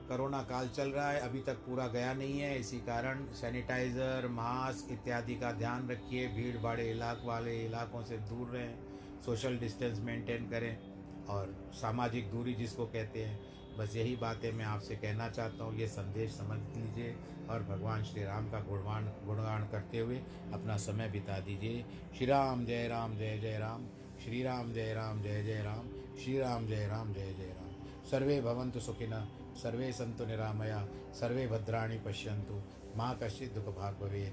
कोरोना 0.08 0.42
काल 0.42 0.68
चल 0.68 0.88
रहा 0.88 1.10
है, 1.10 1.20
अभी 1.20 1.40
तक 1.40 1.54
पूरा 1.54 1.88
गया 1.88 2.14
नहीं 2.14 2.40
है, 2.40 2.58
इसी 2.60 2.78
कारण 2.78 3.32
सैनिटाइज़र, 3.32 4.28
मास्क 4.28 4.92
इत्यादि 4.92 5.34
का 5.34 5.52
ध्यान 5.52 5.88
रखिए, 5.88 6.28
भीड़ 6.28 6.56
भाड़े 6.56 6.90
इलाक 6.90 7.22
वाले 7.24 7.64
इलाकों 7.64 8.04
से 8.04 8.16
दूर 8.16 8.48
रहें, 8.48 8.74
सोशल 9.22 9.58
डिस्टेंस 9.58 9.98
मेंटेन 9.98 10.48
करें, 10.48 10.78
और 11.26 11.70
सामाजिक 11.72 12.30
दूरी 12.30 12.54
जिसको 12.54 12.86
कहते 12.86 13.24
हैं 13.24 13.49
बस 13.78 13.96
यही 13.96 14.16
बातें 14.16 14.50
मैं 14.52 14.64
आपसे 14.64 14.96
कहना 14.96 15.28
चाहता 15.28 15.64
हूँ, 15.64 15.76
ये 15.78 15.86
संदेश 15.88 16.30
समझ 16.32 16.58
लीजिए 16.76 17.14
और 17.50 17.62
भगवान 17.64 18.02
श्री 18.04 18.24
राम 18.24 18.50
का 18.50 18.60
गुणवान, 18.60 19.04
गुणगान 19.26 19.66
करते 19.68 19.98
हुए 19.98 20.20
अपना 20.54 20.76
समय 20.78 21.08
बिता 21.08 21.38
दीजिए। 21.40 21.84
श्री 22.16 22.26
राम 22.26 22.64
जय 22.66 22.86
राम 22.88 23.16
जय 23.16 23.38
जय 23.38 23.58
राम, 23.58 23.86
श्री 24.24 24.42
राम 24.42 24.72
जय 24.72 24.92
राम 24.94 25.22
जय 25.22 25.42
जय 25.42 25.62
राम, 25.64 25.88
श्री 26.16 26.38
राम 26.38 26.66
जय 26.66 26.86
राम 26.86 27.12
जय 27.14 27.32
जय 27.38 27.48
राम। 27.50 27.68
सर्वे 28.10 28.40
भवन्तु 28.40 28.80
सुखिनः, 28.80 29.24
सर्वे 29.56 29.92
संतु 29.92 30.24
निरामया, 30.26 30.86
सर्वे 31.14 31.46
भद्राणी 31.46 31.98
पश्यंतु 31.98 32.60
माँ 32.96 33.18
कश्चित 33.22 33.54
दुख 33.54 33.74
भाग 33.76 33.94
भवे 33.94 34.32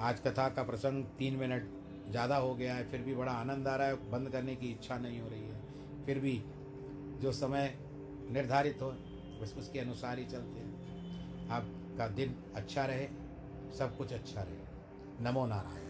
आज 0.00 0.20
कथा 0.20 0.48
का 0.48 0.62
प्रसंग 0.62 1.04
तीन 1.18 1.36
मिनट 1.36 1.68
ज़्यादा 2.10 2.36
हो 2.36 2.54
गया 2.54 2.74
है, 2.74 2.90
फिर 2.90 3.00
भी 3.00 3.14
बड़ा 3.14 3.32
आनंद 3.32 3.68
आ 3.68 3.74
रहा 3.76 3.86
है, 3.86 3.94
बंद 4.10 4.30
करने 4.30 4.54
की 4.56 4.70
इच्छा 4.70 4.96
नहीं 4.98 5.20
हो 5.20 5.28
रही 5.28 5.42
है। 5.42 6.04
फिर 6.06 6.18
भी 6.18 6.42
जो 7.20 7.32
समय 7.32 7.74
निर्धारित 8.30 8.78
हो, 8.82 8.90
बस 9.42 9.54
उसके 9.58 9.78
अनुसार 9.78 10.18
ही 10.18 10.24
चलते 10.24 10.60
हैं। 10.60 11.48
आपका 11.48 12.08
दिन 12.08 12.36
अच्छा 12.54 12.86
रहे, 12.86 13.08
सब 13.78 13.96
कुछ 13.98 14.12
अच्छा 14.12 14.42
रहे। 14.42 15.24
नमो 15.24 15.46
नारायण। 15.46 15.89